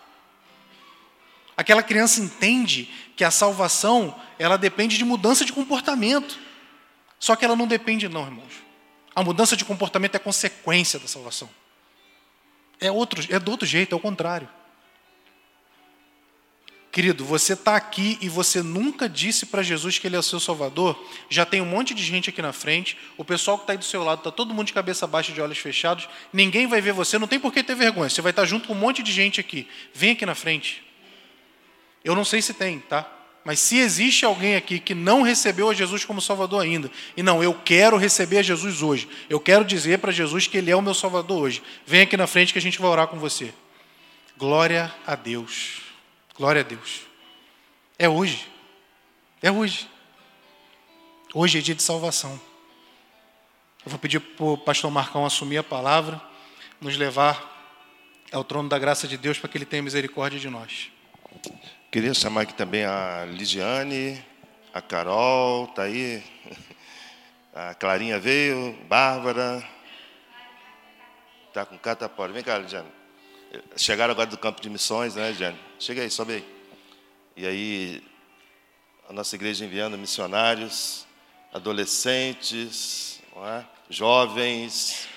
Aquela 1.58 1.84
criança 1.84 2.20
entende 2.20 2.90
que 3.16 3.24
a 3.24 3.32
salvação, 3.32 4.16
ela 4.38 4.58
depende 4.58 4.98
de 4.98 5.06
mudança 5.06 5.46
de 5.46 5.54
comportamento. 5.54 6.38
Só 7.18 7.36
que 7.36 7.46
ela 7.46 7.56
não 7.56 7.66
depende 7.66 8.10
não, 8.10 8.26
irmãos. 8.26 8.54
A 9.16 9.24
mudança 9.24 9.56
de 9.56 9.64
comportamento 9.64 10.16
é 10.16 10.20
consequência 10.20 11.00
da 11.00 11.08
salvação. 11.08 11.50
É 12.80 12.92
outro, 12.92 13.24
é 13.30 13.40
do 13.40 13.52
outro 13.52 13.66
jeito, 13.66 13.94
é 13.94 13.98
o 13.98 14.02
contrário. 14.02 14.50
Querido, 16.96 17.26
você 17.26 17.52
está 17.52 17.76
aqui 17.76 18.18
e 18.22 18.30
você 18.30 18.64
nunca 18.64 19.10
disse 19.10 19.48
para 19.48 19.62
Jesus 19.62 20.00
que 20.00 20.08
Ele 20.08 20.16
é 20.16 20.20
o 20.20 20.24
seu 20.24 20.40
Salvador. 20.40 20.98
Já 21.30 21.46
tem 21.46 21.60
um 21.60 21.66
monte 21.66 21.94
de 21.94 22.02
gente 22.02 22.30
aqui 22.30 22.42
na 22.42 22.54
frente. 22.54 22.98
O 23.18 23.26
pessoal 23.26 23.58
que 23.58 23.64
está 23.64 23.74
aí 23.74 23.78
do 23.78 23.84
seu 23.84 24.02
lado 24.02 24.20
está 24.20 24.32
todo 24.32 24.54
mundo 24.54 24.68
de 24.68 24.72
cabeça 24.72 25.06
baixa, 25.06 25.34
de 25.34 25.42
olhos 25.42 25.58
fechados. 25.58 26.08
Ninguém 26.32 26.68
vai 26.68 26.80
ver 26.80 26.94
você. 26.94 27.20
Não 27.20 27.28
tem 27.28 27.38
por 27.38 27.52
que 27.52 27.62
ter 27.62 27.76
vergonha. 27.76 28.10
Você 28.10 28.22
vai 28.22 28.30
estar 28.30 28.44
tá 28.44 28.48
junto 28.48 28.70
com 28.70 28.74
um 28.74 28.78
monte 28.78 29.04
de 29.04 29.12
gente 29.12 29.42
aqui. 29.42 29.68
Vem 29.94 30.12
aqui 30.12 30.26
na 30.26 30.34
frente. 30.34 30.82
Eu 32.02 32.16
não 32.16 32.24
sei 32.24 32.42
se 32.42 32.54
tem, 32.54 32.80
tá? 32.80 33.06
Mas 33.44 33.60
se 33.60 33.78
existe 33.78 34.24
alguém 34.24 34.56
aqui 34.56 34.80
que 34.80 34.96
não 34.96 35.22
recebeu 35.22 35.70
a 35.70 35.74
Jesus 35.74 36.06
como 36.06 36.22
Salvador 36.22 36.64
ainda, 36.64 36.90
e 37.18 37.22
não, 37.22 37.44
eu 37.44 37.54
quero 37.54 37.98
receber 37.98 38.38
a 38.38 38.42
Jesus 38.42 38.82
hoje, 38.82 39.06
eu 39.30 39.42
quero 39.42 39.66
dizer 39.66 40.00
para 40.00 40.14
Jesus 40.14 40.48
que 40.48 40.58
Ele 40.58 40.72
é 40.72 40.76
o 40.78 40.82
meu 40.82 40.94
Salvador 40.94 41.44
hoje, 41.44 41.62
vem 41.86 42.04
aqui 42.04 42.16
na 42.16 42.26
frente 42.26 42.54
que 42.54 42.60
a 42.60 42.62
gente 42.62 42.80
vai 42.80 42.90
orar 42.90 43.08
com 43.08 43.20
você. 43.20 43.54
Glória 44.38 44.96
a 45.06 45.14
Deus. 45.16 45.85
Glória 46.38 46.62
a 46.62 46.64
Deus. 46.64 47.04
É 47.98 48.10
hoje. 48.10 48.52
É 49.42 49.50
hoje. 49.50 49.90
Hoje 51.34 51.60
é 51.60 51.62
dia 51.62 51.74
de 51.74 51.82
salvação. 51.82 52.40
Eu 53.86 53.90
vou 53.90 53.98
pedir 53.98 54.20
para 54.20 54.46
o 54.46 54.58
pastor 54.58 54.92
Marcão 54.92 55.26
assumir 55.26 55.58
a 55.58 55.64
palavra, 55.64 56.22
nos 56.82 56.98
levar 56.98 57.54
ao 58.34 58.44
trono 58.44 58.68
da 58.68 58.78
graça 58.78 59.08
de 59.08 59.16
Deus 59.16 59.40
para 59.40 59.50
que 59.50 59.58
Ele 59.58 59.66
tenha 59.66 59.82
misericórdia 59.82 60.38
de 60.38 60.50
nós. 60.50 60.92
Queria 61.90 62.14
chamar 62.14 62.42
aqui 62.42 62.54
também 62.54 62.84
a 62.84 63.26
Lidiane, 63.26 64.22
a 64.74 64.82
Carol, 64.82 65.68
tá 65.68 65.84
aí. 65.84 66.22
A 67.54 67.74
Clarinha 67.74 68.20
veio, 68.20 68.74
Bárbara. 68.90 69.66
Tá 71.54 71.66
com 71.66 71.78
catapora. 71.78 72.34
Vem 72.34 72.44
cá, 72.44 72.58
Lidiane. 72.58 73.05
Chegaram 73.78 74.12
agora 74.12 74.30
do 74.30 74.38
campo 74.38 74.62
de 74.62 74.70
missões, 74.70 75.16
né, 75.16 75.30
Lidiane? 75.30 75.60
Chega 75.80 76.02
aí, 76.02 76.10
sobe 76.10 76.34
aí. 76.34 76.46
E 77.38 77.46
aí, 77.46 78.04
a 79.10 79.14
nossa 79.14 79.36
igreja 79.36 79.66
enviando 79.66 79.98
missionários, 79.98 81.06
adolescentes, 81.54 83.22
é? 83.38 83.66
jovens. 83.90 85.08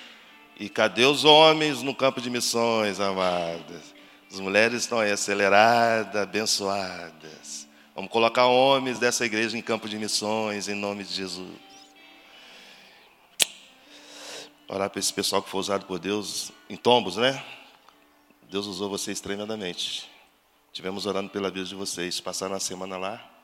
E 0.59 0.67
cadê 0.67 1.05
os 1.05 1.23
homens 1.23 1.81
no 1.81 1.95
campo 1.95 2.19
de 2.19 2.29
missões, 2.29 2.99
amadas? 2.99 3.95
As 4.31 4.39
mulheres 4.39 4.81
estão 4.81 4.99
aí 4.99 5.11
aceleradas, 5.11 6.21
abençoadas. 6.21 7.67
Vamos 7.95 8.11
colocar 8.11 8.45
homens 8.45 8.99
dessa 8.99 9.25
igreja 9.25 9.57
em 9.57 9.61
campo 9.61 9.89
de 9.89 9.97
missões, 9.97 10.67
em 10.67 10.75
nome 10.75 11.03
de 11.03 11.13
Jesus. 11.13 11.49
Orar 14.67 14.89
para 14.89 14.99
esse 14.99 15.11
pessoal 15.11 15.41
que 15.41 15.49
foi 15.49 15.59
usado 15.59 15.85
por 15.85 15.97
Deus 15.97 16.51
em 16.69 16.75
tombos, 16.75 17.17
né? 17.17 17.43
Deus 18.49 18.65
usou 18.65 18.89
vocês 18.89 19.21
tremendamente. 19.21 20.09
Tivemos 20.73 21.05
orando 21.05 21.29
pela 21.29 21.51
vida 21.51 21.65
de 21.65 21.75
vocês. 21.75 22.19
Passaram 22.19 22.55
a 22.55 22.59
semana 22.59 22.97
lá. 22.97 23.38